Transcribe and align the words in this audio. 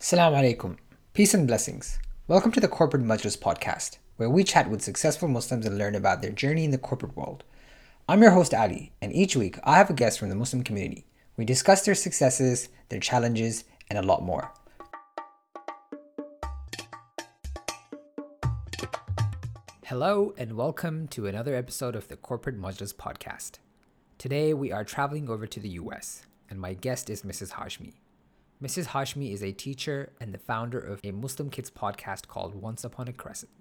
Assalamu 0.00 0.36
alaikum. 0.36 0.76
Peace 1.12 1.34
and 1.34 1.48
blessings. 1.48 1.98
Welcome 2.28 2.52
to 2.52 2.60
the 2.60 2.68
Corporate 2.68 3.02
Majlis 3.02 3.36
podcast, 3.36 3.98
where 4.16 4.30
we 4.30 4.44
chat 4.44 4.70
with 4.70 4.80
successful 4.80 5.26
Muslims 5.26 5.66
and 5.66 5.76
learn 5.76 5.96
about 5.96 6.22
their 6.22 6.30
journey 6.30 6.62
in 6.62 6.70
the 6.70 6.78
corporate 6.78 7.16
world. 7.16 7.42
I'm 8.08 8.22
your 8.22 8.30
host 8.30 8.54
Ali, 8.54 8.92
and 9.02 9.12
each 9.12 9.34
week 9.34 9.58
I 9.64 9.76
have 9.76 9.90
a 9.90 9.94
guest 9.94 10.20
from 10.20 10.28
the 10.28 10.36
Muslim 10.36 10.62
community. 10.62 11.04
We 11.36 11.44
discuss 11.44 11.84
their 11.84 11.96
successes, 11.96 12.68
their 12.90 13.00
challenges, 13.00 13.64
and 13.90 13.98
a 13.98 14.02
lot 14.02 14.22
more. 14.22 14.52
Hello, 19.86 20.32
and 20.38 20.52
welcome 20.52 21.08
to 21.08 21.26
another 21.26 21.56
episode 21.56 21.96
of 21.96 22.06
the 22.06 22.16
Corporate 22.16 22.56
Majlis 22.56 22.94
podcast. 22.94 23.58
Today 24.16 24.54
we 24.54 24.70
are 24.70 24.84
traveling 24.84 25.28
over 25.28 25.48
to 25.48 25.58
the 25.58 25.70
US, 25.70 26.24
and 26.48 26.60
my 26.60 26.74
guest 26.74 27.10
is 27.10 27.22
Mrs. 27.22 27.54
Hashmi. 27.54 27.94
Mrs. 28.62 28.86
Hashmi 28.86 29.32
is 29.32 29.42
a 29.42 29.52
teacher 29.52 30.12
and 30.20 30.34
the 30.34 30.38
founder 30.38 30.80
of 30.80 31.00
a 31.04 31.12
Muslim 31.12 31.48
Kids 31.48 31.70
podcast 31.70 32.26
called 32.26 32.56
Once 32.56 32.82
Upon 32.82 33.06
a 33.06 33.12
Crescent. 33.12 33.52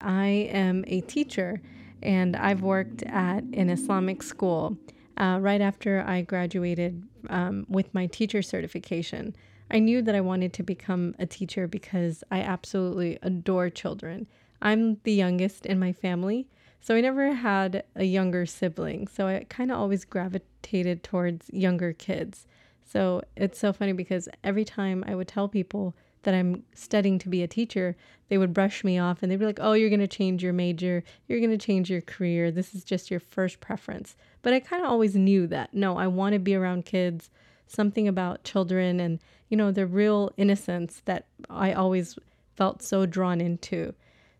I 0.00 0.48
am 0.50 0.82
a 0.88 1.02
teacher 1.02 1.62
and 2.02 2.34
I've 2.34 2.60
worked 2.60 3.04
at 3.04 3.44
an 3.44 3.70
Islamic 3.70 4.24
school 4.24 4.76
uh, 5.18 5.38
right 5.40 5.60
after 5.60 6.02
I 6.04 6.22
graduated 6.22 7.00
um, 7.28 7.64
with 7.68 7.94
my 7.94 8.06
teacher 8.06 8.42
certification. 8.42 9.36
I 9.70 9.78
knew 9.78 10.02
that 10.02 10.16
I 10.16 10.20
wanted 10.20 10.52
to 10.54 10.64
become 10.64 11.14
a 11.20 11.26
teacher 11.26 11.68
because 11.68 12.24
I 12.32 12.40
absolutely 12.40 13.20
adore 13.22 13.70
children. 13.70 14.26
I'm 14.60 14.96
the 15.04 15.12
youngest 15.12 15.64
in 15.64 15.78
my 15.78 15.92
family, 15.92 16.48
so 16.80 16.96
I 16.96 17.02
never 17.02 17.34
had 17.34 17.84
a 17.94 18.04
younger 18.04 18.46
sibling. 18.46 19.06
So 19.06 19.28
I 19.28 19.46
kind 19.48 19.70
of 19.70 19.78
always 19.78 20.04
gravitated 20.04 21.04
towards 21.04 21.50
younger 21.52 21.92
kids. 21.92 22.48
So 22.90 23.22
it's 23.36 23.58
so 23.58 23.72
funny 23.72 23.92
because 23.92 24.28
every 24.42 24.64
time 24.64 25.04
I 25.06 25.14
would 25.14 25.28
tell 25.28 25.48
people 25.48 25.94
that 26.22 26.34
I'm 26.34 26.64
studying 26.74 27.18
to 27.20 27.28
be 27.28 27.42
a 27.42 27.48
teacher, 27.48 27.96
they 28.28 28.36
would 28.36 28.52
brush 28.52 28.82
me 28.82 28.98
off 28.98 29.22
and 29.22 29.30
they'd 29.30 29.38
be 29.38 29.46
like, 29.46 29.60
oh, 29.60 29.74
you're 29.74 29.90
going 29.90 30.00
to 30.00 30.08
change 30.08 30.42
your 30.42 30.52
major. 30.52 31.04
You're 31.28 31.38
going 31.38 31.56
to 31.56 31.66
change 31.66 31.88
your 31.88 32.00
career. 32.00 32.50
This 32.50 32.74
is 32.74 32.82
just 32.82 33.10
your 33.10 33.20
first 33.20 33.60
preference. 33.60 34.16
But 34.42 34.54
I 34.54 34.60
kind 34.60 34.82
of 34.82 34.90
always 34.90 35.14
knew 35.14 35.46
that 35.46 35.72
no, 35.72 35.98
I 35.98 36.08
want 36.08 36.32
to 36.32 36.40
be 36.40 36.54
around 36.54 36.84
kids, 36.84 37.30
something 37.68 38.08
about 38.08 38.42
children 38.42 38.98
and, 38.98 39.20
you 39.48 39.56
know, 39.56 39.70
the 39.70 39.86
real 39.86 40.32
innocence 40.36 41.00
that 41.04 41.26
I 41.48 41.72
always 41.72 42.18
felt 42.56 42.82
so 42.82 43.06
drawn 43.06 43.40
into. 43.40 43.94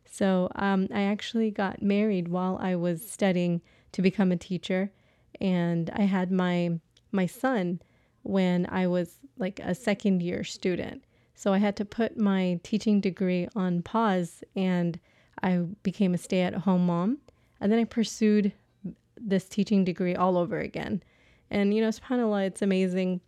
So 0.04 0.50
um, 0.56 0.88
I 0.92 1.02
actually 1.02 1.52
got 1.52 1.82
married 1.82 2.26
while 2.26 2.58
I 2.60 2.74
was 2.74 3.08
studying 3.08 3.60
to 3.92 4.02
become 4.02 4.32
a 4.32 4.36
teacher. 4.36 4.90
And 5.40 5.88
I 5.94 6.02
had 6.02 6.32
my 6.32 6.80
my 7.12 7.26
son 7.26 7.80
when 8.22 8.66
I 8.70 8.86
was 8.86 9.18
like 9.38 9.60
a 9.60 9.74
second 9.74 10.22
year 10.22 10.44
student. 10.44 11.04
So 11.34 11.52
I 11.52 11.58
had 11.58 11.76
to 11.76 11.84
put 11.84 12.18
my 12.18 12.60
teaching 12.62 13.00
degree 13.00 13.48
on 13.56 13.82
pause 13.82 14.44
and 14.54 15.00
I 15.42 15.58
became 15.82 16.12
a 16.12 16.18
stay 16.18 16.42
at 16.42 16.54
home 16.54 16.86
mom. 16.86 17.18
And 17.60 17.72
then 17.72 17.78
I 17.78 17.84
pursued 17.84 18.52
this 19.16 19.44
teaching 19.44 19.84
degree 19.84 20.14
all 20.14 20.36
over 20.36 20.58
again. 20.58 21.02
And 21.50 21.74
you 21.74 21.80
know, 21.80 21.88
subhanAllah, 21.88 22.46
it's 22.46 22.62
amazing. 22.62 23.20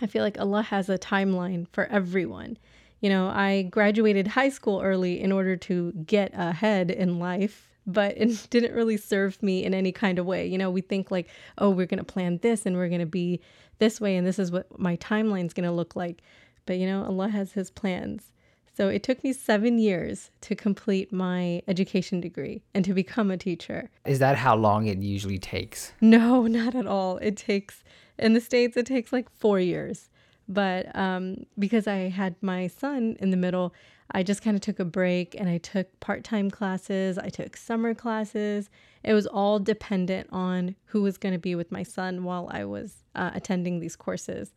I 0.00 0.06
feel 0.06 0.22
like 0.22 0.38
Allah 0.38 0.62
has 0.62 0.88
a 0.88 0.98
timeline 0.98 1.66
for 1.72 1.86
everyone. 1.86 2.56
You 3.00 3.10
know, 3.10 3.28
I 3.28 3.62
graduated 3.62 4.28
high 4.28 4.48
school 4.48 4.80
early 4.80 5.20
in 5.20 5.32
order 5.32 5.56
to 5.56 5.92
get 6.06 6.30
ahead 6.34 6.90
in 6.90 7.18
life 7.18 7.71
but 7.86 8.16
it 8.16 8.46
didn't 8.50 8.74
really 8.74 8.96
serve 8.96 9.42
me 9.42 9.64
in 9.64 9.74
any 9.74 9.92
kind 9.92 10.18
of 10.18 10.26
way. 10.26 10.46
You 10.46 10.58
know, 10.58 10.70
we 10.70 10.80
think 10.80 11.10
like, 11.10 11.28
oh, 11.58 11.70
we're 11.70 11.86
going 11.86 11.98
to 11.98 12.04
plan 12.04 12.38
this 12.42 12.66
and 12.66 12.76
we're 12.76 12.88
going 12.88 13.00
to 13.00 13.06
be 13.06 13.40
this 13.78 14.00
way 14.00 14.16
and 14.16 14.26
this 14.26 14.38
is 14.38 14.52
what 14.52 14.78
my 14.78 14.96
timeline's 14.96 15.52
going 15.52 15.68
to 15.68 15.74
look 15.74 15.96
like. 15.96 16.22
But 16.66 16.78
you 16.78 16.86
know, 16.86 17.04
Allah 17.04 17.28
has 17.28 17.52
his 17.52 17.70
plans. 17.70 18.32
So 18.74 18.88
it 18.88 19.02
took 19.02 19.22
me 19.22 19.34
seven 19.34 19.78
years 19.78 20.30
to 20.42 20.54
complete 20.54 21.12
my 21.12 21.62
education 21.68 22.20
degree 22.22 22.62
and 22.72 22.84
to 22.86 22.94
become 22.94 23.30
a 23.30 23.36
teacher. 23.36 23.90
Is 24.06 24.18
that 24.20 24.38
how 24.38 24.56
long 24.56 24.86
it 24.86 24.98
usually 24.98 25.38
takes? 25.38 25.92
No, 26.00 26.46
not 26.46 26.74
at 26.74 26.86
all. 26.86 27.18
It 27.18 27.36
takes, 27.36 27.84
in 28.18 28.32
the 28.32 28.40
States, 28.40 28.76
it 28.76 28.86
takes 28.86 29.12
like 29.12 29.28
four 29.30 29.60
years. 29.60 30.08
But 30.48 30.94
um, 30.96 31.44
because 31.58 31.86
I 31.86 32.08
had 32.08 32.34
my 32.40 32.66
son 32.66 33.16
in 33.20 33.30
the 33.30 33.36
middle, 33.36 33.74
I 34.10 34.22
just 34.22 34.42
kind 34.42 34.54
of 34.54 34.60
took 34.60 34.78
a 34.78 34.84
break 34.84 35.34
and 35.38 35.48
I 35.48 35.58
took 35.58 36.00
part 36.00 36.24
time 36.24 36.50
classes, 36.50 37.18
I 37.18 37.28
took 37.28 37.56
summer 37.56 37.94
classes. 37.94 38.68
It 39.02 39.14
was 39.14 39.26
all 39.26 39.58
dependent 39.58 40.28
on 40.32 40.76
who 40.86 41.02
was 41.02 41.18
going 41.18 41.32
to 41.32 41.38
be 41.38 41.54
with 41.54 41.72
my 41.72 41.82
son 41.82 42.24
while 42.24 42.48
I 42.52 42.64
was 42.64 43.04
uh, 43.14 43.30
attending 43.34 43.80
these 43.80 43.96
courses. 43.96 44.52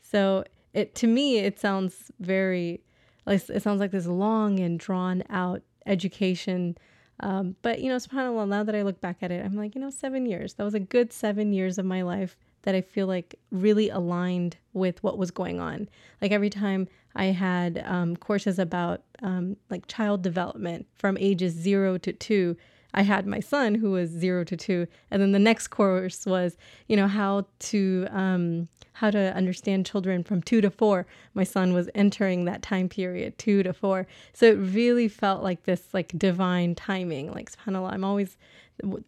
So 0.00 0.44
it 0.72 0.94
to 0.96 1.06
me 1.06 1.38
it 1.38 1.58
sounds 1.58 2.10
very 2.20 2.80
like 3.26 3.48
it 3.48 3.62
sounds 3.62 3.80
like 3.80 3.90
this 3.90 4.06
long 4.06 4.60
and 4.60 4.78
drawn 4.78 5.22
out 5.28 5.62
education. 5.86 6.76
Um, 7.20 7.56
but 7.62 7.80
you 7.80 7.88
know, 7.88 7.96
subhanAllah, 7.96 8.48
now 8.48 8.62
that 8.64 8.74
I 8.74 8.82
look 8.82 9.00
back 9.00 9.18
at 9.22 9.30
it, 9.30 9.44
I'm 9.44 9.56
like, 9.56 9.74
you 9.74 9.80
know, 9.80 9.90
seven 9.90 10.24
years. 10.24 10.54
That 10.54 10.64
was 10.64 10.74
a 10.74 10.80
good 10.80 11.12
seven 11.12 11.52
years 11.52 11.78
of 11.78 11.84
my 11.84 12.02
life 12.02 12.36
that 12.62 12.74
I 12.74 12.80
feel 12.80 13.06
like 13.06 13.34
really 13.50 13.88
aligned 13.88 14.56
with 14.72 15.02
what 15.02 15.18
was 15.18 15.30
going 15.30 15.60
on. 15.60 15.88
Like 16.20 16.32
every 16.32 16.50
time 16.50 16.88
I 17.14 17.26
had 17.26 17.82
um, 17.86 18.16
courses 18.16 18.58
about 18.58 19.02
um, 19.22 19.56
like 19.68 19.86
child 19.86 20.22
development 20.22 20.86
from 20.96 21.16
ages 21.18 21.54
zero 21.54 21.98
to 21.98 22.12
two. 22.12 22.56
I 22.92 23.02
had 23.02 23.26
my 23.26 23.40
son 23.40 23.76
who 23.76 23.92
was 23.92 24.10
zero 24.10 24.42
to 24.44 24.56
two, 24.56 24.86
and 25.10 25.22
then 25.22 25.32
the 25.32 25.38
next 25.38 25.68
course 25.68 26.26
was, 26.26 26.56
you 26.88 26.96
know, 26.96 27.06
how 27.06 27.46
to 27.60 28.08
um, 28.10 28.68
how 28.94 29.10
to 29.10 29.34
understand 29.34 29.86
children 29.86 30.22
from 30.22 30.42
two 30.42 30.60
to 30.60 30.70
four. 30.70 31.06
My 31.32 31.44
son 31.44 31.72
was 31.72 31.88
entering 31.94 32.44
that 32.44 32.62
time 32.62 32.88
period, 32.88 33.38
two 33.38 33.62
to 33.62 33.72
four. 33.72 34.06
So 34.32 34.46
it 34.46 34.56
really 34.56 35.08
felt 35.08 35.42
like 35.42 35.64
this 35.64 35.94
like 35.94 36.12
divine 36.18 36.74
timing. 36.74 37.32
Like 37.32 37.50
Subhanallah, 37.50 37.92
I'm 37.92 38.04
always 38.04 38.36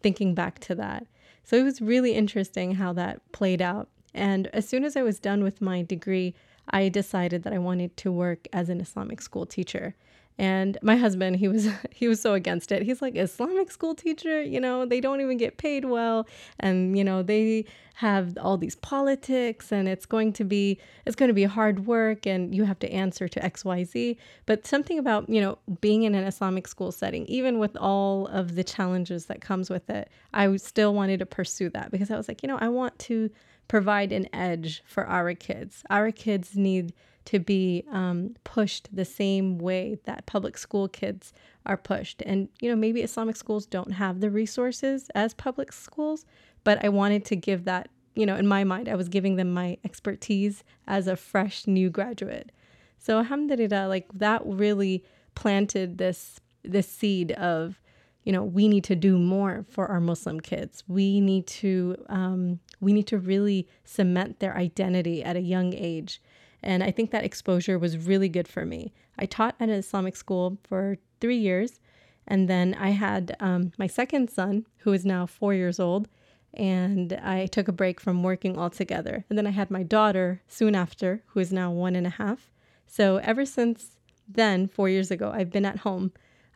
thinking 0.01 0.33
back 0.33 0.59
to 0.59 0.75
that. 0.75 1.05
So 1.43 1.57
it 1.57 1.63
was 1.63 1.81
really 1.81 2.13
interesting 2.13 2.75
how 2.75 2.93
that 2.93 3.19
played 3.31 3.61
out. 3.61 3.89
And 4.13 4.47
as 4.47 4.67
soon 4.67 4.83
as 4.83 4.95
I 4.95 5.01
was 5.01 5.19
done 5.19 5.43
with 5.43 5.61
my 5.61 5.81
degree, 5.81 6.33
I 6.69 6.89
decided 6.89 7.43
that 7.43 7.53
I 7.53 7.57
wanted 7.57 7.97
to 7.97 8.11
work 8.11 8.47
as 8.53 8.69
an 8.69 8.79
Islamic 8.79 9.21
school 9.21 9.45
teacher. 9.45 9.95
And 10.37 10.77
my 10.81 10.95
husband, 10.95 11.37
he 11.37 11.47
was 11.47 11.67
he 11.91 12.07
was 12.07 12.21
so 12.21 12.33
against 12.33 12.71
it. 12.71 12.83
He's 12.83 13.01
like 13.01 13.15
Islamic 13.15 13.71
school 13.71 13.95
teacher, 13.95 14.41
you 14.41 14.59
know, 14.59 14.85
they 14.85 14.99
don't 14.99 15.21
even 15.21 15.37
get 15.37 15.57
paid 15.57 15.85
well 15.85 16.27
and 16.59 16.97
you 16.97 17.03
know, 17.03 17.21
they 17.21 17.65
have 17.95 18.35
all 18.39 18.57
these 18.57 18.75
politics 18.75 19.71
and 19.71 19.87
it's 19.87 20.05
going 20.05 20.33
to 20.33 20.43
be 20.43 20.79
it's 21.05 21.15
going 21.15 21.27
to 21.27 21.33
be 21.33 21.43
hard 21.43 21.85
work 21.85 22.25
and 22.25 22.55
you 22.55 22.63
have 22.63 22.79
to 22.79 22.91
answer 22.91 23.27
to 23.27 23.39
XYZ. 23.39 24.17
But 24.45 24.65
something 24.65 24.97
about, 24.97 25.29
you 25.29 25.39
know, 25.39 25.57
being 25.81 26.03
in 26.03 26.15
an 26.15 26.23
Islamic 26.23 26.67
school 26.67 26.91
setting, 26.91 27.25
even 27.27 27.59
with 27.59 27.77
all 27.77 28.27
of 28.27 28.55
the 28.55 28.63
challenges 28.63 29.27
that 29.27 29.41
comes 29.41 29.69
with 29.69 29.89
it, 29.89 30.09
I 30.33 30.55
still 30.55 30.93
wanted 30.93 31.19
to 31.19 31.25
pursue 31.25 31.69
that 31.69 31.91
because 31.91 32.09
I 32.09 32.17
was 32.17 32.27
like, 32.27 32.41
you 32.41 32.47
know, 32.47 32.57
I 32.59 32.69
want 32.69 32.97
to 32.99 33.29
provide 33.67 34.11
an 34.11 34.27
edge 34.33 34.83
for 34.85 35.05
our 35.07 35.33
kids. 35.33 35.83
Our 35.89 36.11
kids 36.11 36.55
need 36.55 36.93
to 37.25 37.39
be 37.39 37.83
um, 37.91 38.35
pushed 38.43 38.89
the 38.93 39.05
same 39.05 39.57
way 39.57 39.97
that 40.05 40.25
public 40.25 40.57
school 40.57 40.87
kids 40.87 41.33
are 41.65 41.77
pushed. 41.77 42.21
And, 42.25 42.49
you 42.61 42.69
know, 42.69 42.75
maybe 42.75 43.01
Islamic 43.01 43.35
schools 43.35 43.65
don't 43.65 43.91
have 43.91 44.19
the 44.19 44.29
resources 44.29 45.09
as 45.15 45.33
public 45.33 45.71
schools, 45.71 46.25
but 46.63 46.83
I 46.83 46.89
wanted 46.89 47.25
to 47.25 47.35
give 47.35 47.65
that, 47.65 47.89
you 48.15 48.25
know, 48.25 48.35
in 48.35 48.47
my 48.47 48.63
mind, 48.63 48.89
I 48.89 48.95
was 48.95 49.09
giving 49.09 49.37
them 49.37 49.53
my 49.53 49.77
expertise 49.83 50.63
as 50.87 51.07
a 51.07 51.15
fresh 51.15 51.65
new 51.65 51.89
graduate. 51.89 52.51
So, 52.99 53.17
alhamdulillah, 53.17 53.87
like 53.87 54.07
that 54.13 54.41
really 54.45 55.03
planted 55.35 55.97
this 55.97 56.39
this 56.63 56.87
seed 56.87 57.31
of 57.33 57.79
you 58.23 58.31
know 58.31 58.43
we 58.43 58.67
need 58.67 58.83
to 58.85 58.95
do 58.95 59.17
more 59.17 59.65
for 59.69 59.87
our 59.87 59.99
muslim 59.99 60.39
kids 60.39 60.83
we 60.87 61.19
need 61.19 61.45
to 61.45 61.95
um, 62.07 62.59
we 62.79 62.93
need 62.93 63.07
to 63.07 63.17
really 63.17 63.67
cement 63.83 64.39
their 64.39 64.55
identity 64.55 65.23
at 65.23 65.35
a 65.35 65.41
young 65.41 65.73
age 65.73 66.21
and 66.63 66.83
i 66.83 66.91
think 66.91 67.11
that 67.11 67.23
exposure 67.23 67.77
was 67.77 67.97
really 67.97 68.29
good 68.29 68.47
for 68.47 68.65
me 68.65 68.93
i 69.17 69.25
taught 69.25 69.55
at 69.59 69.69
an 69.69 69.75
islamic 69.75 70.15
school 70.15 70.57
for 70.63 70.97
three 71.19 71.37
years 71.37 71.79
and 72.27 72.49
then 72.49 72.73
i 72.75 72.89
had 72.89 73.35
um, 73.39 73.71
my 73.77 73.87
second 73.87 74.29
son 74.29 74.65
who 74.79 74.93
is 74.93 75.05
now 75.05 75.25
four 75.25 75.53
years 75.53 75.79
old 75.79 76.07
and 76.53 77.13
i 77.23 77.45
took 77.47 77.67
a 77.67 77.73
break 77.73 77.99
from 77.99 78.23
working 78.23 78.57
altogether 78.57 79.25
and 79.29 79.37
then 79.37 79.47
i 79.47 79.51
had 79.51 79.69
my 79.69 79.83
daughter 79.83 80.41
soon 80.47 80.75
after 80.75 81.21
who 81.27 81.39
is 81.39 81.51
now 81.51 81.71
one 81.71 81.95
and 81.95 82.07
a 82.07 82.11
half 82.11 82.51
so 82.87 83.17
ever 83.17 83.45
since 83.45 83.97
then 84.27 84.67
four 84.67 84.87
years 84.87 85.11
ago 85.11 85.31
i've 85.33 85.51
been 85.51 85.65
at 85.65 85.79
home 85.79 86.11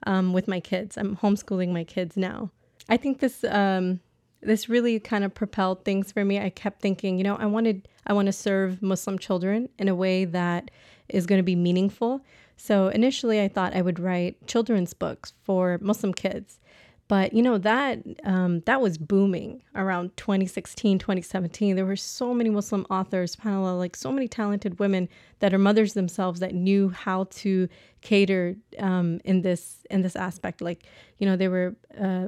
um, 0.06 0.34
with 0.34 0.48
my 0.48 0.60
kids. 0.60 0.98
I'm 0.98 1.18
homeschooling 1.18 1.70
my 1.70 1.84
kids 1.84 2.18
now. 2.18 2.52
I 2.90 2.98
think 2.98 3.20
this 3.20 3.44
um, 3.44 4.00
this 4.42 4.70
really 4.70 5.00
kind 5.00 5.24
of 5.24 5.34
propelled 5.34 5.84
things 5.84 6.12
for 6.12 6.24
me. 6.24 6.40
I 6.40 6.50
kept 6.50 6.82
thinking, 6.82 7.18
you 7.18 7.24
know, 7.24 7.36
I 7.36 7.46
wanted 7.46 7.88
I 8.06 8.14
want 8.14 8.28
to 8.28 8.34
serve 8.34 8.82
Muslim 8.82 9.20
children 9.20 9.70
in 9.78 9.88
a 9.88 9.96
way 9.96 10.26
that 10.26 10.72
is 11.10 11.26
going 11.26 11.40
to 11.40 11.44
be 11.44 11.56
meaningful. 11.56 12.22
So 12.56 12.88
initially, 12.88 13.42
I 13.42 13.48
thought 13.48 13.76
I 13.76 13.82
would 13.82 14.00
write 14.00 14.48
children's 14.48 14.94
books 14.94 15.34
for 15.44 15.78
Muslim 15.82 16.14
kids. 16.14 16.60
But 17.08 17.34
you 17.34 17.42
know 17.42 17.58
that 17.58 18.00
um, 18.24 18.62
that 18.62 18.82
was 18.82 18.98
booming 18.98 19.62
around 19.76 20.16
2016 20.18 21.00
2017 21.00 21.76
there 21.76 21.86
were 21.86 21.96
so 21.96 22.34
many 22.34 22.50
muslim 22.50 22.86
authors 22.90 23.36
subhanallah 23.36 23.78
like 23.78 23.96
so 23.96 24.12
many 24.12 24.28
talented 24.28 24.80
women 24.80 25.08
that 25.40 25.54
are 25.54 25.60
mothers 25.60 25.94
themselves 25.94 26.40
that 26.40 26.54
knew 26.54 26.90
how 26.90 27.26
to 27.26 27.68
cater 28.02 28.56
um, 28.80 29.20
in 29.24 29.42
this 29.42 29.86
in 29.90 30.02
this 30.02 30.16
aspect. 30.16 30.62
Like 30.62 30.84
you 31.20 31.28
know 31.28 31.36
there 31.36 31.52
were 31.52 31.76
uh, 32.00 32.28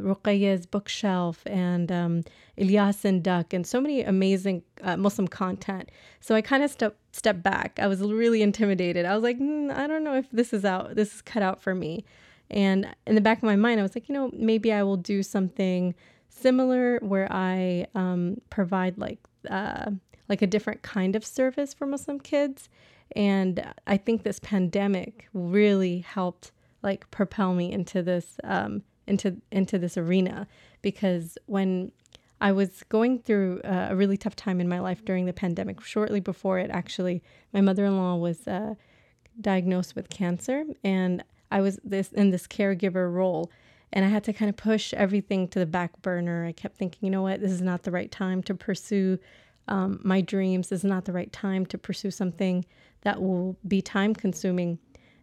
bookshelf 0.72 1.42
and 1.46 1.92
um, 1.92 2.24
Ilyas 2.58 3.06
and 3.06 3.24
Duck 3.24 3.54
and 3.54 3.66
so 3.66 3.81
many 3.81 4.02
amazing 4.02 4.64
uh, 4.84 4.98
muslim 4.98 5.28
content. 5.28 5.90
So 6.20 6.36
i 6.36 6.42
kind 6.42 6.64
of 6.64 6.72
stepped 6.72 7.00
stepped 7.16 7.44
back. 7.44 7.80
I 7.81 7.88
was 7.88 8.02
really 8.02 8.42
intimidated. 8.42 9.06
I 9.06 9.16
was 9.16 9.24
like 9.24 9.40
mm, 9.40 9.72
i 9.76 9.88
don't 9.88 10.04
know 10.04 10.16
if 10.16 10.30
this 10.31 10.54
is 10.54 10.66
out 10.66 10.96
this 10.96 11.16
is 11.16 11.22
cut 11.22 11.44
out 11.44 11.62
for 11.62 11.74
me 11.74 12.06
and 12.50 12.88
in 13.06 13.16
the 13.16 13.22
back 13.22 13.38
of 13.38 13.44
my 13.44 13.56
mind, 13.56 13.80
I 13.80 13.84
was 13.84 13.96
like, 13.96 14.10
you 14.10 14.13
know, 14.13 14.31
maybe 14.34 14.74
I 14.74 14.84
will 14.84 14.98
do 14.98 15.22
something 15.24 15.94
similar 16.30 17.00
where 17.00 17.28
I 17.31 17.86
um, 17.96 18.42
provide 18.50 18.98
like 18.98 19.19
uh, 19.50 19.92
like 20.28 20.42
a 20.42 20.48
different 20.48 20.81
kind 20.81 21.16
of 21.16 21.25
service 21.25 21.74
for 21.74 21.86
Muslim 21.86 22.19
kids. 22.19 22.69
And 23.16 23.66
I 23.88 23.98
think 23.98 24.24
this 24.24 24.40
pandemic 24.40 25.28
really 25.34 26.00
helped 26.00 26.51
like 26.84 27.10
propel 27.12 27.54
me 27.54 27.72
into 27.72 28.01
this 28.01 28.38
um, 28.44 28.84
into 29.07 29.38
into 29.52 29.78
this 29.78 29.98
arena 29.98 30.48
because 30.81 31.38
when 31.45 31.92
I 32.42 32.52
was 32.52 32.84
going 32.88 33.19
through 33.19 33.62
a 33.63 33.95
really 33.95 34.16
tough 34.18 34.36
time 34.36 34.62
in 34.62 34.69
my 34.69 34.80
life 34.80 35.04
during 35.04 35.25
the 35.25 35.34
pandemic. 35.34 35.81
Shortly 35.84 36.22
before 36.22 36.57
it, 36.57 36.72
actually, 36.72 37.22
my 37.52 37.60
mother-in-law 37.60 38.16
was 38.16 38.48
uh, 38.48 38.75
diagnosed 39.42 39.94
with 39.94 40.10
cancer, 40.10 40.63
and 40.81 41.22
I 41.51 41.62
was 41.62 41.80
this 41.84 42.12
in 42.12 42.30
this 42.31 42.48
caregiver 42.48 43.12
role 43.12 43.51
and 43.92 44.06
I 44.06 44.10
had 44.10 44.24
to 44.25 44.34
kind 44.34 44.50
of 44.50 44.56
push 44.56 44.94
everything 44.94 45.48
to 45.50 45.60
the 45.60 45.66
back 45.66 46.01
burner. 46.01 46.46
I 46.46 46.51
kept 46.51 46.78
thinking, 46.78 47.00
you 47.01 47.10
know 47.10 47.24
what, 47.24 47.42
this 47.42 47.51
is 47.51 47.62
not 47.62 47.84
the 47.84 47.92
right 47.92 48.12
time 48.12 48.44
to 48.44 48.54
pursue 48.54 49.18
um, 49.68 50.00
my 50.04 50.22
dreams. 50.22 50.69
This 50.69 50.81
is 50.81 50.90
not 50.90 51.06
the 51.06 51.13
right 51.13 51.31
time 51.31 51.66
to 51.68 51.78
pursue 51.78 52.12
something 52.12 52.66
that 53.01 53.22
will 53.22 53.57
be 53.68 53.81
time 53.81 54.13
consuming. 54.13 54.80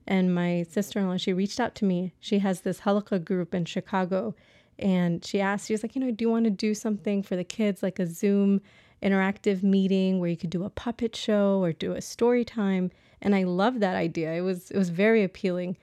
And 0.06 0.34
my 0.34 0.64
sister 0.70 1.00
in 1.00 1.08
law, 1.08 1.16
she 1.16 1.32
reached 1.32 1.60
out 1.60 1.74
to 1.76 1.84
me. 1.84 2.12
She 2.20 2.38
has 2.40 2.60
this 2.60 2.80
halaqa 2.80 3.24
group 3.24 3.54
in 3.54 3.64
Chicago. 3.64 4.34
And 4.78 5.24
she 5.24 5.40
asked, 5.40 5.66
she 5.66 5.74
was 5.74 5.82
like, 5.82 5.94
you 5.94 6.00
know, 6.00 6.10
do 6.10 6.24
you 6.24 6.30
want 6.30 6.44
to 6.44 6.50
do 6.50 6.74
something 6.74 7.22
for 7.22 7.34
the 7.34 7.44
kids, 7.44 7.82
like 7.82 7.98
a 7.98 8.06
Zoom 8.06 8.60
interactive 9.02 9.62
meeting 9.62 10.18
where 10.18 10.30
you 10.30 10.36
could 10.36 10.50
do 10.50 10.64
a 10.64 10.70
puppet 10.70 11.16
show 11.16 11.62
or 11.62 11.72
do 11.72 11.92
a 11.92 12.00
story 12.00 12.44
time? 12.44 12.90
And 13.22 13.34
I 13.34 13.44
loved 13.44 13.80
that 13.80 13.96
idea. 13.96 14.32
It 14.32 14.42
was 14.42 14.70
it 14.70 14.78
was 14.78 14.90
very 14.90 15.24
appealing. 15.24 15.76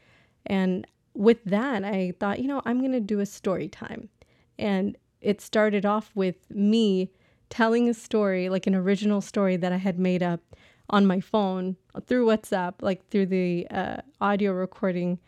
And 0.45 0.85
with 1.13 1.43
that, 1.45 1.83
I 1.83 2.13
thought, 2.19 2.39
you 2.39 2.47
know, 2.47 2.61
I'm 2.65 2.79
going 2.79 2.91
to 2.91 2.99
do 2.99 3.19
a 3.19 3.25
story 3.25 3.67
time. 3.67 4.09
And 4.57 4.97
it 5.21 5.41
started 5.41 5.85
off 5.85 6.11
with 6.15 6.35
me 6.49 7.11
telling 7.49 7.87
a 7.87 7.93
story, 7.93 8.49
like 8.49 8.67
an 8.67 8.75
original 8.75 9.21
story 9.21 9.55
that 9.57 9.71
I 9.71 9.77
had 9.77 9.99
made 9.99 10.23
up 10.23 10.41
on 10.89 11.05
my 11.05 11.19
phone 11.19 11.77
through 12.07 12.25
WhatsApp, 12.25 12.75
like 12.81 13.07
through 13.09 13.27
the 13.27 13.67
uh, 13.71 13.97
audio 14.19 14.51
recording 14.51 15.19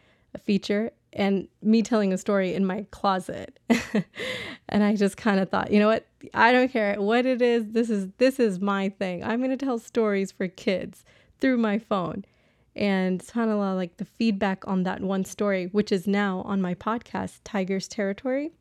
feature, 0.44 0.92
and 1.14 1.48
me 1.62 1.82
telling 1.82 2.12
a 2.12 2.18
story 2.18 2.54
in 2.54 2.66
my 2.66 2.86
closet. 2.92 3.58
and 4.70 4.84
I 4.84 4.96
just 4.96 5.18
kind 5.18 5.40
of 5.40 5.50
thought, 5.50 5.72
you 5.72 5.80
know 5.80 5.88
what? 5.88 6.08
I 6.34 6.52
don't 6.52 6.72
care 6.72 7.00
what 7.00 7.26
it 7.26 7.42
is. 7.42 7.66
This 7.68 7.90
is 7.90 8.10
this 8.18 8.40
is 8.40 8.60
my 8.60 8.90
thing. 8.90 9.24
I'm 9.24 9.40
going 9.40 9.58
to 9.58 9.66
tell 9.66 9.80
stories 9.80 10.32
for 10.32 10.48
kids 10.48 11.06
through 11.40 11.58
my 11.58 11.80
phone. 11.80 12.26
And 12.75 13.22
subhanAllah, 13.22 13.75
like 13.75 13.98
the 13.98 14.06
feedback 14.06 14.68
on 14.68 14.83
that 14.83 15.01
one 15.01 15.24
story, 15.24 15.68
which 15.68 15.92
is 15.92 16.07
now 16.07 16.42
on 16.42 16.62
my 16.62 16.74
podcast, 16.75 17.39
Tiger's 17.44 17.88
Territory, 17.88 18.51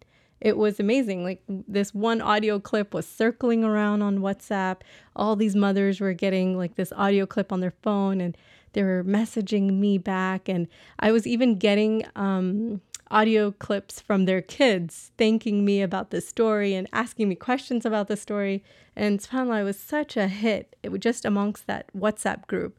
it 0.41 0.59
was 0.59 0.79
amazing. 0.79 1.25
Like 1.25 1.43
this 1.49 1.95
one 1.95 2.21
audio 2.21 2.61
clip 2.61 2.93
was 2.93 3.09
circling 3.09 3.65
around 3.65 4.03
on 4.03 4.19
WhatsApp. 4.19 4.83
All 5.17 5.37
these 5.37 5.57
mothers 5.57 6.01
were 6.01 6.13
getting 6.13 6.57
like 6.57 6.77
this 6.77 6.93
audio 6.93 7.27
clip 7.27 7.51
on 7.51 7.61
their 7.61 7.75
phone 7.83 8.21
and 8.21 8.37
they 8.75 8.83
were 8.83 9.03
messaging 9.05 9.79
me 9.79 9.99
back. 9.99 10.49
And 10.49 10.69
I 10.99 11.13
was 11.13 11.27
even 11.27 11.57
getting 11.57 12.05
um, 12.15 12.83
audio 13.11 13.53
clips 13.53 14.01
from 14.01 14.27
their 14.27 14.43
kids 14.43 15.13
thanking 15.17 15.65
me 15.65 15.81
about 15.81 16.11
the 16.11 16.21
story 16.21 16.75
and 16.75 16.89
asking 16.93 17.29
me 17.29 17.37
questions 17.37 17.87
about 17.87 18.09
the 18.09 18.17
story. 18.17 18.63
And 18.95 19.21
subhanAllah, 19.21 19.65
was 19.65 19.79
such 19.79 20.17
a 20.17 20.29
hit. 20.29 20.77
It 20.83 20.91
was 20.91 21.01
just 21.01 21.25
amongst 21.25 21.67
that 21.67 21.87
WhatsApp 21.97 22.47
group. 22.47 22.77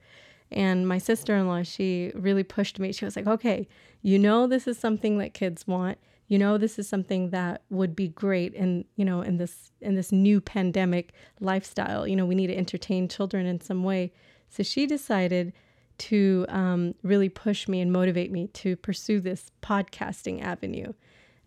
And 0.51 0.88
my 0.88 0.97
sister 0.97 1.36
in 1.36 1.47
law, 1.47 1.63
she 1.63 2.12
really 2.15 2.44
pushed 2.44 2.80
me. 2.80 2.92
She 2.92 3.06
was 3.06 3.15
like, 3.15 3.27
okay, 3.27 3.68
you 4.01 4.19
know, 4.19 4.47
this 4.47 4.68
is 4.68 4.77
something 4.77 5.18
that 5.18 5.33
kids 5.33 5.68
want. 5.68 5.97
You 6.27 6.39
know, 6.39 6.57
this 6.57 6.80
is 6.80 6.88
something 6.88 7.30
that 7.31 7.63
would 7.69 7.95
be 7.95 8.07
great 8.07 8.53
in, 8.53 8.86
you 8.95 9.06
know, 9.06 9.21
in 9.21 9.38
this 9.38 9.71
in 9.81 9.95
this 9.95 10.12
new 10.12 10.42
pandemic 10.42 11.13
lifestyle. 11.39 12.07
You 12.07 12.15
know, 12.15 12.25
we 12.25 12.36
need 12.36 12.47
to 12.47 12.57
entertain 12.57 13.07
children 13.07 13.45
in 13.45 13.62
some 13.62 13.83
way. 13.83 14.12
So 14.50 14.63
she 14.63 14.88
decided 14.88 15.53
to 15.97 16.45
um, 16.50 16.95
really 17.03 17.30
push 17.30 17.68
me 17.68 17.81
and 17.81 17.92
motivate 17.92 18.31
me 18.31 18.47
to 18.47 18.75
pursue 18.75 19.19
this 19.19 19.51
podcasting 19.62 20.42
avenue. 20.42 20.94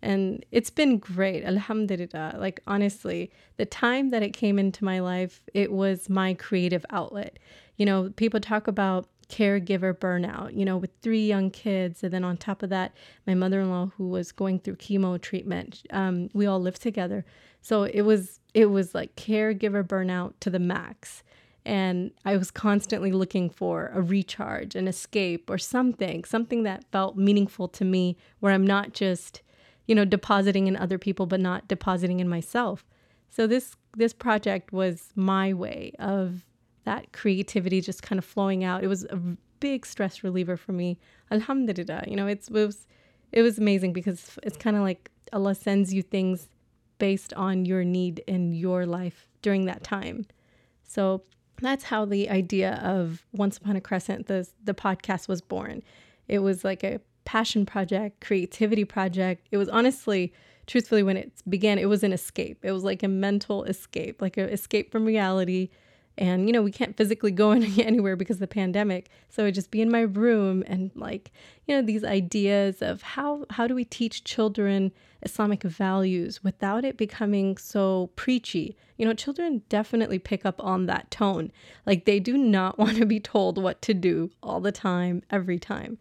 And 0.01 0.45
it's 0.51 0.69
been 0.69 0.97
great, 0.97 1.43
alhamdulillah. 1.43 2.35
Like, 2.37 2.61
honestly, 2.65 3.31
the 3.57 3.65
time 3.65 4.11
that 4.11 4.23
it 4.23 4.31
came 4.31 4.57
into 4.57 4.85
my 4.85 4.99
life, 4.99 5.41
it 5.53 5.71
was 5.71 6.09
my 6.09 6.33
creative 6.33 6.85
outlet. 6.89 7.37
You 7.79 7.85
know, 7.87 8.11
people 8.15 8.39
talk 8.39 8.67
about 8.67 9.07
caregiver 9.29 9.93
burnout, 9.93 10.55
you 10.55 10.65
know, 10.65 10.75
with 10.75 10.89
three 11.01 11.25
young 11.25 11.49
kids. 11.49 12.03
And 12.03 12.11
then 12.11 12.23
on 12.23 12.35
top 12.35 12.61
of 12.61 12.69
that, 12.71 12.93
my 13.25 13.35
mother 13.35 13.61
in 13.61 13.69
law, 13.69 13.91
who 13.95 14.09
was 14.09 14.31
going 14.31 14.59
through 14.59 14.75
chemo 14.75 15.19
treatment, 15.21 15.83
um, 15.91 16.29
we 16.33 16.45
all 16.45 16.59
lived 16.59 16.81
together. 16.81 17.23
So 17.61 17.83
it 17.83 18.01
was, 18.01 18.41
it 18.53 18.67
was 18.67 18.93
like 18.93 19.15
caregiver 19.15 19.83
burnout 19.83 20.33
to 20.41 20.49
the 20.49 20.59
max. 20.59 21.23
And 21.65 22.11
I 22.25 22.35
was 22.37 22.51
constantly 22.51 23.11
looking 23.11 23.49
for 23.49 23.91
a 23.93 24.01
recharge, 24.01 24.75
an 24.75 24.87
escape, 24.87 25.49
or 25.49 25.57
something, 25.57 26.23
something 26.23 26.63
that 26.63 26.85
felt 26.91 27.15
meaningful 27.15 27.67
to 27.69 27.85
me 27.85 28.17
where 28.39 28.53
I'm 28.53 28.65
not 28.65 28.93
just, 28.93 29.41
you 29.85 29.93
know, 29.93 30.05
depositing 30.05 30.67
in 30.67 30.75
other 30.75 30.97
people, 30.97 31.27
but 31.27 31.39
not 31.39 31.67
depositing 31.67 32.19
in 32.19 32.27
myself. 32.27 32.85
So 33.29 33.45
this 33.45 33.75
this 33.95 34.13
project 34.13 34.71
was 34.71 35.09
my 35.15 35.53
way 35.53 35.91
of 35.99 36.45
that 36.89 37.13
creativity 37.13 37.81
just 37.81 38.01
kind 38.01 38.17
of 38.17 38.25
flowing 38.25 38.63
out. 38.63 38.83
It 38.83 38.87
was 38.87 39.03
a 39.05 39.17
big 39.59 39.85
stress 39.85 40.23
reliever 40.23 40.57
for 40.57 40.71
me. 40.71 40.97
Alhamdulillah. 41.29 42.05
You 42.07 42.15
know, 42.15 42.25
it's, 42.25 42.47
it 42.47 42.53
was 42.53 42.87
it 43.31 43.43
was 43.43 43.59
amazing 43.59 43.93
because 43.93 44.39
it's 44.41 44.57
kind 44.57 44.75
of 44.75 44.81
like 44.81 45.11
Allah 45.31 45.53
sends 45.53 45.93
you 45.93 46.01
things 46.01 46.49
based 46.97 47.31
on 47.35 47.65
your 47.65 47.83
need 47.83 48.23
in 48.25 48.53
your 48.53 48.87
life 48.87 49.27
during 49.43 49.65
that 49.65 49.83
time. 49.83 50.25
So 50.83 51.21
that's 51.61 51.83
how 51.83 52.05
the 52.05 52.27
idea 52.27 52.81
of 52.83 53.23
Once 53.33 53.57
Upon 53.57 53.75
a 53.75 53.81
Crescent, 53.81 54.25
the 54.25 54.47
the 54.63 54.73
podcast 54.73 55.27
was 55.27 55.41
born. 55.41 55.83
It 56.27 56.39
was 56.39 56.63
like 56.63 56.83
a 56.83 56.99
passion 57.23 57.67
project, 57.67 58.19
creativity 58.19 58.85
project. 58.85 59.47
It 59.51 59.57
was 59.57 59.69
honestly, 59.69 60.33
truthfully, 60.65 61.03
when 61.03 61.17
it 61.17 61.31
began, 61.47 61.77
it 61.77 61.89
was 61.95 62.03
an 62.03 62.13
escape. 62.13 62.57
It 62.63 62.71
was 62.71 62.83
like 62.83 63.03
a 63.03 63.07
mental 63.07 63.63
escape, 63.65 64.23
like 64.23 64.37
an 64.37 64.49
escape 64.49 64.91
from 64.91 65.05
reality. 65.05 65.69
And, 66.19 66.47
you 66.47 66.53
know, 66.53 66.61
we 66.61 66.71
can't 66.71 66.97
physically 66.97 67.31
go 67.31 67.51
anywhere 67.51 68.17
because 68.17 68.35
of 68.35 68.41
the 68.41 68.47
pandemic. 68.47 69.09
So 69.29 69.45
I'd 69.45 69.55
just 69.55 69.71
be 69.71 69.81
in 69.81 69.89
my 69.89 70.01
room 70.01 70.63
and 70.67 70.91
like, 70.93 71.31
you 71.65 71.75
know, 71.75 71.81
these 71.81 72.03
ideas 72.03 72.81
of 72.81 73.01
how 73.01 73.45
how 73.49 73.67
do 73.67 73.73
we 73.73 73.85
teach 73.85 74.25
children 74.25 74.91
Islamic 75.21 75.63
values 75.63 76.43
without 76.43 76.83
it 76.83 76.97
becoming 76.97 77.57
so 77.57 78.11
preachy. 78.17 78.75
You 78.97 79.05
know, 79.05 79.13
children 79.13 79.63
definitely 79.69 80.19
pick 80.19 80.45
up 80.45 80.61
on 80.61 80.87
that 80.87 81.09
tone. 81.09 81.53
Like 81.85 82.03
they 82.03 82.19
do 82.19 82.37
not 82.37 82.77
want 82.77 82.97
to 82.97 83.05
be 83.05 83.21
told 83.21 83.57
what 83.57 83.81
to 83.83 83.93
do 83.93 84.29
all 84.43 84.59
the 84.59 84.73
time, 84.73 85.23
every 85.31 85.57
time 85.57 85.97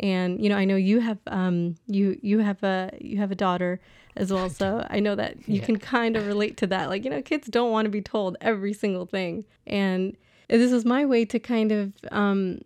and 0.00 0.42
you 0.42 0.48
know 0.48 0.56
i 0.56 0.64
know 0.64 0.76
you 0.76 0.98
have 1.00 1.18
um 1.28 1.76
you 1.86 2.18
you 2.22 2.38
have 2.38 2.62
a 2.62 2.90
you 3.00 3.18
have 3.18 3.30
a 3.30 3.34
daughter 3.34 3.80
as 4.16 4.32
well. 4.32 4.50
So 4.50 4.86
i 4.90 5.00
know 5.00 5.14
that 5.14 5.36
you 5.48 5.60
yeah. 5.60 5.64
can 5.64 5.78
kind 5.78 6.16
of 6.16 6.26
relate 6.26 6.56
to 6.58 6.66
that. 6.68 6.88
Like 6.88 7.04
you 7.04 7.10
know 7.10 7.22
kids 7.22 7.48
don't 7.48 7.70
want 7.70 7.86
to 7.86 7.90
be 7.90 8.02
told 8.02 8.36
every 8.40 8.72
single 8.72 9.06
thing. 9.06 9.44
And 9.66 10.16
this 10.48 10.72
is 10.72 10.84
my 10.84 11.04
way 11.04 11.24
to 11.26 11.38
kind 11.38 11.72
of 11.72 11.92
um 12.10 12.60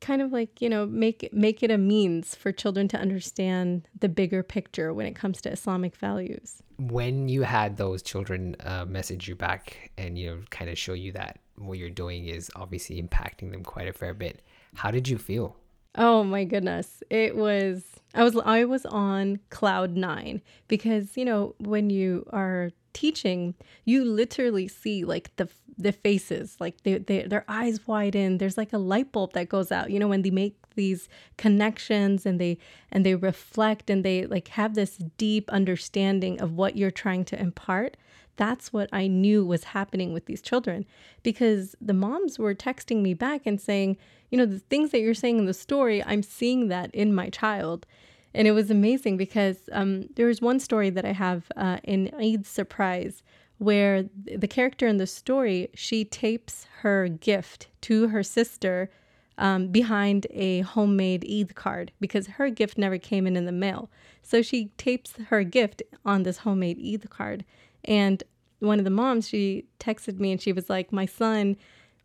kind 0.00 0.20
of 0.20 0.32
like 0.32 0.60
you 0.60 0.68
know 0.68 0.84
make 0.86 1.28
make 1.32 1.62
it 1.62 1.70
a 1.70 1.78
means 1.78 2.34
for 2.34 2.50
children 2.52 2.88
to 2.88 2.98
understand 2.98 3.88
the 4.00 4.08
bigger 4.08 4.42
picture 4.42 4.92
when 4.92 5.06
it 5.06 5.14
comes 5.14 5.40
to 5.42 5.50
islamic 5.50 5.96
values. 5.96 6.62
When 6.78 7.28
you 7.28 7.42
had 7.42 7.76
those 7.76 8.02
children 8.02 8.56
uh, 8.60 8.84
message 8.86 9.28
you 9.28 9.36
back 9.36 9.92
and 9.96 10.18
you 10.18 10.30
know 10.30 10.38
kind 10.50 10.70
of 10.70 10.76
show 10.76 10.94
you 10.94 11.12
that 11.12 11.38
what 11.56 11.78
you're 11.78 11.90
doing 11.90 12.26
is 12.26 12.50
obviously 12.56 13.00
impacting 13.00 13.52
them 13.52 13.62
quite 13.62 13.86
a 13.86 13.92
fair 13.92 14.14
bit 14.14 14.42
how 14.74 14.90
did 14.90 15.06
you 15.06 15.18
feel 15.18 15.56
Oh 15.94 16.24
my 16.24 16.44
goodness. 16.44 17.02
It 17.10 17.36
was 17.36 17.84
I 18.14 18.24
was 18.24 18.36
I 18.36 18.64
was 18.64 18.86
on 18.86 19.40
cloud 19.50 19.96
9 19.96 20.40
because 20.68 21.16
you 21.16 21.24
know 21.24 21.54
when 21.58 21.90
you 21.90 22.26
are 22.32 22.70
teaching, 22.92 23.54
you 23.84 24.04
literally 24.04 24.68
see 24.68 25.04
like 25.04 25.34
the 25.36 25.48
the 25.78 25.92
faces, 25.92 26.56
like 26.60 26.82
they, 26.82 26.98
they 26.98 27.22
their 27.22 27.44
eyes 27.48 27.86
widen. 27.86 28.38
There's 28.38 28.56
like 28.58 28.72
a 28.72 28.78
light 28.78 29.12
bulb 29.12 29.32
that 29.34 29.48
goes 29.48 29.70
out. 29.72 29.90
You 29.90 29.98
know, 29.98 30.08
when 30.08 30.22
they 30.22 30.30
make 30.30 30.56
these 30.74 31.08
connections 31.36 32.24
and 32.24 32.40
they 32.40 32.58
and 32.90 33.04
they 33.04 33.14
reflect 33.14 33.90
and 33.90 34.04
they 34.04 34.26
like 34.26 34.48
have 34.48 34.74
this 34.74 34.96
deep 35.18 35.50
understanding 35.50 36.40
of 36.40 36.52
what 36.52 36.76
you're 36.76 36.90
trying 36.90 37.24
to 37.26 37.38
impart 37.40 37.96
that's 38.36 38.72
what 38.72 38.88
I 38.92 39.06
knew 39.06 39.44
was 39.44 39.64
happening 39.64 40.12
with 40.12 40.26
these 40.26 40.42
children 40.42 40.86
because 41.22 41.76
the 41.80 41.92
moms 41.92 42.38
were 42.38 42.54
texting 42.54 43.02
me 43.02 43.14
back 43.14 43.42
and 43.46 43.60
saying, 43.60 43.96
you 44.30 44.38
know, 44.38 44.46
the 44.46 44.58
things 44.58 44.90
that 44.90 45.00
you're 45.00 45.14
saying 45.14 45.38
in 45.38 45.46
the 45.46 45.54
story, 45.54 46.02
I'm 46.04 46.22
seeing 46.22 46.68
that 46.68 46.94
in 46.94 47.14
my 47.14 47.28
child. 47.28 47.86
And 48.34 48.48
it 48.48 48.52
was 48.52 48.70
amazing 48.70 49.18
because 49.18 49.68
um, 49.72 50.08
there 50.16 50.26
was 50.26 50.40
one 50.40 50.58
story 50.58 50.88
that 50.90 51.04
I 51.04 51.12
have 51.12 51.52
uh, 51.56 51.78
in 51.84 52.10
Eid 52.18 52.46
Surprise 52.46 53.22
where 53.58 54.04
the 54.24 54.48
character 54.48 54.88
in 54.88 54.96
the 54.96 55.06
story, 55.06 55.68
she 55.74 56.04
tapes 56.04 56.66
her 56.80 57.08
gift 57.08 57.68
to 57.82 58.08
her 58.08 58.22
sister 58.22 58.90
um, 59.38 59.68
behind 59.68 60.26
a 60.30 60.60
homemade 60.60 61.24
Eid 61.30 61.54
card 61.54 61.92
because 62.00 62.26
her 62.26 62.50
gift 62.50 62.76
never 62.76 62.98
came 62.98 63.26
in 63.26 63.36
in 63.36 63.44
the 63.44 63.52
mail. 63.52 63.90
So 64.22 64.42
she 64.42 64.66
tapes 64.78 65.14
her 65.28 65.44
gift 65.44 65.82
on 66.04 66.22
this 66.22 66.38
homemade 66.38 66.78
Eid 66.78 67.08
card. 67.10 67.44
And 67.84 68.22
one 68.60 68.78
of 68.78 68.84
the 68.84 68.90
moms, 68.90 69.28
she 69.28 69.66
texted 69.80 70.18
me 70.18 70.32
and 70.32 70.40
she 70.40 70.52
was 70.52 70.70
like, 70.70 70.92
My 70.92 71.06
son 71.06 71.56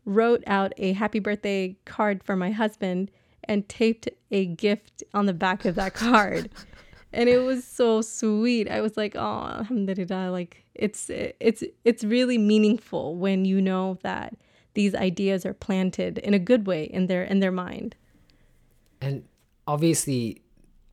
wrote 0.06 0.44
out 0.48 0.74
a 0.78 0.94
happy 0.94 1.20
birthday 1.20 1.76
card 1.86 2.24
for 2.24 2.36
my 2.36 2.52
husband 2.52 3.12
and 3.44 3.68
taped 3.70 4.10
a 4.32 4.46
gift 4.46 5.04
on 5.14 5.26
the 5.26 5.34
back 5.34 5.66
of 5.66 5.76
that 5.76 5.94
card. 5.94 6.50
and 7.14 7.30
it 7.30 7.40
was 7.40 7.64
so 7.64 8.02
sweet. 8.02 8.70
I 8.70 8.82
was 8.82 8.98
like, 8.98 9.16
oh, 9.16 9.48
alhamdulillah. 9.60 10.32
Like 10.32 10.64
it's 10.76 11.10
it's 11.10 11.64
it's 11.84 12.04
really 12.04 12.38
meaningful 12.38 13.16
when 13.16 13.46
you 13.46 13.62
know 13.62 13.98
that 14.04 14.36
these 14.74 14.94
ideas 14.94 15.46
are 15.46 15.54
planted 15.54 16.20
in 16.20 16.34
a 16.34 16.40
good 16.40 16.68
way 16.68 16.84
in 16.84 17.08
their 17.08 17.24
in 17.24 17.40
their 17.40 17.52
mind. 17.52 17.96
And 19.02 19.24
obviously 19.68 20.42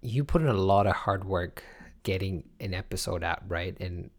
you 0.01 0.25
put 0.25 0.43
in 0.43 0.49
a 0.49 0.53
lot 0.55 0.87
of 0.87 0.95
hard 0.95 1.25
work 1.25 1.63
getting 2.03 2.45
an 2.61 2.75
episode 2.75 3.25
out, 3.25 3.43
right? 3.49 3.77
And 3.81 4.11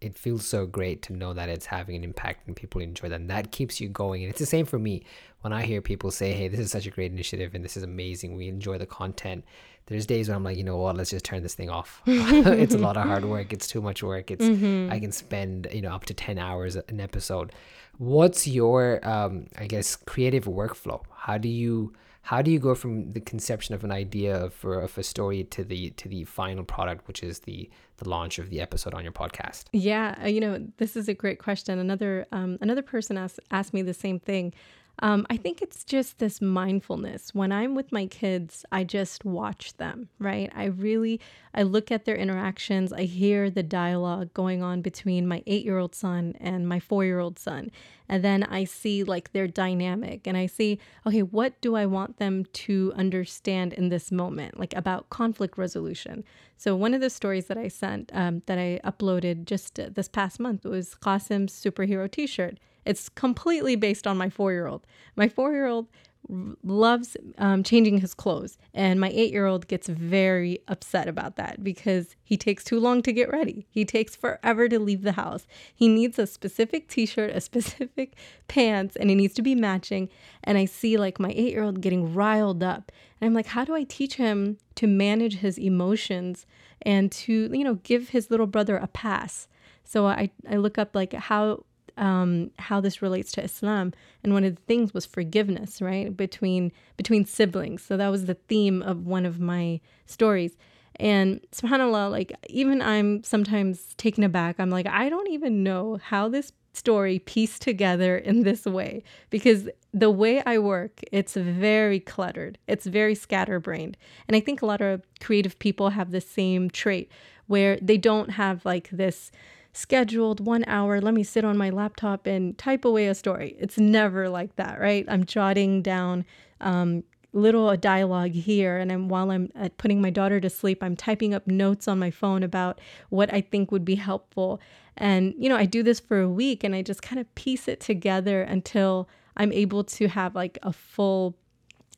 it 0.00 0.18
feels 0.18 0.46
so 0.46 0.66
great 0.66 1.02
to 1.02 1.12
know 1.12 1.32
that 1.32 1.48
it's 1.48 1.66
having 1.66 1.96
an 1.96 2.04
impact 2.04 2.46
and 2.46 2.54
people 2.54 2.80
enjoy 2.80 3.08
that. 3.08 3.20
And 3.20 3.30
that 3.30 3.50
keeps 3.50 3.80
you 3.80 3.88
going. 3.88 4.22
And 4.22 4.30
it's 4.30 4.38
the 4.38 4.46
same 4.46 4.66
for 4.66 4.78
me. 4.78 5.02
When 5.40 5.52
I 5.52 5.62
hear 5.62 5.80
people 5.80 6.10
say, 6.10 6.32
hey, 6.32 6.48
this 6.48 6.60
is 6.60 6.70
such 6.70 6.86
a 6.86 6.90
great 6.90 7.12
initiative 7.12 7.54
and 7.54 7.64
this 7.64 7.76
is 7.76 7.82
amazing, 7.82 8.36
we 8.36 8.48
enjoy 8.48 8.78
the 8.78 8.86
content. 8.86 9.44
There's 9.86 10.04
days 10.04 10.28
when 10.28 10.36
I'm 10.36 10.44
like, 10.44 10.56
you 10.56 10.64
know 10.64 10.76
what, 10.76 10.96
let's 10.96 11.10
just 11.10 11.24
turn 11.24 11.42
this 11.42 11.54
thing 11.54 11.70
off. 11.70 12.02
it's 12.06 12.74
a 12.74 12.78
lot 12.78 12.96
of 12.96 13.06
hard 13.06 13.24
work. 13.24 13.52
It's 13.52 13.68
too 13.68 13.80
much 13.80 14.02
work. 14.02 14.30
It's 14.30 14.44
mm-hmm. 14.44 14.92
I 14.92 14.98
can 14.98 15.12
spend, 15.12 15.68
you 15.72 15.80
know, 15.80 15.94
up 15.94 16.04
to 16.06 16.14
10 16.14 16.38
hours 16.38 16.76
an 16.76 17.00
episode. 17.00 17.52
What's 17.98 18.46
your 18.46 19.06
um, 19.08 19.46
I 19.56 19.66
guess 19.66 19.96
creative 19.96 20.44
workflow? 20.44 21.02
How 21.14 21.38
do 21.38 21.48
you 21.48 21.94
how 22.26 22.42
do 22.42 22.50
you 22.50 22.58
go 22.58 22.74
from 22.74 23.12
the 23.12 23.20
conception 23.20 23.72
of 23.72 23.84
an 23.84 23.92
idea 23.92 24.50
for 24.50 24.80
of 24.80 24.98
a 24.98 25.02
story 25.04 25.44
to 25.44 25.62
the 25.62 25.90
to 25.90 26.08
the 26.08 26.24
final 26.24 26.64
product 26.64 27.06
which 27.06 27.22
is 27.22 27.38
the 27.40 27.70
the 27.98 28.08
launch 28.08 28.40
of 28.40 28.50
the 28.50 28.60
episode 28.60 28.94
on 28.94 29.04
your 29.04 29.12
podcast? 29.12 29.64
Yeah 29.72 30.16
uh, 30.22 30.26
you 30.26 30.40
know 30.40 30.66
this 30.78 30.96
is 30.96 31.08
a 31.08 31.14
great 31.14 31.38
question. 31.38 31.78
Another 31.78 32.26
um, 32.32 32.58
another 32.60 32.82
person 32.82 33.16
asked 33.16 33.38
asked 33.52 33.72
me 33.72 33.82
the 33.82 33.94
same 33.94 34.18
thing 34.18 34.52
um, 35.00 35.26
I 35.28 35.36
think 35.36 35.60
it's 35.60 35.84
just 35.84 36.18
this 36.18 36.40
mindfulness. 36.40 37.34
When 37.34 37.52
I'm 37.52 37.74
with 37.74 37.92
my 37.92 38.06
kids, 38.06 38.64
I 38.72 38.82
just 38.84 39.24
watch 39.26 39.76
them, 39.76 40.08
right? 40.18 40.50
I 40.54 40.64
really, 40.64 41.20
I 41.54 41.64
look 41.64 41.92
at 41.92 42.06
their 42.06 42.16
interactions. 42.16 42.94
I 42.94 43.02
hear 43.02 43.50
the 43.50 43.62
dialogue 43.62 44.32
going 44.32 44.62
on 44.62 44.80
between 44.80 45.28
my 45.28 45.42
eight 45.46 45.64
year 45.66 45.78
old 45.78 45.94
son 45.94 46.34
and 46.40 46.66
my 46.66 46.80
four 46.80 47.04
year 47.04 47.18
old 47.18 47.38
son. 47.38 47.70
And 48.08 48.24
then 48.24 48.44
I 48.44 48.64
see 48.64 49.04
like 49.04 49.32
their 49.32 49.46
dynamic 49.46 50.26
and 50.26 50.36
I 50.36 50.46
see, 50.46 50.78
okay, 51.06 51.22
what 51.22 51.60
do 51.60 51.74
I 51.74 51.84
want 51.84 52.16
them 52.16 52.44
to 52.44 52.92
understand 52.96 53.74
in 53.74 53.90
this 53.90 54.10
moment, 54.10 54.58
like 54.58 54.74
about 54.74 55.10
conflict 55.10 55.58
resolution? 55.58 56.24
So, 56.56 56.74
one 56.74 56.94
of 56.94 57.02
the 57.02 57.10
stories 57.10 57.46
that 57.48 57.58
I 57.58 57.68
sent, 57.68 58.10
um, 58.14 58.42
that 58.46 58.58
I 58.58 58.80
uploaded 58.82 59.44
just 59.44 59.78
uh, 59.78 59.90
this 59.92 60.08
past 60.08 60.40
month 60.40 60.64
was 60.64 60.94
Qasim's 60.94 61.52
superhero 61.52 62.10
t 62.10 62.26
shirt 62.26 62.58
it's 62.86 63.08
completely 63.08 63.76
based 63.76 64.06
on 64.06 64.16
my 64.16 64.30
four 64.30 64.52
year 64.52 64.66
old. 64.66 64.86
My 65.16 65.28
four 65.28 65.52
year 65.52 65.66
old 65.66 65.88
loves 66.28 67.16
um, 67.38 67.62
changing 67.62 67.98
his 67.98 68.12
clothes, 68.14 68.58
and 68.74 69.00
my 69.00 69.10
eight 69.10 69.32
year 69.32 69.46
old 69.46 69.68
gets 69.68 69.88
very 69.88 70.58
upset 70.68 71.08
about 71.08 71.36
that 71.36 71.62
because 71.62 72.16
he 72.24 72.36
takes 72.36 72.64
too 72.64 72.80
long 72.80 73.02
to 73.02 73.12
get 73.12 73.30
ready. 73.30 73.66
He 73.70 73.84
takes 73.84 74.16
forever 74.16 74.68
to 74.68 74.78
leave 74.78 75.02
the 75.02 75.12
house. 75.12 75.46
He 75.74 75.88
needs 75.88 76.18
a 76.18 76.26
specific 76.26 76.88
t 76.88 77.06
shirt, 77.06 77.30
a 77.30 77.40
specific 77.50 78.14
pants, 78.48 78.96
and 78.96 79.10
it 79.10 79.16
needs 79.16 79.34
to 79.34 79.42
be 79.42 79.54
matching. 79.54 80.08
And 80.42 80.58
I 80.58 80.64
see 80.64 80.96
like 80.96 81.20
my 81.20 81.30
eight 81.30 81.52
year 81.52 81.62
old 81.62 81.80
getting 81.80 82.14
riled 82.14 82.62
up. 82.62 82.90
And 83.20 83.28
I'm 83.28 83.34
like, 83.34 83.46
how 83.46 83.64
do 83.64 83.74
I 83.74 83.84
teach 83.84 84.14
him 84.14 84.58
to 84.76 84.86
manage 84.86 85.36
his 85.36 85.58
emotions 85.58 86.46
and 86.82 87.10
to, 87.10 87.50
you 87.52 87.64
know, 87.64 87.76
give 87.76 88.10
his 88.10 88.30
little 88.30 88.46
brother 88.46 88.76
a 88.76 88.86
pass? 88.86 89.48
So 89.84 90.06
I, 90.06 90.30
I 90.48 90.56
look 90.56 90.78
up 90.78 90.96
like 90.96 91.12
how 91.12 91.64
um, 91.96 92.50
how 92.58 92.80
this 92.80 93.02
relates 93.02 93.32
to 93.32 93.44
Islam, 93.44 93.92
and 94.22 94.32
one 94.32 94.44
of 94.44 94.54
the 94.54 94.62
things 94.62 94.92
was 94.92 95.06
forgiveness, 95.06 95.80
right, 95.80 96.14
between 96.16 96.72
between 96.96 97.24
siblings. 97.24 97.82
So 97.82 97.96
that 97.96 98.08
was 98.08 98.26
the 98.26 98.34
theme 98.34 98.82
of 98.82 99.06
one 99.06 99.26
of 99.26 99.40
my 99.40 99.80
stories. 100.06 100.56
And 100.98 101.40
subhanAllah, 101.52 102.10
like 102.10 102.32
even 102.48 102.80
I'm 102.80 103.22
sometimes 103.22 103.94
taken 103.96 104.24
aback. 104.24 104.56
I'm 104.58 104.70
like, 104.70 104.86
I 104.86 105.08
don't 105.08 105.30
even 105.30 105.62
know 105.62 105.98
how 106.02 106.28
this 106.28 106.52
story 106.72 107.18
pieced 107.18 107.62
together 107.62 108.16
in 108.18 108.42
this 108.42 108.66
way 108.66 109.02
because 109.30 109.68
the 109.92 110.10
way 110.10 110.42
I 110.44 110.58
work, 110.58 111.00
it's 111.10 111.34
very 111.34 112.00
cluttered. 112.00 112.58
It's 112.66 112.86
very 112.86 113.14
scatterbrained. 113.14 113.96
And 114.28 114.36
I 114.36 114.40
think 114.40 114.60
a 114.60 114.66
lot 114.66 114.82
of 114.82 115.02
creative 115.20 115.58
people 115.58 115.90
have 115.90 116.10
the 116.10 116.20
same 116.20 116.68
trait 116.68 117.10
where 117.46 117.78
they 117.80 117.96
don't 117.96 118.30
have 118.30 118.64
like 118.64 118.90
this 118.90 119.30
scheduled 119.76 120.44
one 120.44 120.64
hour, 120.66 121.00
let 121.00 121.14
me 121.14 121.22
sit 121.22 121.44
on 121.44 121.56
my 121.56 121.70
laptop 121.70 122.26
and 122.26 122.56
type 122.56 122.84
away 122.84 123.06
a 123.08 123.14
story. 123.14 123.56
It's 123.58 123.78
never 123.78 124.28
like 124.28 124.56
that, 124.56 124.80
right? 124.80 125.04
I'm 125.08 125.24
jotting 125.24 125.82
down 125.82 126.24
um, 126.60 127.04
little 127.36 127.76
dialogue 127.76 128.30
here 128.30 128.78
and 128.78 128.90
I'm 128.90 129.08
while 129.08 129.30
I'm 129.30 129.50
uh, 129.54 129.68
putting 129.76 130.00
my 130.00 130.08
daughter 130.08 130.40
to 130.40 130.48
sleep 130.48 130.82
I'm 130.82 130.96
typing 130.96 131.34
up 131.34 131.46
notes 131.46 131.86
on 131.86 131.98
my 131.98 132.10
phone 132.10 132.42
about 132.42 132.80
what 133.10 133.30
I 133.32 133.42
think 133.42 133.70
would 133.70 133.84
be 133.84 133.96
helpful 133.96 134.58
and 134.96 135.34
you 135.36 135.50
know 135.50 135.56
I 135.56 135.66
do 135.66 135.82
this 135.82 136.00
for 136.00 136.22
a 136.22 136.30
week 136.30 136.64
and 136.64 136.74
I 136.74 136.80
just 136.80 137.02
kind 137.02 137.20
of 137.20 137.34
piece 137.34 137.68
it 137.68 137.78
together 137.78 138.40
until 138.40 139.06
I'm 139.36 139.52
able 139.52 139.84
to 139.84 140.08
have 140.08 140.34
like 140.34 140.58
a 140.62 140.72
full 140.72 141.36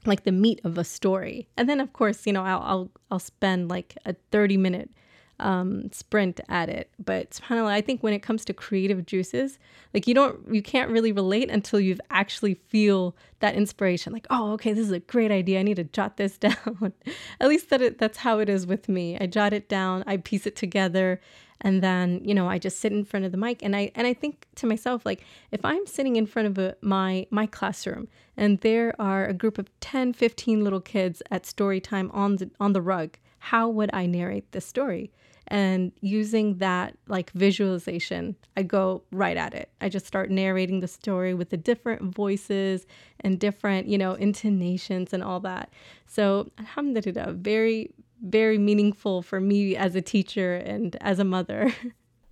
like 0.05 0.25
the 0.25 0.33
meat 0.33 0.61
of 0.65 0.77
a 0.77 0.83
story 0.83 1.47
and 1.57 1.69
then 1.69 1.81
of 1.81 1.93
course 1.93 2.27
you 2.27 2.33
know 2.33 2.43
I'll 2.43 2.63
I'll, 2.63 2.91
I'll 3.13 3.19
spend 3.21 3.71
like 3.71 3.97
a 4.05 4.17
30 4.33 4.57
minute 4.57 4.91
um, 5.41 5.91
sprint 5.93 6.41
at 6.49 6.69
it. 6.69 6.91
But 7.05 7.31
subhanAllah, 7.31 7.71
I 7.71 7.81
think 7.81 8.03
when 8.03 8.13
it 8.13 8.21
comes 8.21 8.45
to 8.47 8.53
creative 8.53 9.07
juices, 9.07 9.59
like 9.95 10.07
you 10.07 10.15
don't, 10.15 10.41
you 10.53 10.63
can't 10.63 10.91
really 10.91 11.13
relate 11.13 11.51
until 11.51 11.81
you've 11.81 12.01
actually 12.11 12.55
feel 12.55 13.17
that 13.41 13.55
inspiration. 13.55 14.13
Like, 14.13 14.27
oh, 14.31 14.53
okay, 14.53 14.73
this 14.73 14.87
is 14.87 14.93
a 14.93 15.01
great 15.01 15.31
idea. 15.31 15.61
I 15.61 15.63
need 15.63 15.77
to 15.77 15.85
jot 15.85 16.17
this 16.17 16.39
down. 16.39 16.93
at 17.41 17.49
least 17.49 17.71
that 17.71 17.83
it, 17.83 17.99
that's 17.99 18.19
how 18.19 18.39
it 18.39 18.49
is 18.49 18.67
with 18.67 18.89
me. 18.89 19.17
I 19.19 19.27
jot 19.27 19.53
it 19.53 19.69
down, 19.69 20.05
I 20.07 20.19
piece 20.19 20.47
it 20.47 20.57
together, 20.57 21.21
and 21.61 21.83
then 21.83 22.21
you 22.25 22.35
know 22.35 22.49
I 22.49 22.59
just 22.59 22.81
sit 22.81 22.93
in 22.93 23.05
front 23.05 23.25
of 23.25 23.33
the 23.33 23.39
mic 23.39 23.63
and 23.63 23.75
I 23.75 23.91
and 23.95 24.07
I 24.07 24.15
think 24.15 24.47
to 24.57 24.67
myself 24.67 25.05
like 25.05 25.25
if 25.51 25.65
I'm 25.65 25.87
sitting 25.87 26.17
in 26.17 26.27
front 26.27 26.49
of 26.49 26.59
a, 26.59 26.77
my 26.81 27.27
my 27.31 27.47
classroom 27.47 28.09
and 28.37 28.61
there 28.61 28.95
are 29.01 29.27
a 29.27 29.35
group 29.35 29.59
of 29.59 29.69
10 29.81 30.13
15 30.13 30.63
little 30.63 30.81
kids 30.81 31.23
at 31.31 31.47
story 31.47 31.81
time 31.81 32.11
on 32.13 32.37
the 32.37 32.51
on 32.61 32.73
the 32.73 32.83
rug 32.83 33.19
how 33.39 33.69
would 33.69 33.91
I 33.93 34.07
narrate 34.07 34.51
this 34.53 34.67
story 34.67 35.11
and 35.49 35.93
using 36.01 36.59
that 36.59 36.97
like 37.09 37.31
visualization, 37.33 38.37
I 38.57 38.63
go 38.63 39.03
right 39.11 39.37
at 39.37 39.55
it. 39.55 39.71
I 39.81 39.89
just 39.89 40.07
start 40.07 40.31
narrating 40.31 40.81
the 40.81 40.89
story 40.89 41.35
with 41.35 41.51
the 41.51 41.57
different 41.57 42.15
voices 42.15 42.87
and 43.21 43.39
different, 43.39 43.89
you 43.89 43.99
know, 43.99 44.13
intonations 44.15 45.13
and 45.13 45.23
all 45.23 45.41
that. 45.41 45.73
So, 46.07 46.51
alhamdulillah, 46.59 47.33
very, 47.33 47.91
very 48.23 48.59
meaningful 48.59 49.23
for 49.23 49.41
me 49.41 49.77
as 49.77 49.95
a 49.95 50.03
teacher 50.03 50.57
and 50.57 50.97
as 51.01 51.19
a 51.19 51.25
mother. 51.25 51.75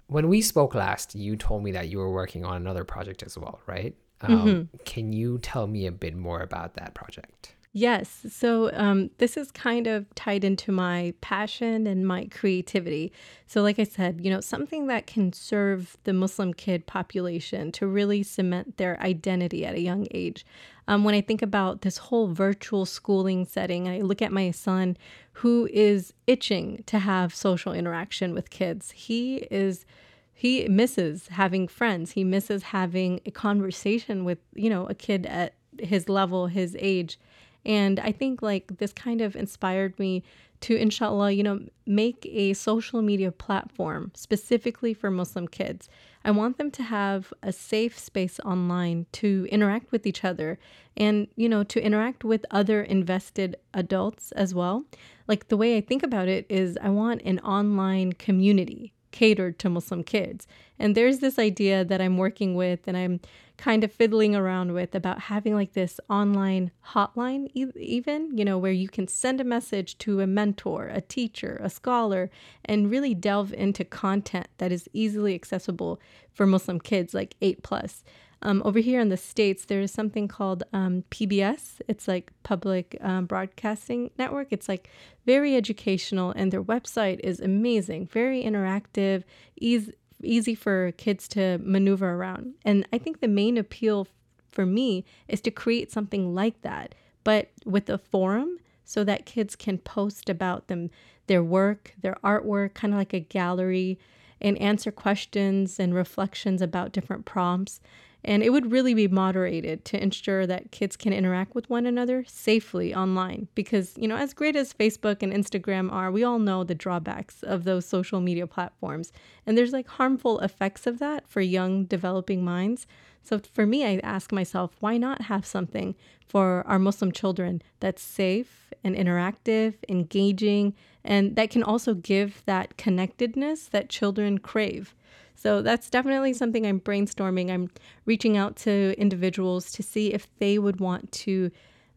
When 0.09 0.29
we 0.29 0.41
spoke 0.41 0.77
last, 0.77 1.17
you 1.17 1.35
told 1.35 1.65
me 1.65 1.73
that 1.73 1.89
you 1.89 1.99
were 1.99 2.13
working 2.13 2.45
on 2.45 2.55
another 2.55 2.85
project 2.85 3.25
as 3.25 3.37
well, 3.37 3.59
right? 3.67 3.93
Um, 4.21 4.39
mm-hmm. 4.39 4.77
Can 4.85 5.13
you 5.13 5.39
tell 5.39 5.67
me 5.67 5.87
a 5.87 5.91
bit 5.91 6.15
more 6.15 6.43
about 6.43 6.75
that 6.75 6.95
project? 6.95 7.56
Yes. 7.79 8.25
So 8.31 8.73
um, 8.73 9.11
this 9.19 9.37
is 9.37 9.51
kind 9.51 9.87
of 9.87 10.07
tied 10.15 10.45
into 10.45 10.73
my 10.73 11.13
passion 11.21 11.87
and 11.87 12.07
my 12.07 12.25
creativity. 12.31 13.13
So, 13.47 13.61
like 13.61 13.79
I 13.79 13.85
said, 13.85 14.23
you 14.23 14.31
know, 14.31 14.41
something 14.41 14.87
that 14.87 15.07
can 15.07 15.35
serve 15.35 15.95
the 16.05 16.15
Muslim 16.15 16.55
kid 16.55 16.87
population 16.87 17.71
to 17.73 17.87
really 17.87 18.23
cement 18.23 18.79
their 18.79 18.99
identity 19.03 19.67
at 19.67 19.75
a 19.75 19.81
young 19.83 20.07
age. 20.11 20.47
Um, 20.89 21.05
when 21.05 21.15
I 21.15 21.21
think 21.21 21.43
about 21.43 21.83
this 21.83 21.99
whole 21.99 22.29
virtual 22.29 22.87
schooling 22.87 23.45
setting, 23.45 23.89
I 23.91 24.01
look 24.01 24.23
at 24.23 24.33
my 24.33 24.53
son 24.53 24.97
who 25.33 25.69
is 25.71 26.15
itching 26.27 26.83
to 26.87 27.01
have 27.01 27.35
social 27.35 27.75
interaction 27.75 28.33
with 28.33 28.49
kids. 28.49 28.93
He 28.93 29.37
is 29.51 29.85
he 30.33 30.67
misses 30.67 31.29
having 31.29 31.69
friends. 31.69 32.13
He 32.13 32.25
misses 32.25 32.63
having 32.63 33.21
a 33.27 33.31
conversation 33.31 34.25
with, 34.25 34.39
you 34.55 34.71
know, 34.71 34.87
a 34.87 34.95
kid 34.95 35.27
at 35.27 35.53
his 35.79 36.09
level, 36.09 36.47
his 36.47 36.75
age. 36.81 37.19
And 37.67 37.99
I 37.99 38.13
think 38.13 38.43
like 38.43 38.79
this 38.79 38.93
kind 38.93 39.21
of 39.21 39.35
inspired 39.35 39.99
me 39.99 40.23
to, 40.61 40.77
inshallah, 40.77 41.33
you 41.33 41.43
know, 41.43 41.61
make 41.85 42.25
a 42.31 42.55
social 42.55 43.03
media 43.03 43.33
platform 43.33 44.13
specifically 44.15 44.95
for 44.95 45.11
Muslim 45.11 45.49
kids. 45.49 45.89
I 46.25 46.31
want 46.31 46.59
them 46.59 46.71
to 46.71 46.83
have 46.85 47.35
a 47.43 47.53
safe 47.53 47.99
space 47.99 48.41
online 48.41 49.07
to 49.13 49.47
interact 49.51 49.91
with 49.93 50.07
each 50.07 50.25
other 50.25 50.59
and, 50.97 51.27
you 51.37 51.49
know, 51.49 51.65
to 51.65 51.83
interact 51.83 52.25
with 52.25 52.47
other 52.53 52.83
invested 52.83 53.57
adults 53.75 54.33
as 54.33 54.55
well. 54.55 54.85
Like 55.27 55.49
the 55.49 55.57
way 55.57 55.77
I 55.77 55.81
think 55.81 56.05
about 56.05 56.29
it 56.29 56.47
is 56.49 56.79
I 56.81 56.89
want 56.89 57.21
an 57.23 57.41
online 57.41 58.13
community 58.13 58.93
catered 59.11 59.59
to 59.61 59.69
Muslim 59.69 60.05
kids. 60.05 60.47
And 60.79 60.95
there's 60.95 61.19
this 61.19 61.39
idea 61.39 61.85
that 61.85 62.01
I'm 62.01 62.19
working 62.19 62.55
with 62.55 62.81
and 62.87 62.97
I'm 62.97 63.21
kind 63.57 63.83
of 63.85 63.93
fiddling 63.93 64.37
around 64.37 64.73
with 64.73 64.95
about 64.95 65.23
having 65.23 65.55
like 65.55 65.73
this 65.73 65.99
online 66.11 66.71
hotline, 66.89 67.51
even, 67.55 68.37
you 68.37 68.45
know, 68.45 68.59
where 68.59 68.73
you 68.73 68.89
can 68.89 69.09
send 69.09 69.41
a 69.41 69.45
message 69.45 69.97
to 69.99 70.21
a 70.21 70.27
mentor, 70.27 70.89
a 70.89 71.01
teacher, 71.01 71.59
a 71.63 71.71
scholar, 71.71 72.31
and 72.65 72.91
really 72.91 73.15
delve 73.15 73.55
into 73.55 73.85
content 73.85 74.49
that 74.59 74.73
is 74.73 74.89
easily 74.93 75.35
accessible 75.35 76.01
for 76.33 76.47
Muslim 76.47 76.79
kids, 76.79 77.15
like 77.15 77.35
8 77.41 77.63
plus. 77.63 78.05
Um, 78.43 78.63
over 78.65 78.79
here 78.79 79.01
in 79.01 79.09
the 79.09 79.17
States, 79.17 79.65
there 79.65 79.81
is 79.81 79.91
something 79.91 80.29
called 80.29 80.63
um, 80.73 81.05
PBS. 81.11 81.81
It's 81.89 82.07
like 82.07 82.33
Public 82.43 82.97
um, 83.01 83.27
Broadcasting 83.27 84.11
Network. 84.19 84.49
It's 84.51 84.69
like 84.69 84.91
very 85.25 85.57
educational, 85.57 86.33
and 86.37 86.53
their 86.53 86.63
website 86.63 87.21
is 87.21 87.41
amazing, 87.41 88.07
very 88.07 88.43
interactive, 88.43 89.25
easy, 89.57 89.95
easy 90.23 90.55
for 90.55 90.93
kids 90.93 91.29
to 91.29 91.59
maneuver 91.59 92.15
around. 92.15 92.55
And 92.65 92.87
I 92.93 92.99
think 92.99 93.21
the 93.21 93.29
main 93.29 93.57
appeal 93.57 94.07
for 94.51 94.67
me 94.67 95.05
is 95.29 95.41
to 95.43 95.51
create 95.51 95.91
something 95.93 96.35
like 96.35 96.63
that, 96.63 96.95
but 97.25 97.51
with 97.65 97.89
a 97.89 97.99
forum 97.99 98.59
so 98.85 99.03
that 99.05 99.27
kids 99.27 99.57
can 99.57 99.79
post 99.79 100.31
about 100.31 100.69
them, 100.69 100.91
their 101.27 101.43
work, 101.43 101.95
their 102.01 102.17
artwork, 102.23 102.75
kind 102.75 102.95
of 102.95 102.99
like 102.99 103.13
a 103.13 103.21
gallery, 103.21 103.99
and 104.41 104.57
answer 104.59 104.91
questions 104.91 105.81
and 105.81 105.95
reflections 105.95 106.63
about 106.63 106.93
different 106.93 107.25
prompts. 107.25 107.81
And 108.27 108.43
it 108.43 108.51
would 108.51 108.73
really 108.73 108.93
be 108.93 109.07
moderated 109.07 109.85
to 109.85 110.03
ensure 110.03 110.49
that 110.49 110.73
kids 110.73 110.97
can 110.97 111.13
interact 111.13 111.55
with 111.55 111.71
one 111.71 111.87
another 111.87 112.25
safely 112.27 112.93
online. 112.93 113.47
Because, 113.55 113.95
you 113.97 114.09
know, 114.09 114.17
as 114.17 114.35
great 114.35 114.57
as 114.57 114.75
Facebook 114.75 115.23
and 115.23 115.33
Instagram 115.33 115.93
are, 115.93 116.11
we 116.11 116.25
all 116.25 116.41
know 116.41 116.65
the 116.65 116.75
drawbacks 116.75 117.45
of 117.45 117.63
those 117.63 117.87
social 117.87 118.21
media 118.21 118.49
platforms. 118.49 119.13
And 119.47 119.57
there's 119.57 119.73
like 119.73 119.87
harmful 119.87 120.41
effects 120.41 120.89
of 120.89 120.99
that 120.99 121.29
for 121.29 121.41
young 121.41 121.85
developing 121.85 122.45
minds. 122.45 122.89
So 123.23 123.39
for 123.39 123.65
me, 123.65 123.85
I 123.85 124.01
ask 124.03 124.33
myself, 124.33 124.77
why 124.81 124.97
not 124.97 125.23
have 125.23 125.47
something 125.47 125.95
for 126.27 126.65
our 126.67 126.81
Muslim 126.81 127.13
children 127.13 127.63
that's 127.79 128.03
safe 128.03 128.73
and 128.83 128.97
interactive, 128.97 129.75
engaging, 129.89 130.75
and 131.05 131.37
that 131.37 131.51
can 131.51 131.63
also 131.63 131.95
give 131.95 132.43
that 132.47 132.77
connectedness 132.77 133.69
that 133.69 133.89
children 133.89 134.39
crave? 134.39 134.96
So 135.37 135.63
that's 135.63 135.89
definitely 135.91 136.33
something 136.33 136.67
I'm 136.67 136.81
brainstorming. 136.81 137.51
I'm 137.51 137.71
reaching 138.07 138.37
out 138.37 138.57
to 138.57 138.95
individuals 138.99 139.71
to 139.73 139.83
see 139.83 140.13
if 140.13 140.27
they 140.39 140.59
would 140.59 140.81
want 140.81 141.13
to 141.13 141.51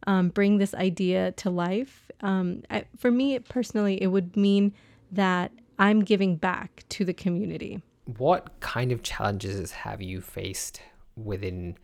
um, 0.07 0.29
bring 0.29 0.57
this 0.57 0.73
idea 0.73 1.31
to 1.33 1.49
life. 1.49 2.11
Um, 2.21 2.63
I, 2.69 2.85
for 2.97 3.11
me 3.11 3.39
personally, 3.39 4.01
it 4.01 4.07
would 4.07 4.35
mean 4.35 4.73
that 5.11 5.51
I'm 5.79 6.01
giving 6.01 6.35
back 6.35 6.83
to 6.89 7.05
the 7.05 7.13
community. 7.13 7.81
What 8.17 8.59
kind 8.59 8.91
of 8.91 9.03
challenges 9.03 9.71
have 9.71 10.01
you 10.01 10.19
faced 10.19 10.81
within, 11.15 11.77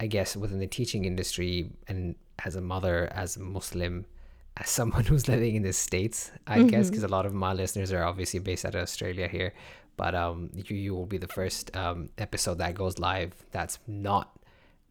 I 0.00 0.06
guess, 0.06 0.36
within 0.36 0.58
the 0.58 0.66
teaching 0.66 1.04
industry 1.04 1.70
and 1.86 2.14
as 2.44 2.56
a 2.56 2.60
mother, 2.60 3.08
as 3.12 3.36
a 3.36 3.40
Muslim? 3.40 4.06
as 4.60 4.68
someone 4.68 5.04
who's 5.04 5.28
living 5.28 5.54
in 5.54 5.62
the 5.62 5.72
states 5.72 6.32
i 6.46 6.58
mm-hmm. 6.58 6.66
guess 6.66 6.90
because 6.90 7.04
a 7.04 7.08
lot 7.08 7.24
of 7.24 7.32
my 7.32 7.52
listeners 7.52 7.92
are 7.92 8.02
obviously 8.02 8.40
based 8.40 8.64
out 8.64 8.74
of 8.74 8.82
australia 8.82 9.28
here 9.28 9.54
but 9.98 10.14
um, 10.14 10.48
you, 10.54 10.76
you 10.76 10.94
will 10.94 11.04
be 11.04 11.18
the 11.18 11.28
first 11.28 11.76
um, 11.76 12.08
episode 12.16 12.56
that 12.58 12.74
goes 12.74 12.98
live 12.98 13.34
that's 13.50 13.78
not 13.86 14.38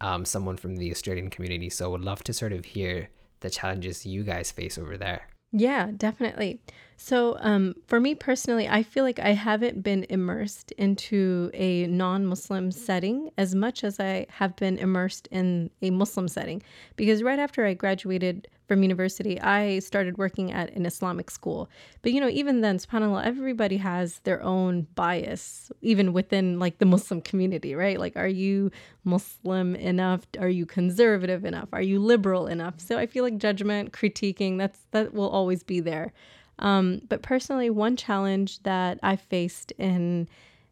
um, 0.02 0.26
someone 0.26 0.58
from 0.58 0.76
the 0.76 0.92
Australian 0.92 1.32
community. 1.32 1.72
So 1.72 1.86
I 1.86 1.88
would 1.88 2.04
love 2.04 2.24
to 2.26 2.34
sort 2.34 2.54
of 2.54 2.66
hear 2.66 3.10
the 3.40 3.50
challenges 3.50 4.06
you 4.06 4.24
guys 4.24 4.52
face 4.52 4.78
over 4.78 4.98
there. 4.98 5.30
Yeah, 5.52 5.92
definitely. 5.96 6.60
So, 6.98 7.38
um, 7.40 7.76
for 7.88 8.00
me 8.00 8.16
personally, 8.16 8.68
I 8.68 8.84
feel 8.84 9.04
like 9.04 9.20
I 9.20 9.32
haven't 9.32 9.82
been 9.82 10.06
immersed 10.10 10.72
into 10.74 11.50
a 11.54 11.88
non 11.88 12.26
Muslim 12.26 12.72
setting 12.72 13.30
as 13.38 13.56
much 13.56 13.84
as 13.84 14.00
I 14.00 14.26
have 14.30 14.56
been 14.58 14.78
immersed 14.78 15.28
in 15.32 15.70
a 15.82 15.90
Muslim 15.92 16.28
setting. 16.28 16.62
Because 16.96 17.24
right 17.24 17.40
after 17.40 17.66
I 17.66 17.76
graduated 17.76 18.50
from 18.68 18.84
university, 18.84 19.40
I 19.40 19.80
started 19.80 20.18
working 20.18 20.52
at 20.52 20.74
an 20.74 20.86
Islamic 20.86 21.32
school. 21.32 21.70
But, 22.02 22.12
you 22.12 22.20
know, 22.20 22.30
even 22.30 22.62
then, 22.62 22.78
subhanAllah, 22.78 23.26
everybody 23.26 23.78
has 23.78 24.20
their 24.20 24.44
own 24.44 24.88
bias, 24.96 25.72
even 25.82 26.14
within 26.14 26.60
like 26.60 26.80
the 26.80 26.86
Muslim 26.86 27.22
community, 27.22 27.76
right? 27.76 28.00
Like, 28.00 28.18
are 28.18 28.28
you 28.28 28.72
Muslim 29.04 29.76
enough? 29.76 30.28
Are 30.38 30.50
you 30.50 30.66
conservative 30.66 31.46
enough? 31.46 31.70
Are 31.72 31.82
you 31.82 32.00
liberal 32.00 32.48
enough? 32.48 32.80
So 32.80 32.98
I 32.98 33.06
feel 33.06 33.24
like 33.24 33.38
judgment, 33.38 33.94
critiquing, 33.94 34.58
that's 34.58 34.80
that 34.92 35.14
will 35.14 35.30
always 35.30 35.64
be 35.64 35.80
there. 35.80 36.14
Um, 36.60 37.02
but 37.08 37.22
personally, 37.22 37.70
one 37.70 37.96
challenge 37.96 38.64
that 38.64 39.00
I 39.04 39.16
faced 39.16 39.72
in 39.78 40.28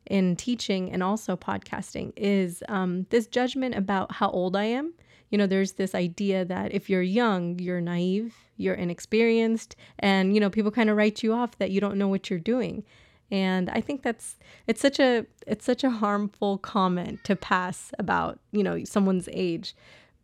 in 0.08 0.36
teaching 0.36 0.91
and 0.91 1.01
also 1.01 1.36
podcasting 1.36 2.13
is 2.15 2.63
um, 2.69 3.08
this 3.10 3.25
judgment 3.25 3.75
about 3.75 4.12
how 4.12 4.29
old 4.29 4.55
I 4.55 4.65
am. 4.65 4.93
You 5.29 5.38
know, 5.38 5.47
there's 5.47 5.73
this 5.73 5.95
idea 5.95 6.45
that 6.45 6.73
if 6.73 6.89
you're 6.89 7.01
young, 7.01 7.59
you're 7.59 7.81
naive, 7.81 8.35
you're 8.57 8.75
inexperienced, 8.75 9.75
and 9.99 10.33
you 10.33 10.39
know, 10.39 10.49
people 10.49 10.71
kind 10.71 10.89
of 10.89 10.97
write 10.97 11.23
you 11.23 11.33
off 11.33 11.57
that 11.57 11.71
you 11.71 11.81
don't 11.81 11.97
know 11.97 12.07
what 12.07 12.29
you're 12.29 12.39
doing. 12.39 12.83
And 13.31 13.69
I 13.71 13.81
think 13.81 14.03
that's 14.03 14.38
it's 14.67 14.81
such 14.81 14.99
a 14.99 15.25
it's 15.47 15.65
such 15.65 15.83
a 15.83 15.89
harmful 15.89 16.59
comment 16.59 17.23
to 17.23 17.35
pass 17.35 17.91
about 17.97 18.39
you 18.51 18.63
know 18.63 18.83
someone's 18.83 19.27
age 19.31 19.75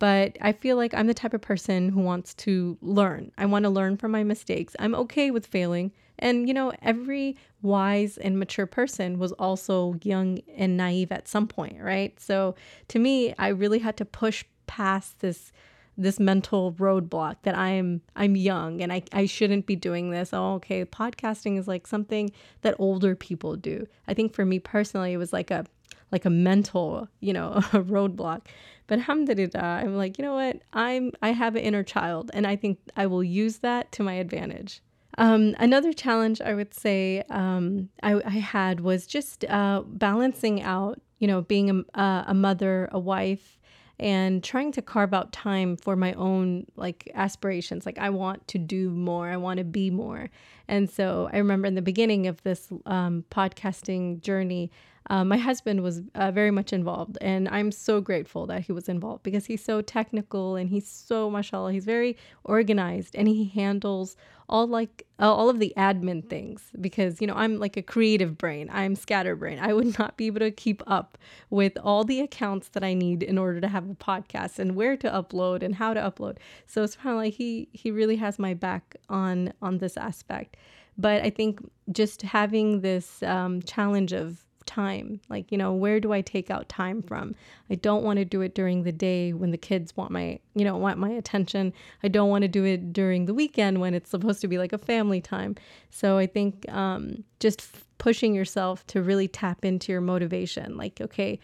but 0.02 0.36
I 0.40 0.50
feel 0.50 0.76
like 0.76 0.94
I'm 0.94 1.06
the 1.06 1.14
type 1.14 1.32
of 1.32 1.42
person 1.42 1.88
who 1.88 2.00
wants 2.00 2.34
to 2.34 2.76
learn. 2.82 3.30
I 3.38 3.46
want 3.46 3.62
to 3.66 3.70
learn 3.70 3.96
from 3.96 4.10
my 4.10 4.24
mistakes. 4.24 4.74
I'm 4.80 4.96
okay 4.96 5.30
with 5.30 5.46
failing. 5.46 5.92
And, 6.18 6.48
you 6.48 6.54
know, 6.54 6.72
every 6.82 7.36
wise 7.62 8.18
and 8.18 8.36
mature 8.36 8.66
person 8.66 9.20
was 9.20 9.30
also 9.30 9.94
young 10.02 10.40
and 10.56 10.76
naive 10.76 11.12
at 11.12 11.28
some 11.28 11.46
point, 11.46 11.80
right? 11.80 12.18
So 12.18 12.56
to 12.88 12.98
me, 12.98 13.32
I 13.38 13.46
really 13.50 13.78
had 13.78 13.96
to 13.98 14.04
push 14.04 14.44
past 14.66 15.20
this 15.20 15.52
this 15.98 16.18
mental 16.18 16.72
roadblock 16.74 17.36
that 17.42 17.56
I'm 17.56 18.00
I'm 18.16 18.34
young 18.34 18.80
and 18.80 18.92
I, 18.92 19.02
I 19.12 19.26
shouldn't 19.26 19.66
be 19.66 19.76
doing 19.76 20.10
this. 20.10 20.30
Oh, 20.32 20.54
okay. 20.54 20.84
Podcasting 20.84 21.58
is 21.58 21.68
like 21.68 21.86
something 21.86 22.30
that 22.62 22.74
older 22.78 23.14
people 23.14 23.56
do. 23.56 23.86
I 24.08 24.14
think 24.14 24.34
for 24.34 24.44
me 24.44 24.58
personally, 24.58 25.12
it 25.12 25.18
was 25.18 25.32
like 25.32 25.50
a 25.50 25.66
like 26.10 26.24
a 26.24 26.30
mental, 26.30 27.08
you 27.20 27.32
know, 27.32 27.52
a 27.72 27.80
roadblock. 27.80 28.42
But 28.86 28.98
alhamdulillah, 28.98 29.60
I'm 29.60 29.96
like, 29.96 30.18
you 30.18 30.24
know 30.24 30.34
what? 30.34 30.60
I'm 30.72 31.12
I 31.22 31.32
have 31.32 31.56
an 31.56 31.62
inner 31.62 31.82
child 31.82 32.30
and 32.34 32.46
I 32.46 32.56
think 32.56 32.78
I 32.96 33.06
will 33.06 33.24
use 33.24 33.58
that 33.58 33.92
to 33.92 34.02
my 34.02 34.14
advantage. 34.14 34.82
Um, 35.18 35.54
another 35.58 35.92
challenge 35.92 36.40
I 36.40 36.54
would 36.54 36.72
say 36.72 37.22
um, 37.28 37.90
I, 38.02 38.14
I, 38.24 38.38
had 38.38 38.80
was 38.80 39.06
just 39.06 39.44
uh, 39.44 39.82
balancing 39.86 40.62
out, 40.62 41.02
you 41.18 41.28
know, 41.28 41.42
being 41.42 41.84
a, 41.92 42.24
a 42.28 42.32
mother, 42.32 42.88
a 42.92 42.98
wife, 42.98 43.58
and 44.02 44.42
trying 44.42 44.72
to 44.72 44.82
carve 44.82 45.14
out 45.14 45.32
time 45.32 45.76
for 45.76 45.94
my 45.94 46.12
own 46.14 46.66
like 46.74 47.08
aspirations. 47.14 47.86
Like 47.86 47.98
I 47.98 48.10
want 48.10 48.48
to 48.48 48.58
do 48.58 48.90
more, 48.90 49.28
I 49.28 49.36
want 49.36 49.58
to 49.58 49.64
be 49.64 49.90
more. 49.90 50.28
And 50.66 50.90
so 50.90 51.30
I 51.32 51.38
remember 51.38 51.68
in 51.68 51.76
the 51.76 51.82
beginning 51.82 52.26
of 52.26 52.42
this 52.42 52.68
um, 52.84 53.24
podcasting 53.30 54.20
journey, 54.20 54.72
uh, 55.10 55.24
my 55.24 55.36
husband 55.36 55.82
was 55.82 56.02
uh, 56.14 56.30
very 56.30 56.50
much 56.50 56.72
involved, 56.72 57.18
and 57.20 57.48
I'm 57.48 57.72
so 57.72 58.00
grateful 58.00 58.46
that 58.46 58.62
he 58.62 58.72
was 58.72 58.88
involved 58.88 59.22
because 59.22 59.46
he's 59.46 59.64
so 59.64 59.82
technical 59.82 60.56
and 60.56 60.70
he's 60.70 60.88
so, 60.88 61.30
mashallah, 61.30 61.72
he's 61.72 61.84
very 61.84 62.16
organized 62.44 63.16
and 63.16 63.28
he 63.28 63.46
handles 63.46 64.16
all 64.48 64.66
like 64.66 65.06
uh, 65.18 65.32
all 65.32 65.48
of 65.48 65.58
the 65.58 65.72
admin 65.76 66.28
things 66.28 66.62
because 66.80 67.20
you 67.20 67.26
know 67.26 67.34
I'm 67.34 67.58
like 67.58 67.76
a 67.76 67.82
creative 67.82 68.36
brain, 68.36 68.68
I'm 68.72 68.94
scatterbrain. 68.94 69.58
I 69.58 69.72
would 69.72 69.98
not 69.98 70.16
be 70.16 70.26
able 70.26 70.40
to 70.40 70.50
keep 70.50 70.82
up 70.86 71.18
with 71.50 71.76
all 71.82 72.04
the 72.04 72.20
accounts 72.20 72.68
that 72.68 72.84
I 72.84 72.94
need 72.94 73.22
in 73.22 73.38
order 73.38 73.60
to 73.60 73.68
have 73.68 73.88
a 73.88 73.94
podcast 73.94 74.58
and 74.58 74.76
where 74.76 74.96
to 74.98 75.08
upload 75.08 75.62
and 75.62 75.74
how 75.74 75.94
to 75.94 76.00
upload. 76.00 76.36
So 76.66 76.82
it's 76.82 76.96
kind 76.96 77.14
of 77.14 77.16
like 77.16 77.34
he 77.34 77.68
he 77.72 77.90
really 77.90 78.16
has 78.16 78.38
my 78.38 78.54
back 78.54 78.96
on 79.08 79.52
on 79.62 79.78
this 79.78 79.96
aspect. 79.96 80.56
But 80.98 81.22
I 81.22 81.30
think 81.30 81.60
just 81.90 82.20
having 82.22 82.82
this 82.82 83.22
um, 83.22 83.62
challenge 83.62 84.12
of 84.12 84.44
time. 84.66 85.20
Like, 85.28 85.50
you 85.50 85.58
know, 85.58 85.72
where 85.72 86.00
do 86.00 86.12
I 86.12 86.20
take 86.20 86.50
out 86.50 86.68
time 86.68 87.02
from? 87.02 87.34
I 87.70 87.74
don't 87.74 88.04
want 88.04 88.18
to 88.18 88.24
do 88.24 88.40
it 88.40 88.54
during 88.54 88.82
the 88.82 88.92
day 88.92 89.32
when 89.32 89.50
the 89.50 89.58
kids 89.58 89.96
want 89.96 90.10
my, 90.10 90.38
you 90.54 90.64
know, 90.64 90.76
want 90.76 90.98
my 90.98 91.10
attention. 91.10 91.72
I 92.02 92.08
don't 92.08 92.30
want 92.30 92.42
to 92.42 92.48
do 92.48 92.64
it 92.64 92.92
during 92.92 93.26
the 93.26 93.34
weekend 93.34 93.80
when 93.80 93.94
it's 93.94 94.10
supposed 94.10 94.40
to 94.42 94.48
be 94.48 94.58
like 94.58 94.72
a 94.72 94.78
family 94.78 95.20
time. 95.20 95.56
So 95.90 96.18
I 96.18 96.26
think 96.26 96.70
um, 96.70 97.24
just 97.40 97.60
f- 97.60 97.84
pushing 97.98 98.34
yourself 98.34 98.86
to 98.88 99.02
really 99.02 99.28
tap 99.28 99.64
into 99.64 99.92
your 99.92 100.00
motivation. 100.00 100.76
Like, 100.76 101.00
okay, 101.00 101.38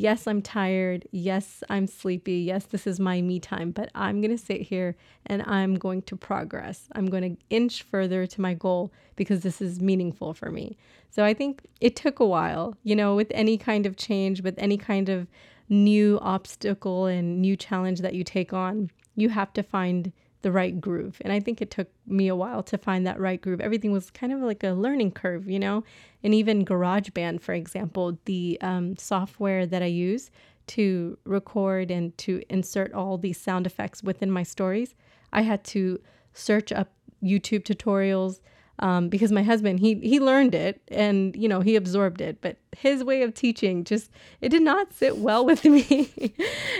yes, 0.00 0.26
I'm 0.26 0.40
tired. 0.40 1.06
Yes, 1.12 1.62
I'm 1.68 1.86
sleepy. 1.86 2.38
Yes, 2.38 2.64
this 2.64 2.86
is 2.86 2.98
my 2.98 3.20
me 3.20 3.38
time, 3.38 3.70
but 3.70 3.90
I'm 3.94 4.22
going 4.22 4.36
to 4.36 4.42
sit 4.42 4.62
here 4.62 4.96
and 5.26 5.42
I'm 5.42 5.74
going 5.74 6.02
to 6.02 6.16
progress. 6.16 6.88
I'm 6.92 7.06
going 7.06 7.36
to 7.36 7.42
inch 7.50 7.82
further 7.82 8.26
to 8.26 8.40
my 8.40 8.54
goal 8.54 8.92
because 9.16 9.42
this 9.42 9.60
is 9.60 9.80
meaningful 9.80 10.32
for 10.32 10.50
me. 10.50 10.78
So 11.10 11.22
I 11.24 11.34
think 11.34 11.66
it 11.82 11.96
took 11.96 12.18
a 12.18 12.24
while, 12.24 12.76
you 12.82 12.96
know, 12.96 13.14
with 13.14 13.30
any 13.32 13.58
kind 13.58 13.84
of 13.84 13.96
change, 13.96 14.40
with 14.40 14.54
any 14.56 14.78
kind 14.78 15.10
of 15.10 15.26
new 15.68 16.18
obstacle 16.22 17.04
and 17.04 17.40
new 17.42 17.54
challenge 17.54 18.00
that 18.00 18.14
you 18.14 18.24
take 18.24 18.54
on, 18.54 18.90
you 19.16 19.28
have 19.28 19.52
to 19.52 19.62
find 19.62 20.12
the 20.42 20.52
right 20.52 20.80
groove. 20.80 21.20
And 21.22 21.32
I 21.32 21.40
think 21.40 21.60
it 21.60 21.70
took 21.70 21.88
me 22.06 22.28
a 22.28 22.36
while 22.36 22.62
to 22.64 22.78
find 22.78 23.06
that 23.06 23.20
right 23.20 23.40
groove. 23.40 23.60
Everything 23.60 23.92
was 23.92 24.10
kind 24.10 24.32
of 24.32 24.40
like 24.40 24.64
a 24.64 24.70
learning 24.70 25.12
curve, 25.12 25.48
you 25.48 25.58
know? 25.58 25.84
And 26.22 26.34
even 26.34 26.64
GarageBand, 26.64 27.40
for 27.40 27.52
example, 27.52 28.18
the 28.24 28.58
um, 28.60 28.96
software 28.96 29.66
that 29.66 29.82
I 29.82 29.86
use 29.86 30.30
to 30.68 31.18
record 31.24 31.90
and 31.90 32.16
to 32.18 32.42
insert 32.48 32.92
all 32.92 33.18
these 33.18 33.38
sound 33.38 33.66
effects 33.66 34.02
within 34.02 34.30
my 34.30 34.42
stories, 34.42 34.94
I 35.32 35.42
had 35.42 35.64
to 35.64 36.00
search 36.32 36.72
up 36.72 36.92
YouTube 37.22 37.64
tutorials 37.64 38.40
um, 38.80 39.08
because 39.08 39.30
my 39.30 39.42
husband 39.42 39.78
he 39.80 39.94
he 39.96 40.18
learned 40.20 40.54
it 40.54 40.82
and 40.88 41.36
you 41.36 41.48
know 41.48 41.60
he 41.60 41.76
absorbed 41.76 42.20
it. 42.20 42.40
But 42.40 42.56
his 42.76 43.04
way 43.04 43.22
of 43.22 43.34
teaching 43.34 43.84
just 43.84 44.10
it 44.40 44.48
did 44.48 44.62
not 44.62 44.92
sit 44.92 45.18
well 45.18 45.44
with 45.50 45.64
me. 45.64 45.84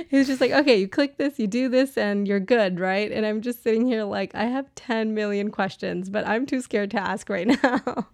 He 0.08 0.16
was 0.16 0.26
just 0.26 0.40
like 0.40 0.50
okay 0.50 0.76
you 0.76 0.88
click 0.88 1.16
this 1.18 1.38
you 1.38 1.46
do 1.46 1.68
this 1.68 1.96
and 1.96 2.26
you're 2.26 2.40
good 2.40 2.80
right? 2.80 3.10
And 3.12 3.24
i'm 3.26 3.40
just 3.40 3.62
sitting 3.62 3.86
here 3.86 4.04
like 4.04 4.34
i 4.34 4.44
have 4.44 4.74
10 4.74 5.14
million 5.14 5.50
questions 5.50 6.08
but 6.08 6.26
i'm 6.26 6.46
too 6.46 6.60
scared 6.60 6.90
to 6.92 7.00
ask 7.00 7.28
right 7.28 7.46
now. 7.62 8.08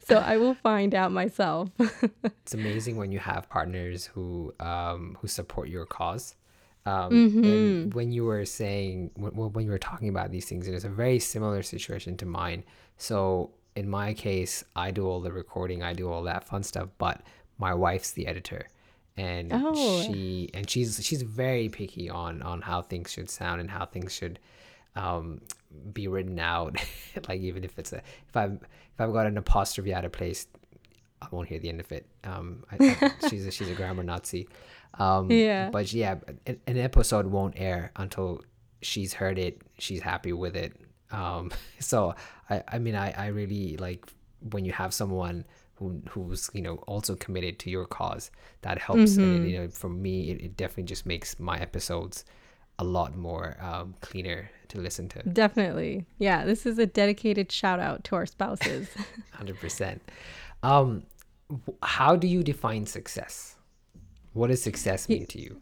So 0.00 0.16
i 0.16 0.36
will 0.36 0.54
find 0.54 0.94
out 0.94 1.12
myself. 1.12 1.70
It's 2.42 2.54
amazing 2.54 2.96
when 2.96 3.12
you 3.12 3.20
have 3.20 3.48
partners 3.48 4.06
who 4.06 4.52
um, 4.58 5.16
who 5.20 5.28
support 5.28 5.68
your 5.68 5.86
cause 5.86 6.34
um, 6.86 7.10
mm-hmm. 7.10 7.44
And 7.44 7.94
when 7.94 8.10
you 8.10 8.24
were 8.24 8.44
saying, 8.44 9.10
when, 9.14 9.32
when 9.32 9.64
you 9.64 9.70
were 9.70 9.78
talking 9.78 10.08
about 10.08 10.30
these 10.30 10.46
things, 10.46 10.66
it 10.66 10.74
is 10.74 10.84
a 10.84 10.88
very 10.88 11.18
similar 11.18 11.62
situation 11.62 12.16
to 12.18 12.26
mine. 12.26 12.64
So 12.96 13.50
in 13.76 13.88
my 13.88 14.14
case, 14.14 14.64
I 14.74 14.90
do 14.90 15.06
all 15.06 15.20
the 15.20 15.32
recording, 15.32 15.82
I 15.82 15.92
do 15.92 16.10
all 16.10 16.22
that 16.24 16.44
fun 16.44 16.62
stuff, 16.62 16.88
but 16.98 17.20
my 17.58 17.74
wife's 17.74 18.12
the 18.12 18.26
editor. 18.26 18.66
And 19.16 19.50
oh. 19.52 20.02
she 20.02 20.48
and 20.54 20.68
she's 20.68 21.04
she's 21.04 21.20
very 21.22 21.68
picky 21.68 22.08
on 22.08 22.40
on 22.42 22.62
how 22.62 22.80
things 22.80 23.10
should 23.10 23.28
sound 23.28 23.60
and 23.60 23.70
how 23.70 23.84
things 23.84 24.14
should 24.14 24.38
um, 24.96 25.42
be 25.92 26.08
written 26.08 26.38
out. 26.38 26.76
like 27.28 27.40
even 27.40 27.64
if 27.64 27.78
it's 27.78 27.92
a 27.92 27.98
if 28.28 28.36
I've 28.36 28.52
if 28.52 29.00
I've 29.00 29.12
got 29.12 29.26
an 29.26 29.36
apostrophe 29.36 29.92
out 29.92 30.06
of 30.06 30.12
place, 30.12 30.46
I 31.30 31.36
won't 31.36 31.48
hear 31.48 31.58
the 31.58 31.68
end 31.68 31.80
of 31.80 31.90
it. 31.92 32.06
Um, 32.24 32.64
I, 32.70 32.96
I, 33.00 33.12
she's 33.28 33.46
a, 33.46 33.50
she's 33.50 33.70
a 33.70 33.74
grammar 33.74 34.02
Nazi. 34.02 34.48
Um, 34.98 35.30
yeah. 35.30 35.70
But 35.70 35.92
yeah, 35.92 36.16
an, 36.46 36.60
an, 36.66 36.78
episode 36.78 37.26
won't 37.26 37.54
air 37.56 37.92
until 37.96 38.42
she's 38.82 39.14
heard 39.14 39.38
it. 39.38 39.62
She's 39.78 40.00
happy 40.00 40.32
with 40.32 40.56
it. 40.56 40.74
Um, 41.10 41.50
so 41.78 42.14
I, 42.48 42.62
I 42.68 42.78
mean, 42.78 42.94
I, 42.94 43.12
I 43.12 43.26
really 43.28 43.76
like 43.76 44.06
when 44.50 44.64
you 44.64 44.72
have 44.72 44.92
someone 44.92 45.44
who, 45.80 46.00
who's 46.10 46.50
you 46.52 46.62
know 46.62 46.76
also 46.86 47.16
committed 47.16 47.58
to 47.60 47.70
your 47.70 47.86
cause. 47.86 48.30
That 48.62 48.78
helps. 48.78 49.12
Mm-hmm. 49.12 49.20
And 49.20 49.50
you 49.50 49.58
know, 49.58 49.68
for 49.68 49.88
me, 49.88 50.30
it, 50.30 50.40
it, 50.42 50.56
definitely 50.56 50.84
just 50.84 51.06
makes 51.06 51.40
my 51.40 51.58
episodes 51.58 52.24
a 52.78 52.84
lot 52.84 53.16
more 53.16 53.56
um, 53.60 53.94
cleaner 54.00 54.50
to 54.68 54.78
listen 54.78 55.08
to. 55.10 55.22
Definitely, 55.22 56.06
yeah. 56.18 56.44
This 56.44 56.66
is 56.66 56.78
a 56.78 56.86
dedicated 56.86 57.50
shout 57.50 57.80
out 57.80 58.04
to 58.04 58.16
our 58.16 58.26
spouses. 58.26 58.88
Hundred 59.32 59.58
percent. 59.58 60.02
Um, 60.62 61.04
how 61.82 62.16
do 62.16 62.26
you 62.26 62.42
define 62.42 62.86
success? 62.86 63.56
What 64.32 64.48
does 64.48 64.62
success 64.62 65.08
mean 65.08 65.26
to 65.26 65.40
you? 65.40 65.60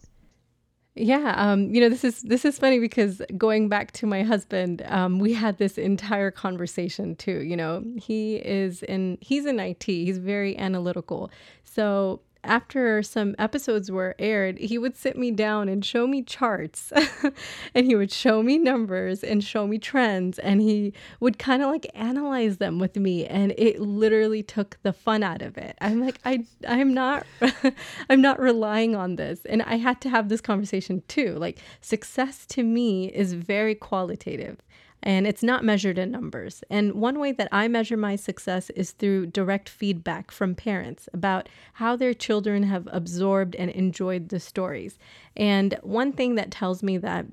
Yeah, 0.95 1.35
um, 1.37 1.73
you 1.73 1.81
know 1.81 1.89
this 1.89 2.03
is 2.03 2.23
this 2.23 2.45
is 2.45 2.59
funny 2.59 2.81
because 2.81 3.23
going 3.37 3.69
back 3.69 3.93
to 3.93 4.07
my 4.07 4.25
husband, 4.25 4.83
um, 4.87 5.21
we 5.21 5.33
had 5.33 5.59
this 5.59 5.79
entire 5.79 6.33
conversation 6.33 7.15
too. 7.15 7.43
You 7.43 7.57
know, 7.57 7.85
he 7.97 8.37
is 8.37 8.83
in 8.83 9.17
he's 9.21 9.47
in 9.47 9.61
IT. 9.61 9.85
He's 9.85 10.19
very 10.19 10.59
analytical. 10.59 11.31
So 11.63 12.21
after 12.49 13.03
some 13.03 13.35
episodes 13.39 13.91
were 13.91 14.15
aired, 14.19 14.59
he 14.59 14.79
would 14.79 14.97
sit 14.97 15.17
me 15.17 15.31
down 15.31 15.69
and 15.69 15.85
show 15.85 16.07
me 16.07 16.23
charts 16.23 16.93
and 17.75 17.87
he 17.87 17.95
would 17.95 18.11
show 18.11 18.43
me 18.43 18.59
numbers 18.59 19.23
and 19.23 19.45
show 19.45 19.67
me 19.67 19.79
trends 19.79 20.39
and 20.39 20.61
he 20.61 20.93
would 21.21 21.39
kind 21.39 21.63
of 21.63 21.71
like 21.71 21.87
analyze 21.95 22.57
them 22.57 22.79
with 22.79 22.97
me 22.97 23.27
and 23.27 23.53
it 23.59 23.81
literally 23.81 24.43
took 24.43 24.79
the 24.83 24.93
fun 24.93 25.23
out 25.23 25.43
of 25.43 25.59
it. 25.59 25.77
I'm 25.81 26.01
like 26.01 26.19
I 26.25 26.45
I'm 26.67 26.95
not 26.95 27.27
I'm 28.11 28.23
not 28.23 28.41
relying 28.41 28.97
on 28.97 29.17
this 29.17 29.41
and 29.45 29.63
I 29.63 29.77
had 29.77 30.01
to 30.03 30.09
have 30.09 30.29
this 30.29 30.41
conversation 30.41 31.03
too. 31.07 31.35
Like 31.35 31.59
success 31.81 32.47
to 32.47 32.63
me 32.63 33.09
is 33.09 33.35
very 33.35 33.75
qualitative 33.75 34.57
and 35.03 35.27
it's 35.27 35.43
not 35.43 35.65
measured 35.65 35.99
in 35.99 36.11
numbers. 36.11 36.63
And 36.71 36.95
one 36.95 37.19
way 37.19 37.33
that 37.33 37.49
I 37.53 37.69
measure 37.69 37.97
my 37.97 38.17
success 38.17 38.71
is 38.71 38.91
through 38.93 39.27
direct 39.27 39.69
feedback 39.69 40.31
from 40.31 40.55
parents 40.55 41.09
about 41.13 41.49
how 41.75 41.97
their 41.97 42.15
children 42.15 42.65
have 42.65 42.89
absorbed 42.91 43.55
and 43.57 43.71
enjoyed 43.71 44.29
the 44.29 44.41
stories. 44.41 44.99
And 45.37 45.79
one 45.83 46.13
thing 46.13 46.35
that 46.35 46.51
tells 46.51 46.83
me 46.83 46.99
that 46.99 47.27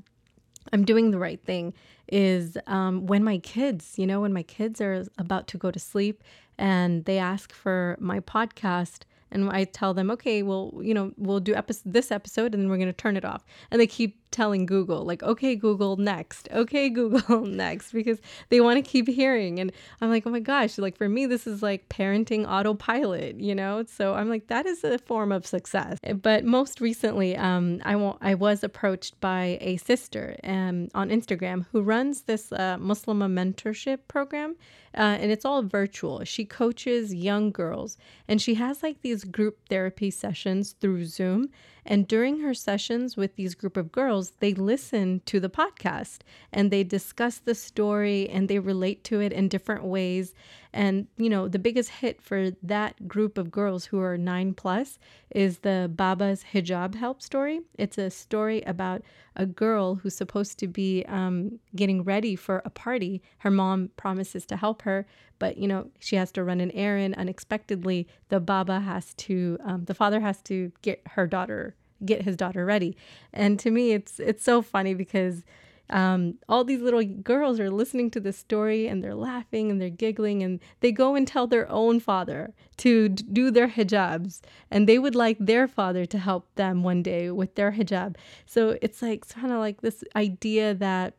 I'm 0.74 0.86
doing 0.86 1.12
the 1.12 1.20
right 1.20 1.44
thing 1.44 1.74
is 2.08 2.58
um, 2.68 3.08
when 3.08 3.24
my 3.24 3.40
kids, 3.40 3.98
you 3.98 4.06
know, 4.06 4.22
when 4.22 4.34
my 4.34 4.44
kids 4.44 4.80
are 4.80 5.06
about 5.18 5.48
to 5.48 5.58
go 5.58 5.72
to 5.72 5.80
sleep 5.80 6.24
and 6.58 7.06
they 7.06 7.18
ask 7.18 7.52
for 7.52 7.98
my 8.00 8.20
podcast 8.20 9.04
and 9.32 9.50
I 9.50 9.66
tell 9.66 9.94
them, 9.94 10.12
okay, 10.12 10.44
well, 10.44 10.72
you 10.82 10.94
know, 10.94 11.12
we'll 11.18 11.40
do 11.40 11.56
this 11.84 12.12
episode 12.12 12.54
and 12.54 12.64
then 12.64 12.70
we're 12.70 12.78
going 12.78 12.88
to 12.88 12.94
turn 12.94 13.18
it 13.18 13.26
off. 13.26 13.44
And 13.70 13.82
they 13.82 13.88
keep 13.88 14.25
telling 14.36 14.66
Google, 14.66 15.06
like, 15.06 15.24
okay, 15.24 15.56
Google, 15.56 15.96
next. 15.96 16.50
Okay, 16.52 16.90
Google, 17.00 17.46
next, 17.46 17.94
because 17.94 18.20
they 18.50 18.60
want 18.60 18.78
to 18.78 18.82
keep 18.82 19.08
hearing. 19.08 19.60
And 19.60 19.72
I'm 20.02 20.10
like, 20.10 20.28
oh 20.28 20.30
my 20.30 20.42
gosh, 20.42 20.78
like 20.78 20.98
for 20.98 21.08
me, 21.08 21.26
this 21.26 21.48
is 21.48 21.64
like 21.64 21.88
parenting 21.88 22.46
autopilot, 22.46 23.40
you 23.40 23.56
know? 23.56 23.86
So 23.88 24.14
I'm 24.14 24.30
like, 24.30 24.48
that 24.48 24.66
is 24.66 24.84
a 24.84 24.98
form 24.98 25.32
of 25.32 25.48
success. 25.48 25.98
But 26.22 26.44
most 26.44 26.82
recently, 26.82 27.38
um, 27.38 27.82
I, 27.86 27.94
w- 27.94 28.18
I 28.22 28.34
was 28.34 28.62
approached 28.64 29.20
by 29.22 29.58
a 29.62 29.78
sister 29.78 30.36
um, 30.44 30.90
on 30.94 31.10
Instagram 31.10 31.66
who 31.72 31.82
runs 31.82 32.24
this 32.24 32.52
uh, 32.52 32.78
Muslim 32.78 33.20
mentorship 33.20 34.00
program. 34.10 34.58
Uh, 34.98 35.18
and 35.20 35.30
it's 35.30 35.44
all 35.44 35.62
virtual. 35.62 36.24
She 36.24 36.46
coaches 36.46 37.14
young 37.14 37.52
girls 37.52 37.98
and 38.30 38.42
she 38.42 38.54
has 38.56 38.82
like 38.82 39.02
these 39.02 39.26
group 39.26 39.58
therapy 39.70 40.10
sessions 40.10 40.74
through 40.80 41.06
Zoom. 41.06 41.50
And 41.86 42.08
during 42.08 42.40
her 42.40 42.54
sessions 42.54 43.16
with 43.16 43.36
these 43.36 43.54
group 43.54 43.78
of 43.78 43.92
girls, 43.92 44.32
they 44.40 44.54
listen 44.54 45.22
to 45.26 45.40
the 45.40 45.50
podcast 45.50 46.20
and 46.52 46.72
they 46.72 46.84
discuss 46.84 47.38
the 47.38 47.54
story 47.54 48.28
and 48.30 48.48
they 48.48 48.60
relate 48.60 49.04
to 49.06 49.20
it 49.20 49.32
in 49.32 49.48
different 49.48 49.84
ways. 49.84 50.34
And, 50.76 51.08
you 51.16 51.30
know, 51.30 51.48
the 51.48 51.58
biggest 51.58 51.90
hit 51.90 52.22
for 52.22 52.52
that 52.62 53.08
group 53.08 53.38
of 53.38 53.50
girls 53.50 53.86
who 53.86 54.02
are 54.02 54.18
nine 54.18 54.54
plus 54.54 55.00
is 55.32 55.60
the 55.60 55.90
Baba's 55.96 56.44
Hijab 56.54 56.96
Help 56.96 57.22
story. 57.22 57.62
It's 57.78 57.98
a 57.98 58.10
story 58.10 58.62
about 58.64 59.02
a 59.38 59.46
girl 59.46 59.96
who's 59.96 60.18
supposed 60.18 60.60
to 60.60 60.68
be 60.68 61.06
um, 61.08 61.60
getting 61.78 62.04
ready 62.04 62.36
for 62.36 62.62
a 62.66 62.70
party. 62.70 63.22
Her 63.38 63.52
mom 63.52 63.90
promises 63.96 64.46
to 64.48 64.58
help 64.58 64.82
her, 64.82 65.08
but, 65.40 65.58
you 65.58 65.68
know, 65.70 65.88
she 66.00 66.18
has 66.18 66.30
to 66.34 66.44
run 66.44 66.60
an 66.60 66.72
errand. 66.72 67.16
Unexpectedly, 67.16 68.06
the 68.28 68.42
Baba 68.42 68.82
has 68.82 69.14
to, 69.14 69.58
um, 69.64 69.86
the 69.86 69.94
father 69.94 70.20
has 70.20 70.42
to 70.44 70.74
get 70.82 71.02
her 71.12 71.26
daughter 71.26 71.74
get 72.04 72.24
his 72.24 72.36
daughter 72.36 72.66
ready. 72.66 72.98
And 73.32 73.58
to 73.62 73.72
me, 73.72 73.94
it's 73.94 74.20
it's 74.20 74.44
so 74.44 74.62
funny 74.62 74.94
because 74.94 75.46
um, 75.90 76.36
all 76.50 76.64
these 76.64 76.82
little 76.82 77.04
girls 77.04 77.60
are 77.60 77.70
listening 77.70 78.10
to 78.12 78.20
this 78.20 78.38
story 78.38 78.88
and 78.88 79.04
they're 79.04 79.16
laughing 79.16 79.70
and 79.70 79.80
they're 79.80 79.90
giggling 79.90 80.42
and 80.42 80.60
they 80.80 80.92
go 80.92 81.16
and 81.16 81.28
tell 81.28 81.48
their 81.48 81.70
own 81.72 82.00
father 82.00 82.54
to 82.78 83.10
d- 83.10 83.24
do 83.32 83.52
their 83.52 83.68
hijabs. 83.68 84.42
And 84.72 84.88
they 84.90 84.98
would 84.98 85.16
like 85.16 85.38
their 85.40 85.68
father 85.68 86.06
to 86.08 86.18
help 86.18 86.54
them 86.56 86.84
one 86.84 87.04
day 87.04 87.30
with 87.30 87.56
their 87.56 87.74
hijab. 87.74 88.16
So 88.46 88.78
it's 88.82 89.02
like 89.02 89.28
kind 89.30 89.54
of 89.54 89.60
like 89.60 89.82
this 89.82 90.04
idea 90.16 90.74
that 90.76 91.16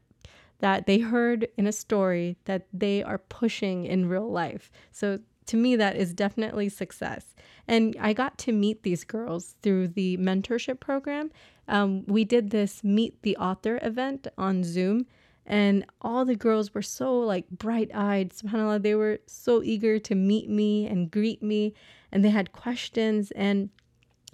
that 0.58 0.86
they 0.86 0.98
heard 0.98 1.46
in 1.58 1.66
a 1.66 1.72
story 1.72 2.38
that 2.46 2.66
they 2.72 3.02
are 3.02 3.18
pushing 3.18 3.84
in 3.84 4.08
real 4.08 4.30
life. 4.30 4.70
So 4.90 5.18
to 5.46 5.56
me 5.56 5.76
that 5.76 5.96
is 5.96 6.12
definitely 6.12 6.68
success. 6.68 7.34
And 7.68 7.96
i 8.00 8.12
got 8.12 8.38
to 8.38 8.52
meet 8.52 8.82
these 8.82 9.04
girls 9.04 9.54
through 9.62 9.88
the 9.88 10.16
mentorship 10.16 10.80
program 10.80 11.30
um, 11.68 12.04
we 12.06 12.24
did 12.24 12.50
this 12.50 12.84
meet 12.84 13.22
the 13.22 13.36
author 13.36 13.78
event 13.82 14.26
on 14.38 14.64
Zoom, 14.64 15.06
and 15.44 15.84
all 16.00 16.24
the 16.24 16.36
girls 16.36 16.74
were 16.74 16.82
so 16.82 17.18
like 17.18 17.48
bright 17.50 17.90
eyed. 17.94 18.30
SubhanAllah, 18.30 18.82
they 18.82 18.94
were 18.94 19.20
so 19.26 19.62
eager 19.62 19.98
to 19.98 20.14
meet 20.14 20.48
me 20.48 20.86
and 20.86 21.10
greet 21.10 21.42
me, 21.42 21.74
and 22.10 22.24
they 22.24 22.30
had 22.30 22.52
questions. 22.52 23.30
And 23.32 23.70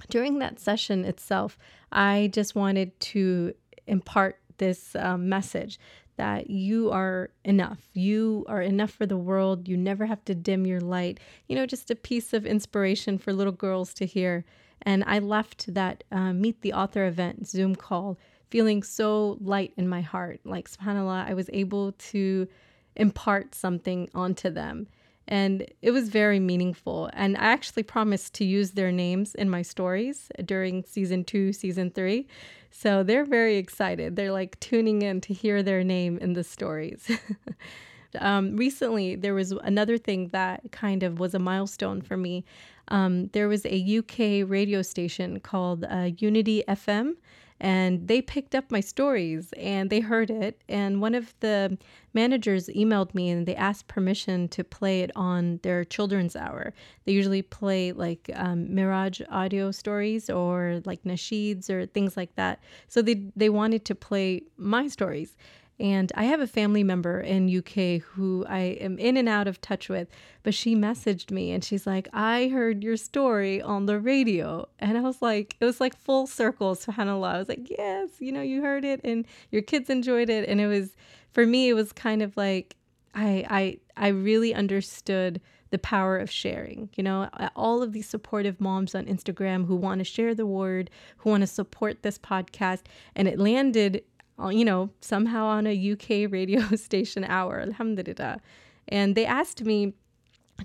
during 0.08 0.38
that 0.38 0.58
session 0.58 1.04
itself, 1.04 1.58
I 1.90 2.30
just 2.32 2.54
wanted 2.54 2.98
to 3.00 3.54
impart 3.86 4.38
this 4.58 4.94
um, 4.96 5.28
message 5.28 5.78
that 6.16 6.50
you 6.50 6.90
are 6.90 7.30
enough. 7.44 7.78
You 7.94 8.44
are 8.48 8.62
enough 8.62 8.90
for 8.90 9.06
the 9.06 9.16
world. 9.16 9.66
You 9.68 9.76
never 9.76 10.06
have 10.06 10.24
to 10.26 10.34
dim 10.34 10.66
your 10.66 10.80
light. 10.80 11.18
You 11.48 11.56
know, 11.56 11.66
just 11.66 11.90
a 11.90 11.96
piece 11.96 12.32
of 12.32 12.46
inspiration 12.46 13.18
for 13.18 13.32
little 13.32 13.52
girls 13.52 13.94
to 13.94 14.06
hear. 14.06 14.44
And 14.82 15.04
I 15.06 15.18
left 15.18 15.72
that 15.74 16.04
uh, 16.10 16.32
Meet 16.32 16.62
the 16.62 16.72
Author 16.72 17.06
event 17.06 17.46
Zoom 17.46 17.76
call 17.76 18.18
feeling 18.50 18.82
so 18.82 19.38
light 19.40 19.72
in 19.78 19.88
my 19.88 20.02
heart. 20.02 20.40
Like, 20.44 20.70
subhanAllah, 20.70 21.26
I 21.26 21.32
was 21.32 21.48
able 21.54 21.92
to 21.92 22.46
impart 22.96 23.54
something 23.54 24.10
onto 24.14 24.50
them. 24.50 24.88
And 25.26 25.66
it 25.80 25.92
was 25.92 26.10
very 26.10 26.38
meaningful. 26.38 27.08
And 27.14 27.36
I 27.38 27.44
actually 27.44 27.84
promised 27.84 28.34
to 28.34 28.44
use 28.44 28.72
their 28.72 28.92
names 28.92 29.34
in 29.34 29.48
my 29.48 29.62
stories 29.62 30.28
during 30.44 30.84
season 30.84 31.24
two, 31.24 31.52
season 31.54 31.90
three. 31.90 32.26
So 32.70 33.02
they're 33.02 33.24
very 33.24 33.56
excited. 33.56 34.16
They're 34.16 34.32
like 34.32 34.60
tuning 34.60 35.02
in 35.02 35.20
to 35.22 35.32
hear 35.32 35.62
their 35.62 35.84
name 35.84 36.18
in 36.18 36.34
the 36.34 36.44
stories. 36.44 37.10
um, 38.20 38.56
recently, 38.56 39.16
there 39.16 39.34
was 39.34 39.52
another 39.52 39.98
thing 39.98 40.28
that 40.28 40.72
kind 40.72 41.02
of 41.02 41.18
was 41.18 41.34
a 41.34 41.38
milestone 41.38 42.00
for 42.00 42.16
me. 42.16 42.44
Um, 42.88 43.28
there 43.28 43.48
was 43.48 43.64
a 43.64 43.98
UK 43.98 44.48
radio 44.48 44.82
station 44.82 45.40
called 45.40 45.84
uh, 45.84 46.10
Unity 46.18 46.62
FM 46.68 47.14
and 47.62 48.08
they 48.08 48.20
picked 48.20 48.56
up 48.56 48.72
my 48.72 48.80
stories 48.80 49.54
and 49.56 49.88
they 49.88 50.00
heard 50.00 50.30
it 50.30 50.60
and 50.68 51.00
one 51.00 51.14
of 51.14 51.32
the 51.38 51.78
managers 52.12 52.66
emailed 52.66 53.14
me 53.14 53.30
and 53.30 53.46
they 53.46 53.54
asked 53.54 53.86
permission 53.86 54.48
to 54.48 54.64
play 54.64 55.02
it 55.02 55.12
on 55.14 55.60
their 55.62 55.84
children's 55.84 56.34
hour. 56.34 56.74
They 57.04 57.12
usually 57.12 57.40
play 57.40 57.92
like 57.92 58.28
um, 58.34 58.66
miraj 58.66 59.22
audio 59.30 59.70
stories 59.70 60.28
or 60.28 60.82
like 60.84 61.04
nasheeds 61.04 61.70
or 61.70 61.86
things 61.86 62.16
like 62.16 62.34
that. 62.34 62.58
So 62.88 63.00
they 63.00 63.30
they 63.36 63.48
wanted 63.48 63.84
to 63.86 63.94
play 63.94 64.42
my 64.56 64.88
stories 64.88 65.36
and 65.80 66.12
I 66.14 66.24
have 66.24 66.40
a 66.40 66.46
family 66.46 66.84
member 66.84 67.20
in 67.20 67.48
UK 67.48 68.02
who 68.02 68.44
I 68.48 68.76
am 68.80 68.98
in 68.98 69.16
and 69.16 69.28
out 69.28 69.48
of 69.48 69.60
touch 69.60 69.88
with, 69.88 70.08
but 70.42 70.54
she 70.54 70.76
messaged 70.76 71.30
me 71.30 71.50
and 71.50 71.64
she's 71.64 71.86
like, 71.86 72.08
I 72.12 72.48
heard 72.48 72.84
your 72.84 72.96
story 72.96 73.60
on 73.60 73.86
the 73.86 73.98
radio. 73.98 74.68
And 74.78 74.96
I 74.96 75.00
was 75.00 75.20
like, 75.22 75.56
it 75.60 75.64
was 75.64 75.80
like 75.80 75.96
full 75.96 76.26
circle, 76.26 76.76
subhanAllah. 76.76 77.34
I 77.34 77.38
was 77.38 77.48
like, 77.48 77.68
yes, 77.70 78.10
you 78.20 78.32
know, 78.32 78.42
you 78.42 78.62
heard 78.62 78.84
it 78.84 79.00
and 79.02 79.26
your 79.50 79.62
kids 79.62 79.90
enjoyed 79.90 80.28
it. 80.28 80.48
And 80.48 80.60
it 80.60 80.66
was, 80.66 80.94
for 81.32 81.46
me, 81.46 81.70
it 81.70 81.74
was 81.74 81.92
kind 81.92 82.22
of 82.22 82.36
like, 82.36 82.76
I, 83.14 83.44
I, 83.96 84.06
I 84.06 84.08
really 84.08 84.54
understood 84.54 85.40
the 85.72 85.78
power 85.78 86.18
of 86.18 86.30
sharing. 86.30 86.90
You 86.96 87.02
know, 87.02 87.28
all 87.56 87.82
of 87.82 87.92
these 87.92 88.08
supportive 88.08 88.60
moms 88.60 88.94
on 88.94 89.06
Instagram 89.06 89.66
who 89.66 89.74
want 89.74 89.98
to 90.00 90.04
share 90.04 90.34
the 90.34 90.46
word, 90.46 90.90
who 91.16 91.30
want 91.30 91.40
to 91.40 91.46
support 91.46 92.02
this 92.02 92.18
podcast. 92.18 92.82
And 93.16 93.26
it 93.26 93.38
landed 93.38 94.04
you 94.50 94.64
know, 94.64 94.90
somehow 95.00 95.46
on 95.46 95.66
a 95.66 95.92
UK 95.92 96.30
radio 96.30 96.60
station 96.76 97.24
hour, 97.24 97.60
alhamdulillah. 97.60 98.40
And 98.88 99.14
they 99.14 99.26
asked 99.26 99.62
me 99.62 99.94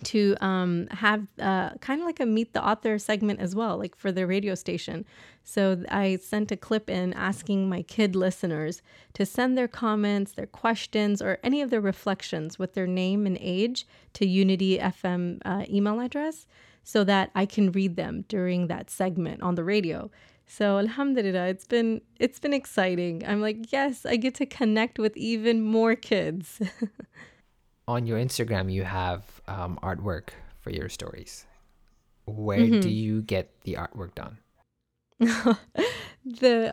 to 0.04 0.36
um, 0.42 0.88
have 0.92 1.26
uh, 1.40 1.72
kind 1.76 2.02
of 2.02 2.06
like 2.06 2.20
a 2.20 2.26
meet 2.26 2.54
the 2.54 2.66
author 2.66 3.00
segment 3.00 3.40
as 3.40 3.56
well, 3.56 3.78
like 3.78 3.96
for 3.96 4.12
the 4.12 4.28
radio 4.28 4.54
station. 4.54 5.06
So 5.44 5.84
I 5.90 6.18
sent 6.18 6.52
a 6.52 6.58
clip 6.58 6.90
in 6.90 7.14
asking 7.14 7.70
my 7.70 7.82
kid 7.82 8.16
listeners 8.16 8.82
to 9.14 9.26
send 9.26 9.58
their 9.58 9.68
comments, 9.68 10.34
their 10.34 10.46
questions, 10.46 11.22
or 11.22 11.40
any 11.44 11.62
of 11.62 11.70
their 11.70 11.82
reflections 11.82 12.60
with 12.60 12.74
their 12.74 12.88
name 12.88 13.26
and 13.26 13.38
age 13.40 13.88
to 14.14 14.28
Unity 14.28 14.78
FM 14.78 15.40
uh, 15.46 15.64
email 15.70 16.00
address 16.00 16.46
so 16.84 17.04
that 17.04 17.32
I 17.34 17.46
can 17.46 17.72
read 17.72 17.96
them 17.96 18.26
during 18.28 18.68
that 18.68 18.90
segment 18.90 19.42
on 19.42 19.56
the 19.56 19.64
radio. 19.64 20.12
So 20.48 20.78
alhamdulillah, 20.78 21.48
it's 21.48 21.66
been 21.66 22.02
it's 22.20 22.40
been 22.40 22.54
exciting. 22.54 23.24
I'm 23.28 23.42
like, 23.42 23.72
yes, 23.72 24.06
I 24.06 24.16
get 24.16 24.34
to 24.36 24.46
connect 24.46 24.98
with 24.98 25.16
even 25.18 25.62
more 25.62 25.96
kids. 25.96 26.62
On 27.88 28.08
your 28.08 28.18
Instagram, 28.18 28.72
you 28.72 28.84
have 28.84 29.24
um, 29.48 29.78
artwork 29.84 30.30
for 30.60 30.72
your 30.72 30.90
stories. 30.90 31.46
Where 32.26 32.60
mm-hmm. 32.60 32.80
do 32.80 32.90
you 32.90 33.22
get 33.22 33.62
the 33.64 33.76
artwork 33.76 34.16
done? 34.16 34.38
the 35.20 35.58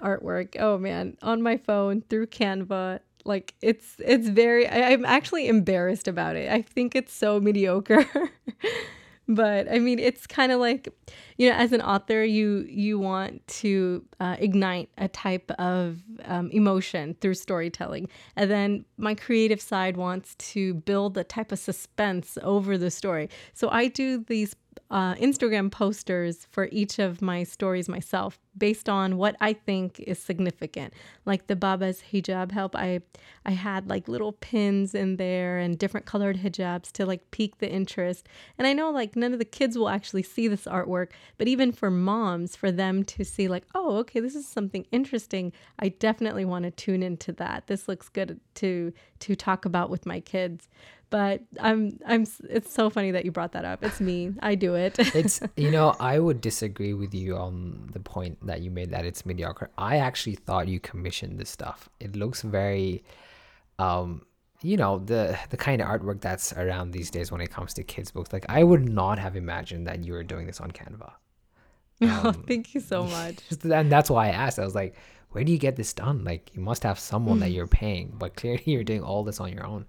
artwork. 0.02 0.56
Oh 0.58 0.78
man, 0.78 1.16
on 1.22 1.42
my 1.42 1.56
phone 1.56 2.02
through 2.08 2.28
Canva. 2.28 3.00
Like 3.24 3.54
it's 3.60 3.96
it's 3.98 4.28
very. 4.28 4.68
I, 4.68 4.92
I'm 4.92 5.04
actually 5.04 5.48
embarrassed 5.48 6.08
about 6.08 6.37
it. 6.37 6.50
I 6.50 6.62
think 6.62 6.94
it's 6.94 7.12
so 7.12 7.40
mediocre 7.40 8.06
but 9.28 9.70
i 9.70 9.78
mean 9.78 9.98
it's 9.98 10.26
kind 10.26 10.52
of 10.52 10.60
like 10.60 10.88
you 11.38 11.48
know 11.48 11.56
as 11.56 11.72
an 11.72 11.80
author 11.80 12.22
you 12.24 12.66
you 12.68 12.98
want 12.98 13.46
to 13.46 14.04
uh, 14.20 14.37
ignite 14.38 14.88
a 14.98 15.08
type 15.08 15.50
of 15.52 16.02
um, 16.24 16.50
emotion 16.50 17.14
through 17.20 17.34
storytelling. 17.34 18.08
And 18.37 18.50
then 18.50 18.84
my 18.96 19.14
creative 19.14 19.60
side 19.60 19.96
wants 19.96 20.34
to 20.37 20.74
build 20.74 21.18
a 21.18 21.24
type 21.24 21.52
of 21.52 21.58
suspense 21.58 22.38
over 22.42 22.78
the 22.78 22.90
story. 22.90 23.28
So 23.52 23.68
i 23.70 23.88
do 23.88 24.24
these 24.26 24.54
uh, 24.90 25.14
Instagram 25.14 25.70
posters 25.70 26.46
for 26.50 26.68
each 26.70 26.98
of 26.98 27.20
my 27.20 27.42
stories 27.42 27.88
myself 27.88 28.38
based 28.56 28.88
on 28.88 29.16
what 29.16 29.37
I 29.40 29.52
think 29.52 29.98
is 30.00 30.18
significant. 30.18 30.94
Like 31.24 31.46
the 31.46 31.56
Baba's 31.56 32.02
hijab 32.12 32.52
help, 32.52 32.76
I 32.76 33.00
I 33.44 33.52
had 33.52 33.88
like 33.88 34.08
little 34.08 34.32
pins 34.32 34.94
in 34.94 35.16
there 35.16 35.58
and 35.58 35.78
different 35.78 36.06
colored 36.06 36.38
hijabs 36.38 36.92
to 36.92 37.06
like 37.06 37.30
pique 37.30 37.58
the 37.58 37.70
interest. 37.70 38.28
And 38.58 38.66
I 38.66 38.72
know 38.72 38.90
like 38.90 39.16
none 39.16 39.32
of 39.32 39.38
the 39.38 39.44
kids 39.44 39.76
will 39.76 39.88
actually 39.88 40.22
see 40.22 40.48
this 40.48 40.64
artwork, 40.64 41.08
but 41.38 41.48
even 41.48 41.72
for 41.72 41.90
moms, 41.90 42.56
for 42.56 42.70
them 42.70 43.04
to 43.04 43.24
see 43.24 43.48
like, 43.48 43.64
oh, 43.74 43.96
okay, 43.98 44.20
this 44.20 44.34
is 44.34 44.46
something 44.46 44.87
interesting. 44.92 45.52
I 45.78 45.88
definitely 45.88 46.44
want 46.44 46.64
to 46.64 46.70
tune 46.70 47.02
into 47.02 47.32
that. 47.32 47.66
This 47.66 47.88
looks 47.88 48.08
good 48.08 48.40
to 48.54 48.92
to 49.20 49.34
talk 49.34 49.64
about 49.64 49.90
with 49.90 50.06
my 50.06 50.20
kids 50.20 50.68
but 51.14 51.42
I'm 51.61 52.00
I'm 52.05 52.27
it's 52.50 52.74
so 52.74 52.90
funny 52.90 53.12
that 53.12 53.24
you 53.24 53.31
brought 53.31 53.53
that 53.53 53.64
up. 53.64 53.85
It's 53.85 54.00
me. 54.00 54.33
I 54.42 54.57
do 54.57 54.74
it. 54.74 54.98
it's 55.14 55.40
you 55.57 55.70
know, 55.70 55.94
I 56.00 56.18
would 56.18 56.40
disagree 56.40 56.92
with 56.92 57.14
you 57.14 57.37
on 57.37 57.88
the 57.92 58.00
point 58.00 58.44
that 58.48 58.62
you 58.62 58.72
made 58.72 58.90
that 58.90 59.05
it's 59.05 59.24
mediocre. 59.24 59.70
I 59.79 59.98
actually 59.98 60.35
thought 60.35 60.66
you 60.66 60.81
commissioned 60.81 61.38
this 61.38 61.50
stuff. 61.50 61.88
It 62.00 62.16
looks 62.16 62.42
very 62.42 63.05
um 63.79 64.27
you 64.61 64.77
know, 64.77 64.98
the 64.98 65.38
the 65.50 65.57
kind 65.57 65.81
of 65.81 65.87
artwork 65.87 66.20
that's 66.20 66.53
around 66.55 66.90
these 66.90 67.12
days 67.12 67.31
when 67.31 67.40
it 67.40 67.53
comes 67.53 67.74
to 67.74 67.85
kids 67.85 68.11
books. 68.11 68.33
Like 68.33 68.46
I 68.48 68.64
would 68.64 68.88
not 68.88 69.20
have 69.20 69.37
imagined 69.37 69.87
that 69.87 70.05
you 70.05 70.14
were 70.14 70.24
doing 70.24 70.48
this 70.48 70.61
on 70.61 70.72
Canva. 70.72 71.12
Um, 72.03 72.11
oh, 72.24 72.33
thank 72.33 72.74
you 72.74 72.81
so 72.81 73.05
much. 73.05 73.37
and 73.62 73.90
that's 73.90 74.11
why 74.11 74.27
I 74.27 74.31
asked. 74.31 74.59
I 74.59 74.64
was 74.64 74.74
like, 74.74 74.96
where 75.31 75.44
do 75.44 75.53
you 75.53 75.59
get 75.59 75.77
this 75.77 75.92
done? 75.92 76.24
Like 76.24 76.50
you 76.55 76.61
must 76.61 76.83
have 76.83 76.98
someone 76.98 77.38
that 77.38 77.53
you're 77.53 77.68
paying, 77.68 78.12
but 78.18 78.35
clearly 78.35 78.64
you're 78.66 78.83
doing 78.83 79.05
all 79.05 79.22
this 79.22 79.38
on 79.38 79.53
your 79.53 79.64
own. 79.64 79.87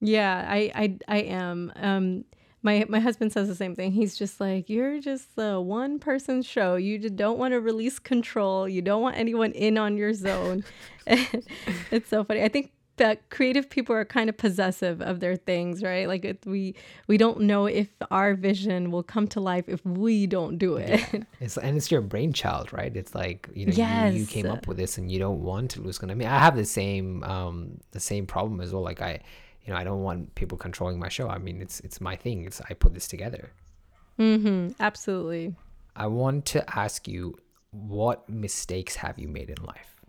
Yeah, 0.00 0.46
I 0.48 0.70
I 0.74 0.98
I 1.08 1.18
am. 1.18 1.72
Um 1.76 2.24
my 2.62 2.84
my 2.88 3.00
husband 3.00 3.32
says 3.32 3.48
the 3.48 3.54
same 3.54 3.74
thing. 3.74 3.92
He's 3.92 4.16
just 4.16 4.40
like, 4.40 4.68
"You're 4.68 5.00
just 5.00 5.36
the 5.36 5.60
one 5.60 5.98
person 5.98 6.42
show. 6.42 6.76
You 6.76 6.98
just 6.98 7.16
don't 7.16 7.38
want 7.38 7.52
to 7.52 7.60
release 7.60 7.98
control. 7.98 8.68
You 8.68 8.82
don't 8.82 9.02
want 9.02 9.16
anyone 9.16 9.52
in 9.52 9.78
on 9.78 9.96
your 9.96 10.12
zone." 10.12 10.64
it's 11.06 12.08
so 12.08 12.24
funny. 12.24 12.42
I 12.42 12.48
think 12.48 12.72
that 12.98 13.30
creative 13.30 13.70
people 13.70 13.94
are 13.94 14.04
kind 14.04 14.28
of 14.28 14.36
possessive 14.36 15.00
of 15.00 15.20
their 15.20 15.36
things, 15.36 15.82
right? 15.82 16.06
Like 16.06 16.24
it, 16.24 16.44
we 16.44 16.74
we 17.06 17.16
don't 17.16 17.40
know 17.40 17.66
if 17.66 17.88
our 18.10 18.34
vision 18.34 18.90
will 18.90 19.02
come 19.02 19.26
to 19.28 19.40
life 19.40 19.64
if 19.68 19.84
we 19.86 20.26
don't 20.26 20.58
do 20.58 20.76
it. 20.76 21.00
Yeah. 21.12 21.20
It's 21.40 21.56
and 21.56 21.76
it's 21.76 21.90
your 21.90 22.00
brainchild, 22.00 22.72
right? 22.72 22.94
It's 22.94 23.14
like 23.14 23.48
you 23.54 23.66
know 23.66 23.72
yes. 23.74 24.12
you, 24.12 24.20
you 24.20 24.26
came 24.26 24.46
up 24.46 24.66
with 24.66 24.76
this 24.76 24.98
and 24.98 25.10
you 25.10 25.18
don't 25.18 25.42
want 25.42 25.70
to 25.72 25.80
lose 25.80 25.98
control. 25.98 26.16
I 26.16 26.18
mean, 26.18 26.28
I 26.28 26.38
have 26.38 26.56
the 26.56 26.64
same 26.64 27.22
um 27.24 27.78
the 27.92 28.00
same 28.00 28.26
problem 28.26 28.60
as 28.60 28.72
well. 28.72 28.82
Like 28.82 29.00
I 29.00 29.20
you 29.68 29.74
know, 29.74 29.78
I 29.78 29.84
don't 29.84 30.02
want 30.02 30.34
people 30.34 30.56
controlling 30.56 30.98
my 30.98 31.10
show. 31.10 31.28
I 31.28 31.36
mean, 31.36 31.60
it's 31.60 31.80
it's 31.80 32.00
my 32.00 32.16
thing. 32.16 32.46
It's 32.46 32.62
I 32.70 32.72
put 32.72 32.94
this 32.94 33.06
together. 33.06 33.52
Mm-hmm. 34.18 34.70
Absolutely. 34.80 35.54
I 35.94 36.06
want 36.06 36.46
to 36.46 36.78
ask 36.78 37.06
you, 37.06 37.36
what 37.70 38.26
mistakes 38.30 38.96
have 38.96 39.18
you 39.18 39.28
made 39.28 39.50
in 39.50 39.62
life? 39.62 40.00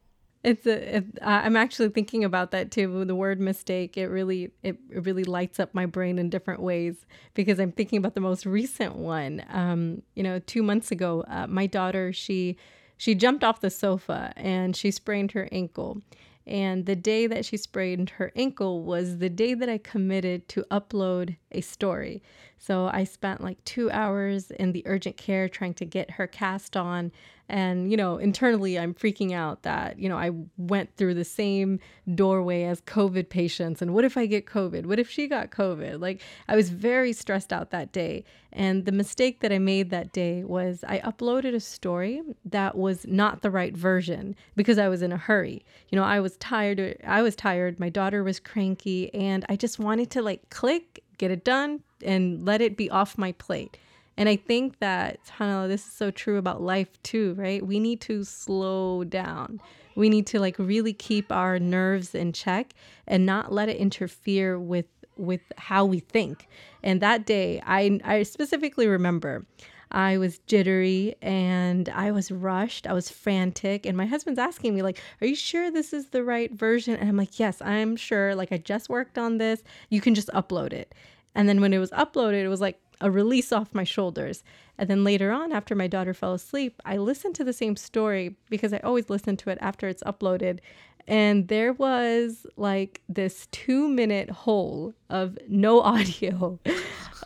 It's 0.45 0.65
a. 0.65 0.97
It, 0.97 1.05
I'm 1.21 1.57
actually 1.57 1.89
thinking 1.89 2.23
about 2.23 2.51
that 2.51 2.71
too. 2.71 3.03
The 3.03 3.15
word 3.15 3.41
mistake, 3.41 3.97
it 3.97 4.07
really, 4.07 4.53
it, 4.63 4.77
it 4.89 5.03
really 5.03 5.25
lights 5.25 5.59
up 5.59 5.73
my 5.73 5.85
brain 5.85 6.19
in 6.19 6.29
different 6.29 6.61
ways 6.61 7.05
because 7.33 7.59
I'm 7.59 7.73
thinking 7.73 7.97
about 7.97 8.13
the 8.13 8.21
most 8.21 8.45
recent 8.45 8.95
one. 8.95 9.43
Um, 9.49 10.03
you 10.15 10.23
know, 10.23 10.39
two 10.39 10.63
months 10.63 10.89
ago, 10.89 11.25
uh, 11.27 11.47
my 11.47 11.67
daughter, 11.67 12.13
she, 12.13 12.55
she 12.95 13.13
jumped 13.13 13.43
off 13.43 13.59
the 13.59 13.69
sofa 13.69 14.31
and 14.37 14.73
she 14.73 14.89
sprained 14.89 15.33
her 15.33 15.49
ankle. 15.51 16.01
And 16.49 16.87
the 16.87 16.95
day 16.95 17.27
that 17.27 17.45
she 17.45 17.57
sprained 17.57 18.09
her 18.11 18.31
ankle 18.35 18.83
was 18.83 19.19
the 19.19 19.29
day 19.29 19.53
that 19.53 19.69
I 19.69 19.77
committed 19.77 20.47
to 20.49 20.65
upload 20.71 21.37
a 21.51 21.61
story. 21.61 22.21
So 22.57 22.89
I 22.91 23.05
spent 23.05 23.41
like 23.41 23.63
two 23.63 23.89
hours 23.89 24.51
in 24.51 24.73
the 24.73 24.83
urgent 24.85 25.17
care 25.17 25.47
trying 25.47 25.73
to 25.75 25.85
get 25.85 26.11
her 26.11 26.27
cast 26.27 26.75
on. 26.75 27.11
And, 27.51 27.89
you 27.89 27.97
know, 27.97 28.17
internally, 28.17 28.77
I'm 28.77 28.93
freaking 28.93 29.31
out 29.31 29.63
that, 29.63 29.97
you 29.97 30.07
know, 30.07 30.17
I 30.17 30.29
went 30.57 30.95
through 30.97 31.15
the 31.15 31.25
same 31.25 31.79
doorway 32.13 32.65
as 32.65 32.79
COVID 32.81 33.29
patients. 33.29 33.81
And 33.81 33.93
what 33.95 34.05
if 34.05 34.17
I 34.17 34.27
get 34.27 34.45
COVID? 34.45 34.85
What 34.85 34.99
if 34.99 35.09
she 35.09 35.25
got 35.25 35.49
COVID? 35.49 35.99
Like, 35.99 36.21
I 36.47 36.55
was 36.55 36.69
very 36.69 37.11
stressed 37.11 37.51
out 37.51 37.71
that 37.71 37.91
day. 37.91 38.23
And 38.51 38.85
the 38.85 38.91
mistake 38.91 39.39
that 39.39 39.51
I 39.51 39.57
made 39.57 39.89
that 39.89 40.11
day 40.11 40.43
was 40.43 40.83
I 40.87 40.99
uploaded 40.99 41.55
a 41.55 41.59
story 41.59 42.21
that 42.45 42.77
was 42.77 43.07
not 43.07 43.41
the 43.41 43.49
right 43.49 43.75
version 43.75 44.35
because 44.55 44.77
I 44.77 44.89
was 44.89 45.01
in 45.01 45.11
a 45.11 45.17
hurry. 45.17 45.65
You 45.89 45.95
know, 45.95 46.05
I 46.05 46.19
was 46.19 46.37
tired. 46.37 46.97
I 47.03 47.23
was 47.23 47.35
tired. 47.35 47.79
My 47.79 47.89
daughter 47.89 48.23
was 48.23 48.39
cranky. 48.39 49.11
And 49.11 49.43
I 49.49 49.55
just 49.55 49.79
wanted 49.79 50.11
to 50.11 50.21
like 50.21 50.51
click, 50.51 51.03
get 51.19 51.29
it 51.29 51.43
done, 51.43 51.83
and 52.03 52.43
let 52.43 52.61
it 52.61 52.75
be 52.75 52.89
off 52.89 53.17
my 53.17 53.33
plate. 53.33 53.77
And 54.17 54.27
I 54.27 54.35
think 54.35 54.79
that, 54.79 55.19
Hannah, 55.37 55.67
this 55.67 55.85
is 55.85 55.93
so 55.93 56.11
true 56.11 56.37
about 56.37 56.61
life 56.61 57.01
too, 57.03 57.35
right? 57.37 57.65
We 57.65 57.79
need 57.79 58.01
to 58.01 58.23
slow 58.25 59.05
down. 59.05 59.61
We 59.95 60.09
need 60.09 60.27
to 60.27 60.39
like 60.39 60.57
really 60.59 60.93
keep 60.93 61.31
our 61.31 61.59
nerves 61.59 62.15
in 62.15 62.33
check 62.33 62.73
and 63.07 63.25
not 63.25 63.53
let 63.53 63.69
it 63.69 63.77
interfere 63.77 64.59
with 64.59 64.87
with 65.15 65.41
how 65.57 65.85
we 65.85 65.99
think. 65.99 66.47
And 66.83 67.01
that 67.01 67.25
day, 67.25 67.61
I 67.65 67.99
I 68.03 68.23
specifically 68.23 68.87
remember 68.87 69.45
I 69.91 70.17
was 70.17 70.39
jittery 70.39 71.15
and 71.21 71.89
I 71.89 72.11
was 72.11 72.31
rushed. 72.31 72.85
I 72.85 72.93
was 72.93 73.09
frantic. 73.09 73.85
And 73.85 73.97
my 73.97 74.05
husband's 74.05 74.39
asking 74.39 74.75
me, 74.75 74.81
like, 74.81 75.01
are 75.21 75.27
you 75.27 75.35
sure 75.35 75.71
this 75.71 75.93
is 75.93 76.09
the 76.09 76.23
right 76.23 76.51
version? 76.51 76.95
And 76.95 77.09
I'm 77.09 77.17
like, 77.17 77.39
yes, 77.39 77.61
I'm 77.61 77.95
sure. 77.95 78.35
Like, 78.35 78.51
I 78.51 78.57
just 78.57 78.89
worked 78.89 79.17
on 79.17 79.37
this. 79.37 79.63
You 79.89 80.01
can 80.01 80.15
just 80.15 80.29
upload 80.29 80.73
it. 80.73 80.93
And 81.35 81.49
then 81.49 81.61
when 81.61 81.73
it 81.73 81.79
was 81.79 81.91
uploaded, 81.91 82.43
it 82.43 82.49
was 82.49 82.61
like 82.61 82.79
a 83.01 83.09
release 83.09 83.51
off 83.51 83.73
my 83.73 83.83
shoulders. 83.83 84.43
And 84.77 84.89
then 84.89 85.03
later 85.03 85.31
on, 85.31 85.51
after 85.51 85.75
my 85.75 85.87
daughter 85.87 86.13
fell 86.13 86.33
asleep, 86.33 86.81
I 86.85 86.97
listened 86.97 87.35
to 87.35 87.43
the 87.43 87.53
same 87.53 87.75
story 87.75 88.35
because 88.49 88.73
I 88.73 88.79
always 88.79 89.09
listen 89.09 89.37
to 89.37 89.49
it 89.49 89.57
after 89.61 89.87
it's 89.87 90.03
uploaded. 90.03 90.59
And 91.09 91.47
there 91.47 91.73
was 91.73 92.45
like 92.55 93.01
this 93.09 93.47
two 93.51 93.89
minute 93.89 94.29
hole 94.29 94.93
of 95.09 95.37
no 95.47 95.81
audio. 95.95 96.59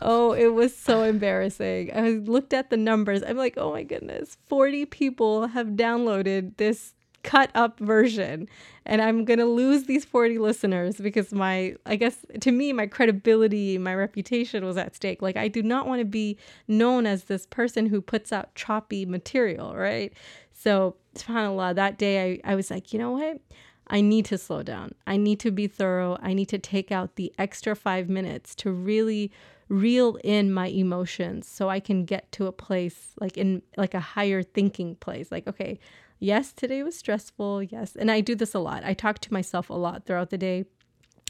oh, 0.00 0.32
it 0.32 0.54
was 0.54 0.74
so 0.74 1.02
embarrassing. 1.02 1.94
I 1.94 2.12
looked 2.12 2.54
at 2.54 2.70
the 2.70 2.78
numbers. 2.78 3.22
I'm 3.22 3.36
like, 3.36 3.54
oh 3.58 3.72
my 3.72 3.82
goodness, 3.82 4.38
40 4.48 4.86
people 4.86 5.48
have 5.48 5.68
downloaded 5.68 6.56
this 6.56 6.94
cut 7.24 7.50
up 7.54 7.80
version 7.80 8.46
and 8.84 9.00
i'm 9.00 9.24
going 9.24 9.38
to 9.38 9.46
lose 9.46 9.84
these 9.84 10.04
40 10.04 10.36
listeners 10.38 10.96
because 10.96 11.32
my 11.32 11.74
i 11.86 11.96
guess 11.96 12.18
to 12.38 12.52
me 12.52 12.70
my 12.74 12.86
credibility 12.86 13.78
my 13.78 13.94
reputation 13.94 14.62
was 14.62 14.76
at 14.76 14.94
stake 14.94 15.22
like 15.22 15.34
i 15.34 15.48
do 15.48 15.62
not 15.62 15.86
want 15.88 16.00
to 16.00 16.04
be 16.04 16.36
known 16.68 17.06
as 17.06 17.24
this 17.24 17.46
person 17.46 17.86
who 17.86 18.02
puts 18.02 18.30
out 18.30 18.54
choppy 18.54 19.06
material 19.06 19.74
right 19.74 20.12
so 20.52 20.96
subhanallah 21.14 21.74
that 21.74 21.96
day 21.96 22.40
I, 22.44 22.52
I 22.52 22.54
was 22.56 22.70
like 22.70 22.92
you 22.92 22.98
know 22.98 23.12
what 23.12 23.40
I 23.86 24.00
need 24.00 24.24
to 24.26 24.38
slow 24.38 24.62
down. 24.62 24.94
I 25.06 25.16
need 25.16 25.40
to 25.40 25.50
be 25.50 25.66
thorough. 25.66 26.18
I 26.22 26.32
need 26.32 26.48
to 26.48 26.58
take 26.58 26.90
out 26.90 27.16
the 27.16 27.32
extra 27.38 27.76
five 27.76 28.08
minutes 28.08 28.54
to 28.56 28.70
really 28.70 29.30
reel 29.68 30.18
in 30.22 30.52
my 30.52 30.66
emotions 30.66 31.48
so 31.48 31.68
I 31.68 31.80
can 31.80 32.04
get 32.04 32.30
to 32.32 32.46
a 32.46 32.52
place 32.52 33.12
like 33.20 33.36
in 33.36 33.62
like 33.76 33.94
a 33.94 34.00
higher 34.00 34.42
thinking 34.42 34.96
place. 34.96 35.30
Like, 35.30 35.46
okay, 35.46 35.78
yes, 36.18 36.52
today 36.52 36.82
was 36.82 36.96
stressful. 36.96 37.62
Yes. 37.64 37.96
And 37.96 38.10
I 38.10 38.20
do 38.20 38.34
this 38.34 38.54
a 38.54 38.58
lot. 38.58 38.84
I 38.84 38.94
talk 38.94 39.18
to 39.20 39.32
myself 39.32 39.70
a 39.70 39.74
lot 39.74 40.06
throughout 40.06 40.30
the 40.30 40.38
day. 40.38 40.64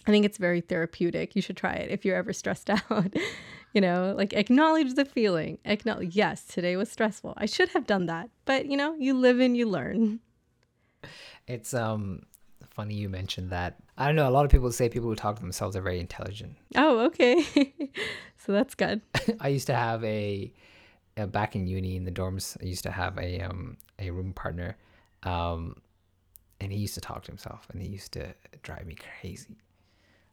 I 0.07 0.11
think 0.11 0.25
it's 0.25 0.39
very 0.39 0.61
therapeutic. 0.61 1.35
You 1.35 1.43
should 1.43 1.57
try 1.57 1.75
it 1.75 1.91
if 1.91 2.05
you're 2.05 2.17
ever 2.17 2.33
stressed 2.33 2.71
out. 2.91 3.15
you 3.73 3.81
know, 3.81 4.15
like 4.17 4.33
acknowledge 4.33 4.95
the 4.95 5.05
feeling. 5.05 5.59
Acknowledge, 5.65 6.15
yes, 6.15 6.45
today 6.45 6.77
was 6.77 6.91
stressful. 6.91 7.35
I 7.37 7.47
should 7.47 7.71
have 7.71 7.87
done 7.87 8.07
that. 8.07 8.31
But, 8.45 8.67
you 8.67 8.77
know, 8.77 8.95
you 8.95 9.15
live 9.15 9.41
and 9.41 9.57
you 9.57 9.69
learn. 9.69 10.21
It's 11.47 11.75
um 11.75 12.23
funny 12.75 12.95
you 12.95 13.09
mentioned 13.09 13.51
that. 13.51 13.77
I 13.97 14.07
don't 14.07 14.17
know, 14.17 14.29
a 14.29 14.31
lot 14.31 14.45
of 14.45 14.51
people 14.51 14.71
say 14.73 14.89
people 14.89 15.09
who 15.09 15.15
talk 15.15 15.37
to 15.37 15.43
themselves 15.43 15.77
are 15.77 15.83
very 15.83 16.01
intelligent. 16.01 16.57
Oh, 16.75 17.07
okay. 17.07 17.45
so 18.39 18.53
that's 18.53 18.75
good. 18.75 19.01
I 19.41 19.49
used 19.49 19.67
to 19.69 19.75
have 19.75 20.03
a, 20.05 20.53
a 21.17 21.27
back 21.27 21.55
in 21.57 21.67
uni 21.67 21.97
in 21.97 22.05
the 22.05 22.11
dorms, 22.11 22.57
I 22.63 22.67
used 22.67 22.83
to 22.85 22.91
have 22.91 23.19
a 23.19 23.41
um 23.41 23.77
a 23.99 24.11
room 24.11 24.33
partner 24.33 24.77
um, 25.25 25.77
and 26.61 26.73
he 26.73 26.79
used 26.79 26.95
to 26.95 27.01
talk 27.01 27.25
to 27.25 27.31
himself, 27.31 27.67
and 27.73 27.83
he 27.83 27.89
used 27.89 28.13
to 28.13 28.35
drive 28.63 28.87
me 28.87 28.97
crazy. 29.21 29.57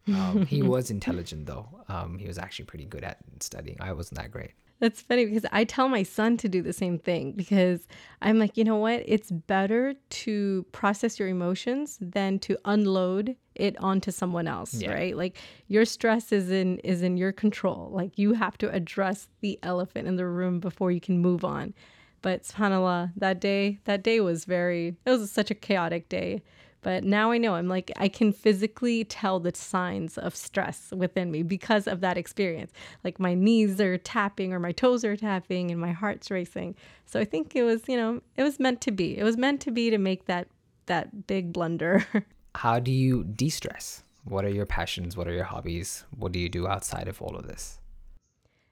Um, 0.08 0.46
he 0.46 0.62
was 0.62 0.92
intelligent 0.92 1.46
though. 1.46 1.68
Um, 1.88 2.18
he 2.18 2.28
was 2.28 2.38
actually 2.38 2.66
pretty 2.66 2.86
good 2.86 3.04
at 3.04 3.18
studying. 3.40 3.78
I 3.80 3.94
wasn't 3.94 4.20
that 4.20 4.32
great. 4.32 4.52
That's 4.82 5.00
funny 5.00 5.28
because 5.28 5.46
I 5.52 5.64
tell 5.64 5.88
my 5.90 6.02
son 6.02 6.38
to 6.38 6.50
do 6.50 6.64
the 6.64 6.74
same 6.74 6.98
thing 6.98 7.34
because 7.34 7.88
I'm 8.24 8.40
like, 8.40 8.58
you 8.58 8.64
know 8.64 8.78
what? 8.78 9.04
It's 9.06 9.30
better 9.30 9.94
to 10.10 10.66
process 10.72 11.20
your 11.20 11.28
emotions 11.30 12.00
than 12.02 12.40
to 12.40 12.58
unload 12.66 13.36
it 13.54 13.78
onto 13.80 14.10
someone 14.10 14.48
else, 14.48 14.74
yeah. 14.74 14.92
right? 14.92 15.16
Like 15.16 15.38
your 15.68 15.86
stress 15.86 16.32
is 16.32 16.50
in 16.50 16.80
is 16.80 17.04
in 17.04 17.16
your 17.16 17.32
control. 17.32 17.92
Like 17.94 18.18
you 18.18 18.34
have 18.34 18.58
to 18.58 18.74
address 18.74 19.28
the 19.42 19.60
elephant 19.62 20.08
in 20.08 20.16
the 20.16 20.26
room 20.26 20.60
before 20.60 20.92
you 20.92 21.00
can 21.00 21.20
move 21.20 21.46
on. 21.46 21.76
But 22.24 22.44
subhanAllah, 22.44 23.14
that 23.18 23.40
day, 23.40 23.80
that 23.86 24.04
day 24.04 24.20
was 24.20 24.46
very, 24.46 24.96
it 25.06 25.10
was 25.10 25.32
such 25.32 25.52
a 25.52 25.56
chaotic 25.56 26.10
day. 26.10 26.42
But 26.82 27.04
now 27.04 27.32
I 27.32 27.38
know 27.38 27.56
I'm 27.56 27.68
like, 27.68 27.92
I 27.98 28.08
can 28.08 28.34
physically 28.34 29.04
tell 29.04 29.40
the 29.40 29.54
signs 29.56 30.18
of 30.18 30.36
stress 30.36 30.92
within 30.92 31.32
me 31.32 31.44
because 31.44 31.88
of 31.88 32.02
that 32.02 32.18
experience. 32.18 32.72
Like 33.04 33.20
my 33.20 33.34
knees 33.34 33.80
are 33.80 33.98
tapping 33.98 34.52
or 34.52 34.60
my 34.60 34.72
toes 34.72 35.06
are 35.06 35.16
tapping 35.16 35.70
and 35.72 35.80
my 35.80 35.92
heart's 35.92 36.32
racing. 36.32 36.76
So 37.06 37.20
I 37.20 37.26
think 37.26 37.56
it 37.56 37.64
was, 37.64 37.88
you 37.88 37.98
know, 37.98 38.22
it 38.36 38.44
was 38.44 38.60
meant 38.60 38.82
to 38.82 38.92
be. 38.92 39.18
It 39.18 39.24
was 39.24 39.38
meant 39.38 39.62
to 39.62 39.72
be 39.72 39.90
to 39.90 39.98
make 39.98 40.26
that 40.26 40.48
that 40.88 41.28
big 41.28 41.54
blunder. 41.54 42.06
How 42.56 42.80
do 42.80 42.92
you 42.92 43.24
de-stress? 43.24 44.04
What 44.24 44.46
are 44.46 44.50
your 44.50 44.66
passions? 44.66 45.16
What 45.16 45.28
are 45.28 45.34
your 45.34 45.46
hobbies? 45.46 46.06
What 46.18 46.32
do 46.32 46.40
you 46.40 46.50
do 46.50 46.68
outside 46.68 47.08
of 47.08 47.22
all 47.22 47.36
of 47.36 47.48
this? 47.48 47.81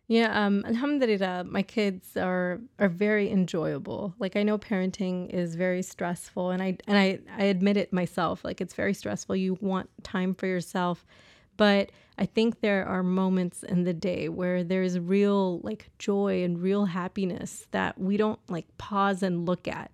Yeah, 0.09 0.43
um, 0.43 0.65
alhamdulillah, 0.65 1.43
my 1.43 1.61
kids 1.61 2.17
are 2.17 2.61
are 2.79 2.89
very 2.89 3.29
enjoyable. 3.29 4.15
Like 4.17 4.35
I 4.35 4.41
know 4.41 4.57
parenting 4.57 5.29
is 5.29 5.53
very 5.53 5.83
stressful 5.83 6.49
and 6.49 6.63
I 6.63 6.77
and 6.87 6.97
I, 6.97 7.19
I 7.37 7.43
admit 7.43 7.77
it 7.77 7.93
myself. 7.93 8.43
Like 8.43 8.59
it's 8.59 8.73
very 8.73 8.95
stressful. 8.95 9.35
You 9.35 9.59
want 9.61 9.87
time 10.03 10.33
for 10.33 10.47
yourself. 10.47 11.05
But 11.57 11.91
I 12.17 12.25
think 12.25 12.61
there 12.61 12.87
are 12.87 13.03
moments 13.03 13.61
in 13.61 13.83
the 13.83 13.93
day 13.93 14.29
where 14.29 14.63
there's 14.63 14.97
real 14.97 15.59
like 15.59 15.91
joy 15.99 16.43
and 16.43 16.59
real 16.59 16.85
happiness 16.85 17.67
that 17.69 17.99
we 17.99 18.17
don't 18.17 18.39
like 18.49 18.65
pause 18.79 19.21
and 19.21 19.45
look 19.45 19.67
at. 19.67 19.91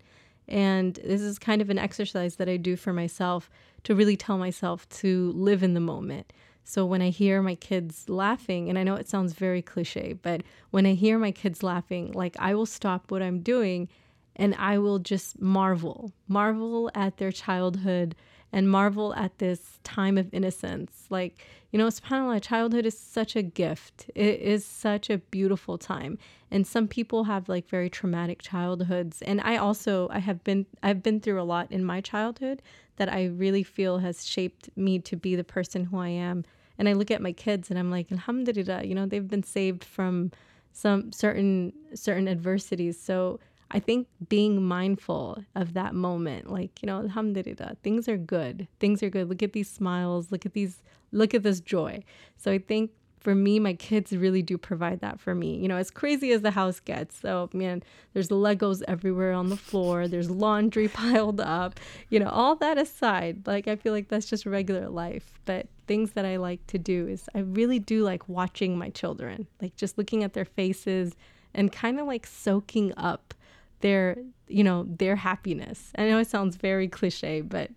And 0.48 0.96
this 1.04 1.20
is 1.20 1.40
kind 1.40 1.62
of 1.62 1.70
an 1.70 1.78
exercise 1.80 2.38
that 2.38 2.48
I 2.48 2.56
do 2.56 2.78
for 2.78 2.94
myself 2.94 3.50
to 3.84 3.94
really 3.94 4.16
tell 4.16 4.38
myself 4.38 4.88
to 5.02 5.34
live 5.34 5.62
in 5.62 5.74
the 5.74 5.82
moment. 5.82 6.32
So 6.68 6.84
when 6.84 7.02
I 7.02 7.10
hear 7.10 7.42
my 7.44 7.56
kids 7.56 8.10
laughing, 8.10 8.70
and 8.70 8.78
I 8.78 8.84
know 8.84 8.96
it 8.96 9.08
sounds 9.08 9.34
very 9.34 9.62
cliche, 9.62 10.14
but 10.14 10.42
when 10.72 10.86
I 10.86 10.96
hear 10.96 11.20
my 11.20 11.32
kids 11.32 11.62
laughing, 11.62 12.12
like 12.12 12.36
I 12.40 12.56
will 12.56 12.66
stop 12.66 13.12
what 13.12 13.22
I'm 13.22 13.40
doing 13.40 13.88
and 14.36 14.56
I 14.56 14.80
will 14.80 15.00
just 15.00 15.40
marvel, 15.40 16.12
marvel 16.28 16.92
at 16.96 17.18
their 17.18 17.32
childhood 17.32 18.16
and 18.52 18.70
marvel 18.70 19.14
at 19.16 19.38
this 19.38 19.80
time 19.84 20.18
of 20.18 20.34
innocence. 20.34 21.06
Like, 21.10 21.46
you 21.72 21.78
know, 21.78 21.88
subhanAllah, 21.88 22.42
childhood 22.42 22.86
is 22.86 22.98
such 22.98 23.36
a 23.36 23.42
gift. 23.42 24.10
It 24.16 24.40
is 24.40 24.66
such 24.66 25.10
a 25.10 25.20
beautiful 25.20 25.78
time. 25.78 26.18
And 26.50 26.66
some 26.66 26.88
people 26.88 27.26
have 27.26 27.48
like 27.48 27.68
very 27.68 27.90
traumatic 27.90 28.42
childhoods. 28.42 29.22
And 29.22 29.40
I 29.42 29.58
also 29.58 30.08
I 30.10 30.20
have 30.20 30.44
been 30.44 30.66
I've 30.82 31.04
been 31.04 31.20
through 31.20 31.42
a 31.42 31.44
lot 31.44 31.72
in 31.72 31.84
my 31.84 32.02
childhood 32.02 32.62
that 32.96 33.12
I 33.12 33.26
really 33.26 33.64
feel 33.64 34.00
has 34.00 34.26
shaped 34.26 34.70
me 34.76 35.00
to 35.00 35.16
be 35.16 35.36
the 35.36 35.44
person 35.44 35.86
who 35.86 35.98
I 35.98 36.10
am. 36.10 36.46
And 36.78 36.90
I 36.90 36.94
look 36.94 37.12
at 37.12 37.22
my 37.22 37.32
kids 37.32 37.70
and 37.70 37.80
I'm 37.80 37.92
like, 37.92 38.12
Alhamdulillah, 38.12 38.86
you 38.86 38.96
know, 38.96 39.06
they've 39.06 39.28
been 39.28 39.44
saved 39.44 39.84
from 39.84 40.32
some 40.74 41.12
certain 41.12 41.74
certain 41.94 42.28
adversities. 42.28 43.00
So 43.00 43.40
I 43.72 43.80
think 43.80 44.08
being 44.30 44.64
mindful 44.64 45.44
of 45.56 45.74
that 45.74 45.96
moment, 45.96 46.52
like, 46.52 46.82
you 46.82 46.88
know, 46.88 47.00
alhamdulillah, 47.00 47.78
things 47.84 48.08
are 48.08 48.18
good. 48.18 48.68
Things 48.80 49.02
are 49.02 49.10
good. 49.10 49.28
Look 49.28 49.42
at 49.42 49.54
these 49.54 49.70
smiles. 49.70 50.32
Look 50.32 50.46
at 50.46 50.54
these, 50.54 50.82
look 51.12 51.34
at 51.34 51.44
this 51.44 51.60
joy. 51.60 52.04
So 52.38 52.52
I 52.52 52.60
think 52.60 52.92
for 53.20 53.34
me, 53.34 53.58
my 53.58 53.74
kids 53.74 54.16
really 54.16 54.44
do 54.44 54.56
provide 54.56 55.00
that 55.00 55.20
for 55.20 55.34
me. 55.34 55.58
You 55.58 55.68
know, 55.68 55.78
as 55.78 55.90
crazy 55.90 56.32
as 56.32 56.44
the 56.44 56.52
house 56.52 56.80
gets. 56.80 57.20
So, 57.20 57.50
man, 57.54 57.82
there's 58.14 58.30
Legos 58.30 58.84
everywhere 58.88 59.34
on 59.34 59.50
the 59.50 59.58
floor, 59.58 60.08
there's 60.08 60.30
laundry 60.30 60.88
piled 61.04 61.42
up, 61.42 61.80
you 62.10 62.20
know, 62.20 62.30
all 62.30 62.56
that 62.58 62.78
aside, 62.78 63.48
like, 63.48 63.68
I 63.68 63.78
feel 63.78 63.94
like 63.94 64.10
that's 64.10 64.28
just 64.28 64.46
regular 64.46 64.90
life. 64.90 65.40
But 65.46 65.66
things 65.88 66.12
that 66.12 66.26
I 66.26 66.38
like 66.38 66.66
to 66.68 66.78
do 66.78 67.08
is 67.08 67.30
I 67.34 67.40
really 67.40 67.80
do 67.80 68.04
like 68.04 68.28
watching 68.28 68.78
my 68.78 68.90
children, 68.90 69.48
like 69.62 69.76
just 69.76 69.98
looking 69.98 70.24
at 70.24 70.34
their 70.34 70.46
faces 70.46 71.16
and 71.54 71.72
kind 71.72 72.00
of 72.00 72.08
like 72.08 72.26
soaking 72.28 72.94
up 72.98 73.34
their, 73.82 74.18
you 74.48 74.64
know, 74.64 74.86
their 74.88 75.16
happiness. 75.16 75.92
I 75.98 76.08
know 76.08 76.20
it 76.20 76.28
sounds 76.28 76.56
very 76.56 76.88
cliche, 76.88 77.42
but 77.42 77.72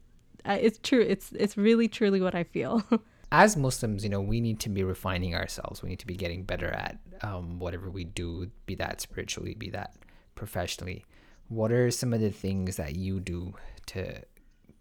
uh, 0.44 0.58
it's 0.60 0.78
true. 0.82 1.00
It's 1.00 1.32
it's 1.32 1.56
really 1.56 1.88
truly 1.88 2.20
what 2.20 2.34
I 2.34 2.44
feel. 2.44 2.82
as 3.32 3.56
Muslims, 3.56 4.04
you 4.04 4.10
know, 4.10 4.20
we 4.20 4.40
need 4.40 4.60
to 4.60 4.68
be 4.68 4.82
refining 4.82 5.34
ourselves. 5.34 5.82
We 5.82 5.90
need 5.90 5.98
to 5.98 6.06
be 6.06 6.16
getting 6.16 6.44
better 6.44 6.68
at 6.68 6.98
um, 7.22 7.58
whatever 7.58 7.90
we 7.90 8.04
do, 8.04 8.50
be 8.66 8.74
that 8.76 9.00
spiritually, 9.00 9.54
be 9.54 9.70
that 9.70 9.94
professionally. 10.34 11.04
What 11.48 11.72
are 11.72 11.90
some 11.90 12.12
of 12.12 12.20
the 12.20 12.30
things 12.30 12.76
that 12.76 12.96
you 12.96 13.20
do 13.20 13.54
to 13.86 14.22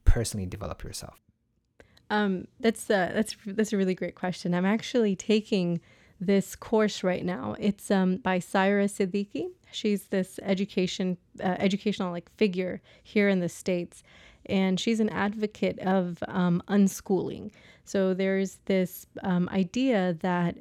personally 0.05 0.45
develop 0.45 0.83
yourself? 0.83 1.19
Um, 2.09 2.47
that's 2.59 2.89
uh, 2.89 3.11
that's 3.13 3.35
that's 3.45 3.73
a 3.73 3.77
really 3.77 3.95
great 3.95 4.15
question. 4.15 4.53
I'm 4.53 4.65
actually 4.65 5.15
taking 5.15 5.81
this 6.19 6.55
course 6.55 7.03
right 7.03 7.25
now. 7.25 7.55
It's 7.59 7.91
um, 7.91 8.17
by 8.17 8.39
Saira 8.39 8.85
Siddiqui. 8.85 9.47
She's 9.71 10.05
this 10.05 10.39
education 10.41 11.17
uh, 11.43 11.55
educational 11.59 12.11
like 12.11 12.31
figure 12.37 12.81
here 13.03 13.29
in 13.29 13.39
the 13.39 13.49
states, 13.49 14.03
and 14.45 14.79
she's 14.79 14.99
an 14.99 15.09
advocate 15.09 15.79
of 15.79 16.23
um, 16.27 16.61
unschooling. 16.67 17.51
So 17.83 18.13
there's 18.13 18.59
this 18.65 19.05
um, 19.23 19.49
idea 19.51 20.17
that 20.21 20.55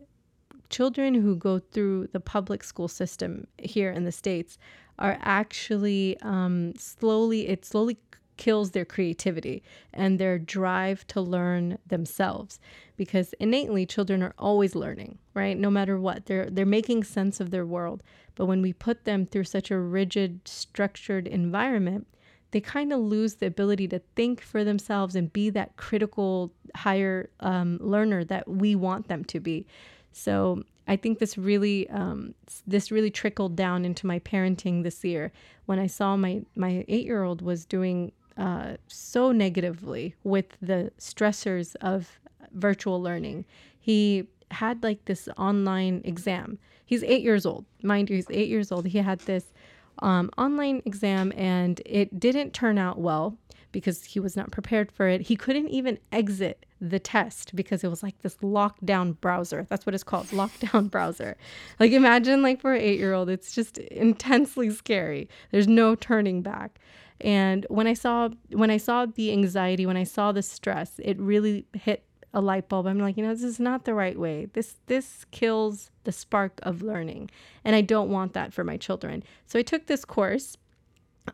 children 0.68 1.14
who 1.14 1.36
go 1.36 1.58
through 1.58 2.08
the 2.08 2.20
public 2.20 2.64
school 2.64 2.88
system 2.88 3.46
here 3.58 3.90
in 3.90 4.04
the 4.04 4.12
states 4.12 4.58
are 4.98 5.18
actually 5.20 6.18
um, 6.22 6.72
slowly 6.76 7.48
it 7.48 7.64
slowly 7.64 7.98
kills 8.36 8.70
their 8.70 8.84
creativity 8.84 9.62
and 9.92 10.18
their 10.18 10.38
drive 10.38 11.06
to 11.08 11.20
learn 11.20 11.78
themselves. 11.86 12.58
Because 12.96 13.34
innately 13.40 13.86
children 13.86 14.22
are 14.22 14.34
always 14.38 14.74
learning 14.74 15.18
right? 15.36 15.58
No 15.58 15.70
matter 15.70 16.00
what. 16.00 16.26
They're 16.26 16.48
they're 16.50 16.66
making 16.66 17.04
sense 17.04 17.40
of 17.40 17.50
their 17.50 17.66
world. 17.66 18.02
But 18.34 18.46
when 18.46 18.62
we 18.62 18.72
put 18.72 19.04
them 19.04 19.26
through 19.26 19.44
such 19.44 19.70
a 19.70 19.78
rigid 19.78 20.48
structured 20.48 21.28
environment 21.28 22.08
they 22.52 22.60
kind 22.60 22.92
of 22.92 23.00
lose 23.00 23.34
the 23.34 23.46
ability 23.46 23.88
to 23.88 24.00
think 24.14 24.40
for 24.40 24.64
themselves 24.64 25.16
and 25.16 25.32
be 25.32 25.50
that 25.50 25.76
critical 25.76 26.52
higher 26.74 27.28
um, 27.40 27.76
learner 27.82 28.24
that 28.24 28.48
we 28.48 28.74
want 28.74 29.08
them 29.08 29.24
to 29.24 29.40
be. 29.40 29.66
So 30.12 30.62
I 30.88 30.96
think 30.96 31.18
this 31.18 31.36
really 31.36 31.90
um, 31.90 32.34
this 32.66 32.90
really 32.90 33.10
trickled 33.10 33.56
down 33.56 33.84
into 33.84 34.06
my 34.06 34.20
parenting 34.20 34.84
this 34.84 35.04
year. 35.04 35.32
When 35.66 35.78
I 35.78 35.86
saw 35.86 36.16
my 36.16 36.42
my 36.54 36.84
eight 36.88 37.04
year 37.04 37.24
old 37.24 37.42
was 37.42 37.66
doing 37.66 38.12
uh, 38.36 38.76
so 38.86 39.32
negatively 39.32 40.14
with 40.24 40.56
the 40.60 40.90
stressors 40.98 41.74
of 41.80 42.18
virtual 42.52 43.00
learning. 43.00 43.44
He 43.78 44.26
had 44.50 44.82
like 44.82 45.04
this 45.06 45.28
online 45.36 46.02
exam. 46.04 46.58
He's 46.84 47.02
eight 47.02 47.22
years 47.22 47.46
old, 47.46 47.64
mind 47.82 48.10
you. 48.10 48.16
He's 48.16 48.30
eight 48.30 48.48
years 48.48 48.70
old. 48.70 48.86
He 48.86 48.98
had 48.98 49.20
this 49.20 49.52
um, 50.00 50.30
online 50.36 50.82
exam 50.84 51.32
and 51.36 51.80
it 51.84 52.20
didn't 52.20 52.52
turn 52.52 52.78
out 52.78 52.98
well 52.98 53.36
because 53.72 54.04
he 54.04 54.20
was 54.20 54.36
not 54.36 54.50
prepared 54.50 54.90
for 54.92 55.08
it. 55.08 55.22
He 55.22 55.36
couldn't 55.36 55.68
even 55.68 55.98
exit 56.12 56.64
the 56.80 56.98
test 56.98 57.54
because 57.56 57.82
it 57.84 57.88
was 57.88 58.02
like 58.02 58.18
this 58.22 58.36
lockdown 58.36 59.20
browser. 59.20 59.66
That's 59.68 59.84
what 59.84 59.94
it's 59.94 60.04
called, 60.04 60.26
lockdown 60.30 60.90
browser. 60.90 61.36
Like 61.80 61.92
imagine 61.92 62.42
like 62.42 62.60
for 62.60 62.74
an 62.74 62.82
8-year-old, 62.82 63.28
it's 63.28 63.54
just 63.54 63.78
intensely 63.78 64.70
scary. 64.70 65.28
There's 65.50 65.68
no 65.68 65.94
turning 65.94 66.42
back. 66.42 66.80
And 67.20 67.66
when 67.70 67.86
I 67.86 67.94
saw 67.94 68.28
when 68.50 68.70
I 68.70 68.76
saw 68.76 69.06
the 69.06 69.32
anxiety, 69.32 69.86
when 69.86 69.96
I 69.96 70.04
saw 70.04 70.32
the 70.32 70.42
stress, 70.42 70.92
it 70.98 71.18
really 71.18 71.66
hit 71.72 72.04
a 72.34 72.40
light 72.40 72.68
bulb. 72.68 72.86
I'm 72.86 72.98
like, 72.98 73.16
you 73.16 73.24
know, 73.24 73.32
this 73.32 73.42
is 73.42 73.58
not 73.58 73.84
the 73.84 73.94
right 73.94 74.18
way. 74.18 74.46
This 74.52 74.76
this 74.86 75.24
kills 75.30 75.90
the 76.04 76.12
spark 76.12 76.60
of 76.62 76.82
learning, 76.82 77.30
and 77.64 77.74
I 77.74 77.80
don't 77.80 78.10
want 78.10 78.34
that 78.34 78.52
for 78.52 78.64
my 78.64 78.76
children. 78.76 79.22
So 79.46 79.58
I 79.58 79.62
took 79.62 79.86
this 79.86 80.04
course, 80.04 80.56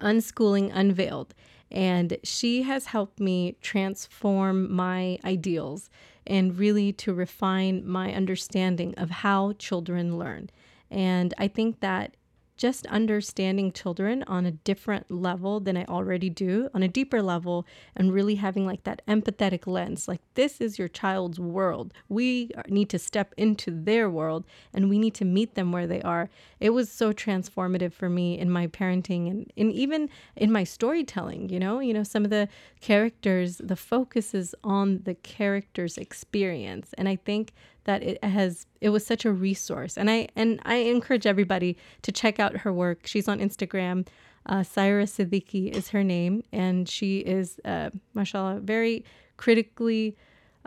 Unschooling 0.00 0.70
Unveiled, 0.72 1.34
and 1.70 2.16
she 2.22 2.62
has 2.62 2.86
helped 2.86 3.18
me 3.18 3.56
transform 3.60 4.72
my 4.72 5.18
ideals 5.24 5.90
and 6.24 6.56
really 6.56 6.92
to 6.92 7.12
refine 7.12 7.84
my 7.84 8.14
understanding 8.14 8.94
of 8.96 9.10
how 9.10 9.54
children 9.54 10.18
learn. 10.18 10.50
And 10.90 11.34
I 11.38 11.48
think 11.48 11.80
that 11.80 12.16
just 12.62 12.86
understanding 12.86 13.72
children 13.72 14.22
on 14.28 14.46
a 14.46 14.52
different 14.52 15.10
level 15.10 15.58
than 15.58 15.76
I 15.76 15.84
already 15.86 16.30
do, 16.30 16.68
on 16.72 16.84
a 16.84 16.86
deeper 16.86 17.20
level, 17.20 17.66
and 17.96 18.12
really 18.12 18.36
having 18.36 18.64
like 18.64 18.84
that 18.84 19.02
empathetic 19.08 19.66
lens. 19.66 20.06
Like, 20.06 20.20
this 20.34 20.60
is 20.60 20.78
your 20.78 20.86
child's 20.86 21.40
world. 21.40 21.92
We 22.08 22.52
need 22.68 22.88
to 22.90 23.00
step 23.00 23.34
into 23.36 23.72
their 23.72 24.08
world 24.08 24.44
and 24.72 24.88
we 24.88 25.00
need 25.00 25.14
to 25.14 25.24
meet 25.24 25.56
them 25.56 25.72
where 25.72 25.88
they 25.88 26.02
are. 26.02 26.30
It 26.60 26.70
was 26.70 26.88
so 26.88 27.12
transformative 27.12 27.92
for 27.94 28.08
me 28.08 28.38
in 28.38 28.48
my 28.48 28.68
parenting 28.68 29.28
and, 29.28 29.52
and 29.56 29.72
even 29.72 30.08
in 30.36 30.52
my 30.52 30.62
storytelling. 30.62 31.48
You 31.48 31.58
know, 31.58 31.80
you 31.80 31.92
know, 31.92 32.04
some 32.04 32.22
of 32.22 32.30
the 32.30 32.48
characters, 32.80 33.56
the 33.56 33.74
focus 33.74 34.34
is 34.34 34.54
on 34.62 35.00
the 35.02 35.14
character's 35.14 35.98
experience. 35.98 36.94
And 36.96 37.08
I 37.08 37.16
think 37.16 37.54
that 37.84 38.02
it 38.02 38.22
has 38.22 38.66
it 38.80 38.90
was 38.90 39.04
such 39.04 39.24
a 39.24 39.32
resource 39.32 39.96
and 39.96 40.10
i 40.10 40.28
and 40.36 40.60
i 40.64 40.76
encourage 40.76 41.26
everybody 41.26 41.76
to 42.02 42.12
check 42.12 42.38
out 42.38 42.58
her 42.58 42.72
work 42.72 43.06
she's 43.06 43.28
on 43.28 43.38
instagram 43.38 44.06
uh, 44.46 44.60
Saira 44.60 45.04
Siddiqui 45.04 45.70
is 45.70 45.90
her 45.90 46.02
name, 46.02 46.42
and 46.52 46.88
she 46.88 47.18
is, 47.18 47.60
uh, 47.64 47.90
mashallah, 48.14 48.60
very 48.60 49.04
critically. 49.36 50.16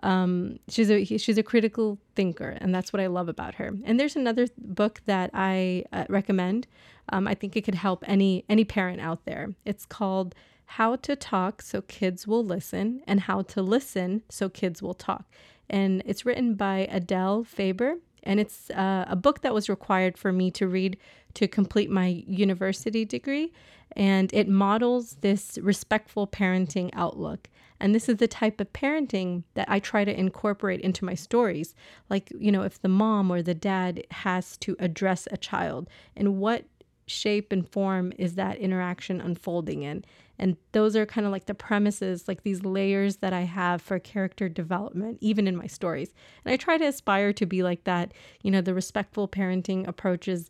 Um, 0.03 0.59
she's 0.67 0.89
a 0.89 1.03
she's 1.03 1.37
a 1.37 1.43
critical 1.43 1.97
thinker, 2.15 2.57
and 2.61 2.73
that's 2.73 2.93
what 2.93 3.01
I 3.01 3.07
love 3.07 3.27
about 3.27 3.55
her. 3.55 3.71
And 3.83 3.99
there's 3.99 4.15
another 4.15 4.47
book 4.57 5.01
that 5.05 5.29
I 5.33 5.83
uh, 5.91 6.05
recommend. 6.09 6.67
Um, 7.09 7.27
I 7.27 7.33
think 7.33 7.55
it 7.55 7.61
could 7.61 7.75
help 7.75 8.03
any 8.07 8.45
any 8.49 8.65
parent 8.65 9.01
out 9.01 9.25
there. 9.25 9.53
It's 9.65 9.85
called 9.85 10.35
How 10.65 10.95
to 10.97 11.15
Talk 11.15 11.61
So 11.61 11.81
Kids 11.81 12.27
Will 12.27 12.43
Listen, 12.43 13.01
and 13.07 13.21
How 13.21 13.41
to 13.43 13.61
Listen 13.61 14.21
So 14.29 14.47
Kids 14.49 14.81
Will 14.81 14.93
Talk 14.93 15.25
and 15.69 16.03
it's 16.05 16.25
written 16.25 16.55
by 16.55 16.87
Adele 16.91 17.43
Faber. 17.43 17.97
And 18.23 18.39
it's 18.39 18.71
uh, 18.71 19.05
a 19.07 19.15
book 19.15 19.41
that 19.41 19.53
was 19.53 19.69
required 19.69 20.17
for 20.17 20.31
me 20.31 20.49
to 20.51 20.67
read 20.67 20.97
to 21.35 21.47
complete 21.47 21.91
my 21.91 22.23
university 22.27 23.05
degree. 23.05 23.53
And 23.95 24.33
it 24.33 24.47
models 24.47 25.17
this 25.21 25.59
respectful 25.61 26.27
parenting 26.27 26.89
outlook. 26.93 27.49
And 27.79 27.93
this 27.93 28.09
is 28.09 28.17
the 28.17 28.27
type 28.27 28.59
of 28.59 28.73
parenting 28.73 29.43
that 29.53 29.69
I 29.69 29.79
try 29.79 30.05
to 30.05 30.19
incorporate 30.19 30.81
into 30.81 31.05
my 31.05 31.13
stories. 31.13 31.75
Like, 32.09 32.31
you 32.39 32.51
know, 32.51 32.63
if 32.63 32.81
the 32.81 32.87
mom 32.87 33.31
or 33.31 33.41
the 33.41 33.53
dad 33.53 34.05
has 34.11 34.57
to 34.57 34.75
address 34.79 35.27
a 35.29 35.37
child, 35.37 35.87
and 36.15 36.37
what 36.37 36.65
shape 37.05 37.51
and 37.51 37.67
form 37.69 38.11
is 38.17 38.35
that 38.35 38.57
interaction 38.57 39.21
unfolding 39.21 39.83
in? 39.83 40.03
And 40.37 40.57
those 40.71 40.95
are 40.95 41.05
kind 41.05 41.25
of 41.25 41.31
like 41.31 41.45
the 41.45 41.53
premises, 41.53 42.27
like 42.27 42.43
these 42.43 42.63
layers 42.63 43.17
that 43.17 43.33
I 43.33 43.41
have 43.41 43.81
for 43.81 43.99
character 43.99 44.49
development, 44.49 45.17
even 45.21 45.47
in 45.47 45.55
my 45.55 45.67
stories. 45.67 46.13
And 46.43 46.53
I 46.53 46.57
try 46.57 46.77
to 46.77 46.85
aspire 46.85 47.33
to 47.33 47.45
be 47.45 47.63
like 47.63 47.83
that. 47.85 48.13
You 48.43 48.51
know, 48.51 48.61
the 48.61 48.73
respectful 48.73 49.27
parenting 49.27 49.87
approaches. 49.87 50.49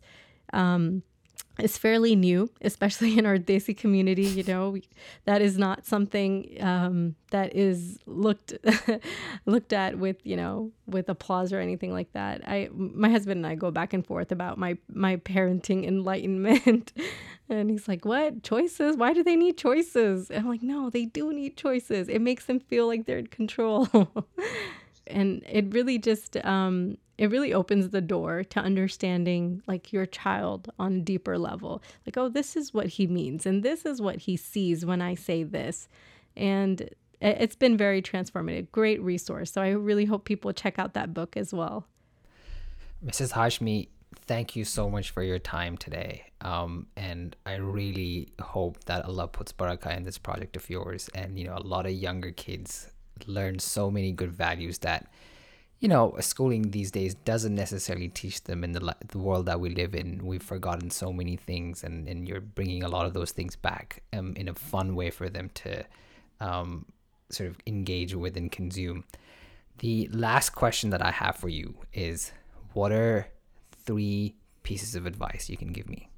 Um, 0.52 1.02
is 1.58 1.78
fairly 1.78 2.14
new, 2.14 2.50
especially 2.60 3.18
in 3.18 3.26
our 3.26 3.38
Desi 3.38 3.76
community. 3.76 4.24
You 4.24 4.44
know, 4.44 4.70
we, 4.70 4.88
that 5.24 5.40
is 5.40 5.58
not 5.58 5.86
something 5.86 6.56
um, 6.60 7.16
that 7.30 7.54
is 7.54 7.98
looked 8.06 8.54
looked 9.46 9.72
at 9.72 9.98
with 9.98 10.24
you 10.24 10.36
know 10.36 10.72
with 10.86 11.08
applause 11.08 11.52
or 11.52 11.60
anything 11.60 11.92
like 11.92 12.12
that. 12.12 12.42
I 12.46 12.68
my 12.72 13.08
husband 13.08 13.38
and 13.38 13.46
I 13.46 13.54
go 13.54 13.70
back 13.70 13.92
and 13.92 14.06
forth 14.06 14.32
about 14.32 14.58
my 14.58 14.76
my 14.92 15.16
parenting 15.16 15.86
enlightenment, 15.86 16.92
and 17.48 17.70
he's 17.70 17.88
like, 17.88 18.04
"What 18.04 18.42
choices? 18.42 18.96
Why 18.96 19.12
do 19.12 19.22
they 19.22 19.36
need 19.36 19.56
choices?" 19.56 20.30
And 20.30 20.40
I'm 20.40 20.48
like, 20.48 20.62
"No, 20.62 20.90
they 20.90 21.06
do 21.06 21.32
need 21.32 21.56
choices. 21.56 22.08
It 22.08 22.20
makes 22.20 22.44
them 22.46 22.60
feel 22.60 22.86
like 22.86 23.06
they're 23.06 23.18
in 23.18 23.28
control." 23.28 23.88
and 25.06 25.42
it 25.48 25.72
really 25.72 25.98
just 25.98 26.36
um, 26.44 26.96
it 27.18 27.30
really 27.30 27.54
opens 27.54 27.90
the 27.90 28.00
door 28.00 28.44
to 28.44 28.60
understanding 28.60 29.62
like 29.66 29.92
your 29.92 30.06
child 30.06 30.70
on 30.78 30.96
a 30.96 31.00
deeper 31.00 31.38
level. 31.38 31.82
Like 32.04 32.16
oh 32.16 32.28
this 32.28 32.56
is 32.56 32.74
what 32.74 32.86
he 32.86 33.06
means 33.06 33.46
and 33.46 33.62
this 33.62 33.84
is 33.84 34.00
what 34.00 34.16
he 34.16 34.36
sees 34.36 34.84
when 34.84 35.00
i 35.00 35.14
say 35.14 35.42
this. 35.42 35.88
And 36.36 36.90
it's 37.20 37.56
been 37.56 37.76
very 37.76 38.02
transformative 38.02 38.70
great 38.72 39.00
resource. 39.00 39.52
So 39.52 39.62
i 39.62 39.70
really 39.70 40.04
hope 40.04 40.24
people 40.24 40.52
check 40.52 40.78
out 40.78 40.94
that 40.94 41.14
book 41.14 41.36
as 41.36 41.52
well. 41.52 41.86
Mrs 43.04 43.32
hashmi 43.32 43.88
thank 44.26 44.56
you 44.56 44.64
so 44.64 44.88
much 44.88 45.10
for 45.10 45.22
your 45.22 45.38
time 45.38 45.76
today. 45.76 46.24
Um, 46.40 46.86
and 46.96 47.34
i 47.46 47.54
really 47.54 48.28
hope 48.40 48.84
that 48.84 49.04
allah 49.06 49.26
puts 49.26 49.52
barakah 49.52 49.96
in 49.96 50.04
this 50.04 50.18
project 50.18 50.56
of 50.56 50.68
yours 50.68 51.08
and 51.14 51.38
you 51.38 51.46
know 51.46 51.56
a 51.56 51.64
lot 51.64 51.86
of 51.86 51.92
younger 51.92 52.30
kids 52.30 52.92
learn 53.26 53.58
so 53.58 53.90
many 53.90 54.12
good 54.12 54.32
values 54.32 54.78
that 54.78 55.06
you 55.78 55.88
know, 55.88 56.16
schooling 56.20 56.70
these 56.70 56.90
days 56.90 57.14
doesn't 57.14 57.54
necessarily 57.54 58.08
teach 58.08 58.42
them 58.44 58.64
in 58.64 58.72
the, 58.72 58.96
the 59.08 59.18
world 59.18 59.46
that 59.46 59.60
we 59.60 59.68
live 59.70 59.94
in. 59.94 60.24
We've 60.24 60.42
forgotten 60.42 60.90
so 60.90 61.12
many 61.12 61.36
things, 61.36 61.84
and, 61.84 62.08
and 62.08 62.26
you're 62.26 62.40
bringing 62.40 62.82
a 62.82 62.88
lot 62.88 63.04
of 63.04 63.12
those 63.12 63.30
things 63.30 63.56
back 63.56 64.02
um, 64.14 64.32
in 64.36 64.48
a 64.48 64.54
fun 64.54 64.94
way 64.94 65.10
for 65.10 65.28
them 65.28 65.50
to 65.54 65.84
um, 66.40 66.86
sort 67.30 67.50
of 67.50 67.58
engage 67.66 68.14
with 68.14 68.36
and 68.36 68.50
consume. 68.50 69.04
The 69.78 70.08
last 70.12 70.50
question 70.50 70.90
that 70.90 71.04
I 71.04 71.10
have 71.10 71.36
for 71.36 71.50
you 71.50 71.74
is 71.92 72.32
what 72.72 72.90
are 72.90 73.28
three 73.84 74.34
pieces 74.62 74.94
of 74.94 75.04
advice 75.04 75.50
you 75.50 75.58
can 75.58 75.72
give 75.72 75.88
me? 75.88 76.08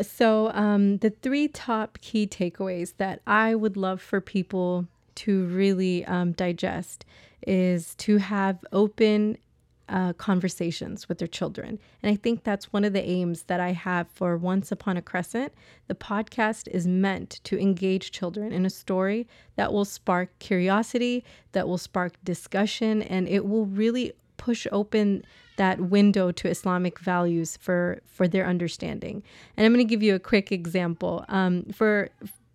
So, 0.00 0.50
um, 0.54 0.96
the 0.98 1.10
three 1.10 1.48
top 1.48 1.98
key 2.00 2.26
takeaways 2.26 2.94
that 2.96 3.20
I 3.26 3.54
would 3.54 3.76
love 3.76 4.00
for 4.00 4.22
people 4.22 4.88
to 5.16 5.46
really 5.46 6.04
um, 6.06 6.32
digest 6.32 7.04
is 7.46 7.94
to 7.96 8.18
have 8.18 8.64
open 8.72 9.36
uh, 9.88 10.12
conversations 10.14 11.08
with 11.08 11.18
their 11.18 11.28
children. 11.28 11.78
And 12.02 12.12
I 12.12 12.16
think 12.16 12.44
that's 12.44 12.72
one 12.72 12.84
of 12.84 12.92
the 12.92 13.06
aims 13.06 13.44
that 13.44 13.60
I 13.60 13.72
have 13.72 14.08
for 14.08 14.36
Once 14.36 14.72
Upon 14.72 14.96
a 14.96 15.02
Crescent. 15.02 15.52
The 15.86 15.94
podcast 15.94 16.68
is 16.68 16.86
meant 16.86 17.40
to 17.44 17.58
engage 17.58 18.10
children 18.10 18.52
in 18.52 18.64
a 18.64 18.70
story 18.70 19.26
that 19.56 19.72
will 19.72 19.84
spark 19.84 20.30
curiosity, 20.38 21.24
that 21.52 21.68
will 21.68 21.78
spark 21.78 22.14
discussion, 22.24 23.02
and 23.02 23.28
it 23.28 23.46
will 23.46 23.66
really 23.66 24.12
push 24.38 24.66
open 24.72 25.24
that 25.56 25.78
window 25.78 26.32
to 26.32 26.48
Islamic 26.48 26.98
values 26.98 27.58
for 27.58 28.00
for 28.06 28.26
their 28.26 28.46
understanding. 28.46 29.22
And 29.56 29.66
I'm 29.66 29.72
going 29.74 29.86
to 29.86 29.90
give 29.90 30.02
you 30.02 30.14
a 30.14 30.18
quick 30.18 30.50
example. 30.50 31.24
Um, 31.28 31.64
for 31.64 32.08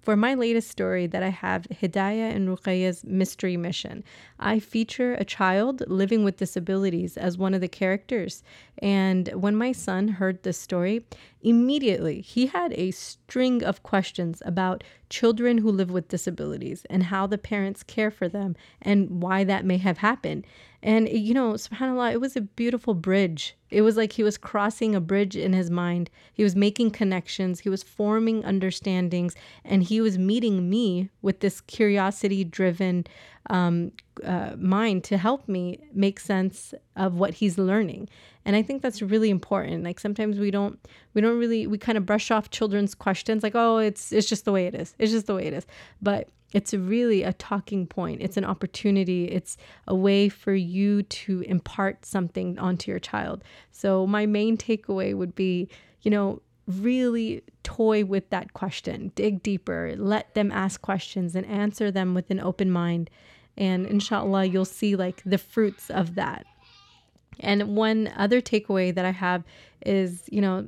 for 0.07 0.15
my 0.15 0.35
latest 0.35 0.69
story 0.69 1.05
that 1.05 1.21
I 1.21 1.27
have, 1.27 1.63
Hidayah 1.63 2.33
and 2.33 2.47
Ruqayya's 2.47 3.03
Mystery 3.03 3.57
Mission, 3.57 4.05
I 4.39 4.59
feature 4.59 5.13
a 5.13 5.25
child 5.25 5.83
living 5.87 6.23
with 6.23 6.37
disabilities 6.37 7.17
as 7.17 7.37
one 7.37 7.53
of 7.53 7.61
the 7.61 7.67
characters. 7.67 8.43
And 8.79 9.29
when 9.29 9.55
my 9.55 9.71
son 9.71 10.07
heard 10.07 10.43
this 10.43 10.59
story, 10.59 11.05
immediately 11.41 12.21
he 12.21 12.47
had 12.47 12.73
a 12.73 12.91
string 12.91 13.63
of 13.63 13.83
questions 13.83 14.41
about 14.45 14.83
children 15.09 15.59
who 15.59 15.71
live 15.71 15.89
with 15.89 16.09
disabilities 16.09 16.85
and 16.89 17.03
how 17.03 17.25
the 17.25 17.37
parents 17.37 17.83
care 17.83 18.11
for 18.11 18.27
them 18.27 18.55
and 18.81 19.21
why 19.21 19.43
that 19.43 19.65
may 19.65 19.77
have 19.77 19.99
happened. 19.99 20.45
And, 20.83 21.09
you 21.09 21.33
know, 21.33 21.53
subhanAllah, 21.53 22.13
it 22.13 22.21
was 22.21 22.35
a 22.35 22.41
beautiful 22.41 22.93
bridge. 22.93 23.57
It 23.71 23.81
was 23.81 23.97
like 23.97 24.13
he 24.13 24.23
was 24.23 24.37
crossing 24.37 24.95
a 24.95 25.01
bridge 25.01 25.35
in 25.35 25.53
his 25.53 25.69
mind. 25.69 26.09
He 26.31 26.43
was 26.43 26.55
making 26.55 26.91
connections, 26.91 27.61
he 27.61 27.69
was 27.69 27.83
forming 27.83 28.45
understandings, 28.45 29.35
and 29.65 29.83
he 29.83 29.99
was 29.99 30.17
meeting 30.17 30.69
me 30.69 31.09
with 31.21 31.39
this 31.39 31.61
curiosity 31.61 32.43
driven 32.43 33.05
um, 33.49 33.91
uh, 34.23 34.51
mind 34.57 35.03
to 35.05 35.17
help 35.17 35.47
me 35.47 35.79
make 35.93 36.19
sense 36.19 36.73
of 36.95 37.15
what 37.15 37.35
he's 37.35 37.57
learning. 37.57 38.09
And 38.45 38.55
i 38.55 38.61
think 38.61 38.81
that's 38.81 39.01
really 39.01 39.29
important. 39.29 39.83
Like 39.83 39.99
sometimes 39.99 40.39
we 40.39 40.51
don't 40.51 40.79
we 41.13 41.21
don't 41.21 41.37
really 41.37 41.67
we 41.67 41.77
kind 41.77 41.97
of 41.97 42.05
brush 42.05 42.31
off 42.31 42.49
children's 42.49 42.95
questions 42.95 43.43
like 43.43 43.55
oh 43.55 43.77
it's 43.77 44.11
it's 44.11 44.27
just 44.27 44.45
the 44.45 44.51
way 44.51 44.67
it 44.67 44.75
is. 44.75 44.95
It's 44.99 45.11
just 45.11 45.27
the 45.27 45.35
way 45.35 45.45
it 45.45 45.53
is. 45.53 45.65
But 46.01 46.29
it's 46.53 46.73
really 46.73 47.23
a 47.23 47.33
talking 47.33 47.85
point. 47.85 48.21
It's 48.21 48.37
an 48.37 48.45
opportunity. 48.45 49.25
It's 49.25 49.57
a 49.85 49.93
way 49.93 50.29
for 50.29 50.53
you 50.53 51.03
to 51.03 51.41
impart 51.41 52.05
something 52.05 52.57
onto 52.57 52.89
your 52.89 53.01
child. 53.01 53.43
So 53.71 54.07
my 54.07 54.25
main 54.25 54.55
takeaway 54.57 55.13
would 55.13 55.35
be 55.35 55.69
you 56.01 56.11
know 56.11 56.41
really 56.67 57.43
toy 57.63 58.03
with 58.05 58.29
that 58.29 58.53
question. 58.53 59.11
Dig 59.15 59.41
deeper. 59.41 59.93
Let 59.97 60.33
them 60.35 60.51
ask 60.51 60.81
questions 60.81 61.35
and 61.35 61.45
answer 61.45 61.91
them 61.91 62.13
with 62.13 62.29
an 62.29 62.39
open 62.39 62.71
mind 62.71 63.09
and 63.57 63.85
inshallah, 63.85 64.45
you'll 64.45 64.65
see 64.65 64.95
like 64.95 65.21
the 65.25 65.37
fruits 65.37 65.89
of 65.89 66.15
that. 66.15 66.45
And 67.39 67.75
one 67.75 68.11
other 68.15 68.41
takeaway 68.41 68.93
that 68.93 69.05
I 69.05 69.11
have 69.11 69.43
is, 69.85 70.23
you 70.31 70.41
know, 70.41 70.67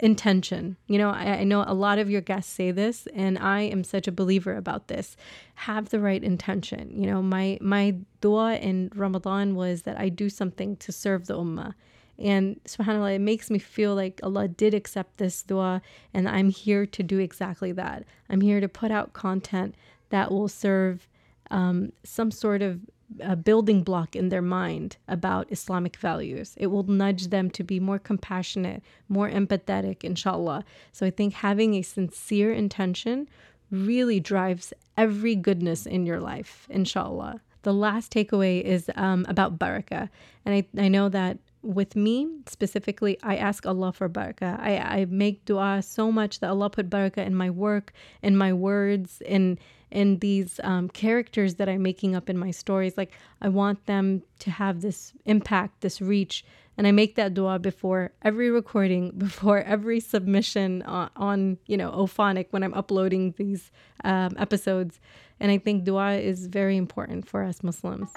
intention. 0.00 0.76
You 0.86 0.98
know, 0.98 1.10
I, 1.10 1.38
I, 1.38 1.44
know 1.44 1.64
a 1.66 1.74
lot 1.74 1.98
of 1.98 2.10
your 2.10 2.20
guests 2.20 2.52
say 2.52 2.70
this, 2.70 3.06
and 3.14 3.38
I 3.38 3.60
am 3.60 3.84
such 3.84 4.08
a 4.08 4.12
believer 4.12 4.56
about 4.56 4.88
this. 4.88 5.16
Have 5.54 5.90
the 5.90 6.00
right 6.00 6.22
intention. 6.22 6.92
You 6.94 7.06
know, 7.06 7.22
my 7.22 7.58
my 7.60 7.96
dua 8.20 8.56
in 8.56 8.90
Ramadan 8.94 9.54
was 9.54 9.82
that 9.82 9.98
I 9.98 10.08
do 10.08 10.28
something 10.28 10.76
to 10.76 10.92
serve 10.92 11.26
the 11.26 11.36
ummah. 11.36 11.74
And 12.18 12.60
subhanAllah, 12.64 13.14
it 13.14 13.20
makes 13.20 13.48
me 13.48 13.60
feel 13.60 13.94
like 13.94 14.18
Allah 14.24 14.48
did 14.48 14.74
accept 14.74 15.18
this 15.18 15.42
dua, 15.42 15.82
and 16.12 16.28
I'm 16.28 16.48
here 16.48 16.84
to 16.84 17.02
do 17.02 17.18
exactly 17.18 17.70
that. 17.72 18.04
I'm 18.28 18.40
here 18.40 18.60
to 18.60 18.68
put 18.68 18.90
out 18.90 19.12
content 19.12 19.76
that 20.10 20.32
will 20.32 20.48
serve 20.48 21.06
um, 21.50 21.92
some 22.04 22.30
sort 22.30 22.62
of 22.62 22.80
a 23.20 23.36
building 23.36 23.82
block 23.82 24.14
in 24.14 24.28
their 24.28 24.42
mind 24.42 24.96
about 25.08 25.50
Islamic 25.50 25.96
values. 25.96 26.54
It 26.56 26.66
will 26.66 26.82
nudge 26.82 27.28
them 27.28 27.50
to 27.50 27.64
be 27.64 27.80
more 27.80 27.98
compassionate, 27.98 28.82
more 29.08 29.30
empathetic, 29.30 30.04
inshallah. 30.04 30.64
So 30.92 31.06
I 31.06 31.10
think 31.10 31.34
having 31.34 31.74
a 31.74 31.82
sincere 31.82 32.52
intention 32.52 33.28
really 33.70 34.20
drives 34.20 34.72
every 34.96 35.34
goodness 35.34 35.86
in 35.86 36.06
your 36.06 36.20
life, 36.20 36.66
inshallah. 36.68 37.40
The 37.62 37.72
last 37.72 38.12
takeaway 38.12 38.62
is 38.62 38.90
um, 38.94 39.26
about 39.28 39.58
barakah. 39.58 40.08
And 40.44 40.54
I, 40.54 40.66
I 40.80 40.88
know 40.88 41.08
that 41.08 41.38
with 41.62 41.96
me 41.96 42.28
specifically, 42.46 43.18
I 43.22 43.36
ask 43.36 43.66
Allah 43.66 43.92
for 43.92 44.08
barakah. 44.08 44.60
I, 44.60 44.78
I 44.78 45.04
make 45.06 45.44
dua 45.44 45.82
so 45.82 46.12
much 46.12 46.40
that 46.40 46.50
Allah 46.50 46.70
put 46.70 46.88
barakah 46.88 47.26
in 47.26 47.34
my 47.34 47.50
work, 47.50 47.92
in 48.22 48.36
my 48.36 48.52
words, 48.52 49.20
in 49.26 49.58
in 49.90 50.18
these 50.18 50.60
um, 50.62 50.88
characters 50.88 51.56
that 51.56 51.68
I'm 51.68 51.82
making 51.82 52.14
up 52.14 52.28
in 52.28 52.38
my 52.38 52.50
stories. 52.50 52.96
Like 52.96 53.12
I 53.40 53.48
want 53.48 53.86
them 53.86 54.22
to 54.40 54.50
have 54.50 54.80
this 54.80 55.12
impact, 55.24 55.80
this 55.80 56.00
reach, 56.00 56.44
and 56.76 56.86
I 56.86 56.92
make 56.92 57.16
that 57.16 57.34
dua 57.34 57.58
before 57.58 58.12
every 58.22 58.50
recording, 58.50 59.10
before 59.18 59.60
every 59.62 60.00
submission 60.00 60.82
on, 60.82 61.10
on 61.16 61.58
you 61.66 61.76
know 61.76 61.90
Auphonic 61.90 62.46
when 62.50 62.62
I'm 62.62 62.74
uploading 62.74 63.34
these 63.36 63.70
um, 64.04 64.34
episodes. 64.38 65.00
And 65.40 65.52
I 65.52 65.58
think 65.58 65.84
dua 65.84 66.14
is 66.14 66.46
very 66.46 66.76
important 66.76 67.28
for 67.28 67.44
us 67.44 67.62
Muslims. 67.62 68.10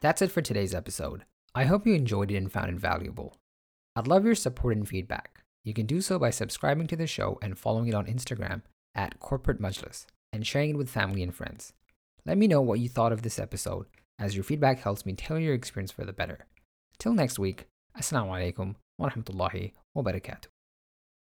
That's 0.00 0.22
it 0.22 0.30
for 0.30 0.40
today's 0.40 0.74
episode. 0.74 1.24
I 1.54 1.64
hope 1.64 1.86
you 1.86 1.94
enjoyed 1.94 2.30
it 2.30 2.36
and 2.36 2.50
found 2.50 2.70
it 2.70 2.76
valuable. 2.76 3.36
I'd 3.94 4.06
love 4.06 4.24
your 4.24 4.34
support 4.34 4.76
and 4.76 4.88
feedback. 4.88 5.39
You 5.64 5.74
can 5.74 5.86
do 5.86 6.00
so 6.00 6.18
by 6.18 6.30
subscribing 6.30 6.86
to 6.88 6.96
the 6.96 7.06
show 7.06 7.38
and 7.42 7.58
following 7.58 7.88
it 7.88 7.94
on 7.94 8.06
Instagram 8.06 8.62
at 8.94 9.20
Corporate 9.20 9.60
Majlis 9.60 10.06
and 10.32 10.46
sharing 10.46 10.70
it 10.70 10.76
with 10.76 10.88
family 10.88 11.22
and 11.22 11.34
friends. 11.34 11.72
Let 12.24 12.38
me 12.38 12.46
know 12.46 12.60
what 12.60 12.80
you 12.80 12.88
thought 12.88 13.12
of 13.12 13.22
this 13.22 13.38
episode, 13.38 13.86
as 14.18 14.34
your 14.34 14.44
feedback 14.44 14.80
helps 14.80 15.04
me 15.04 15.14
tailor 15.14 15.40
your 15.40 15.54
experience 15.54 15.90
for 15.90 16.04
the 16.04 16.12
better. 16.12 16.46
Till 16.98 17.12
next 17.12 17.38
week, 17.38 17.66
Assalamu 17.98 18.30
alaikum 18.30 18.74
wa 18.98 19.10
rahmatullahi 19.10 19.72
wa 19.94 20.02
barakatuh. 20.02 20.46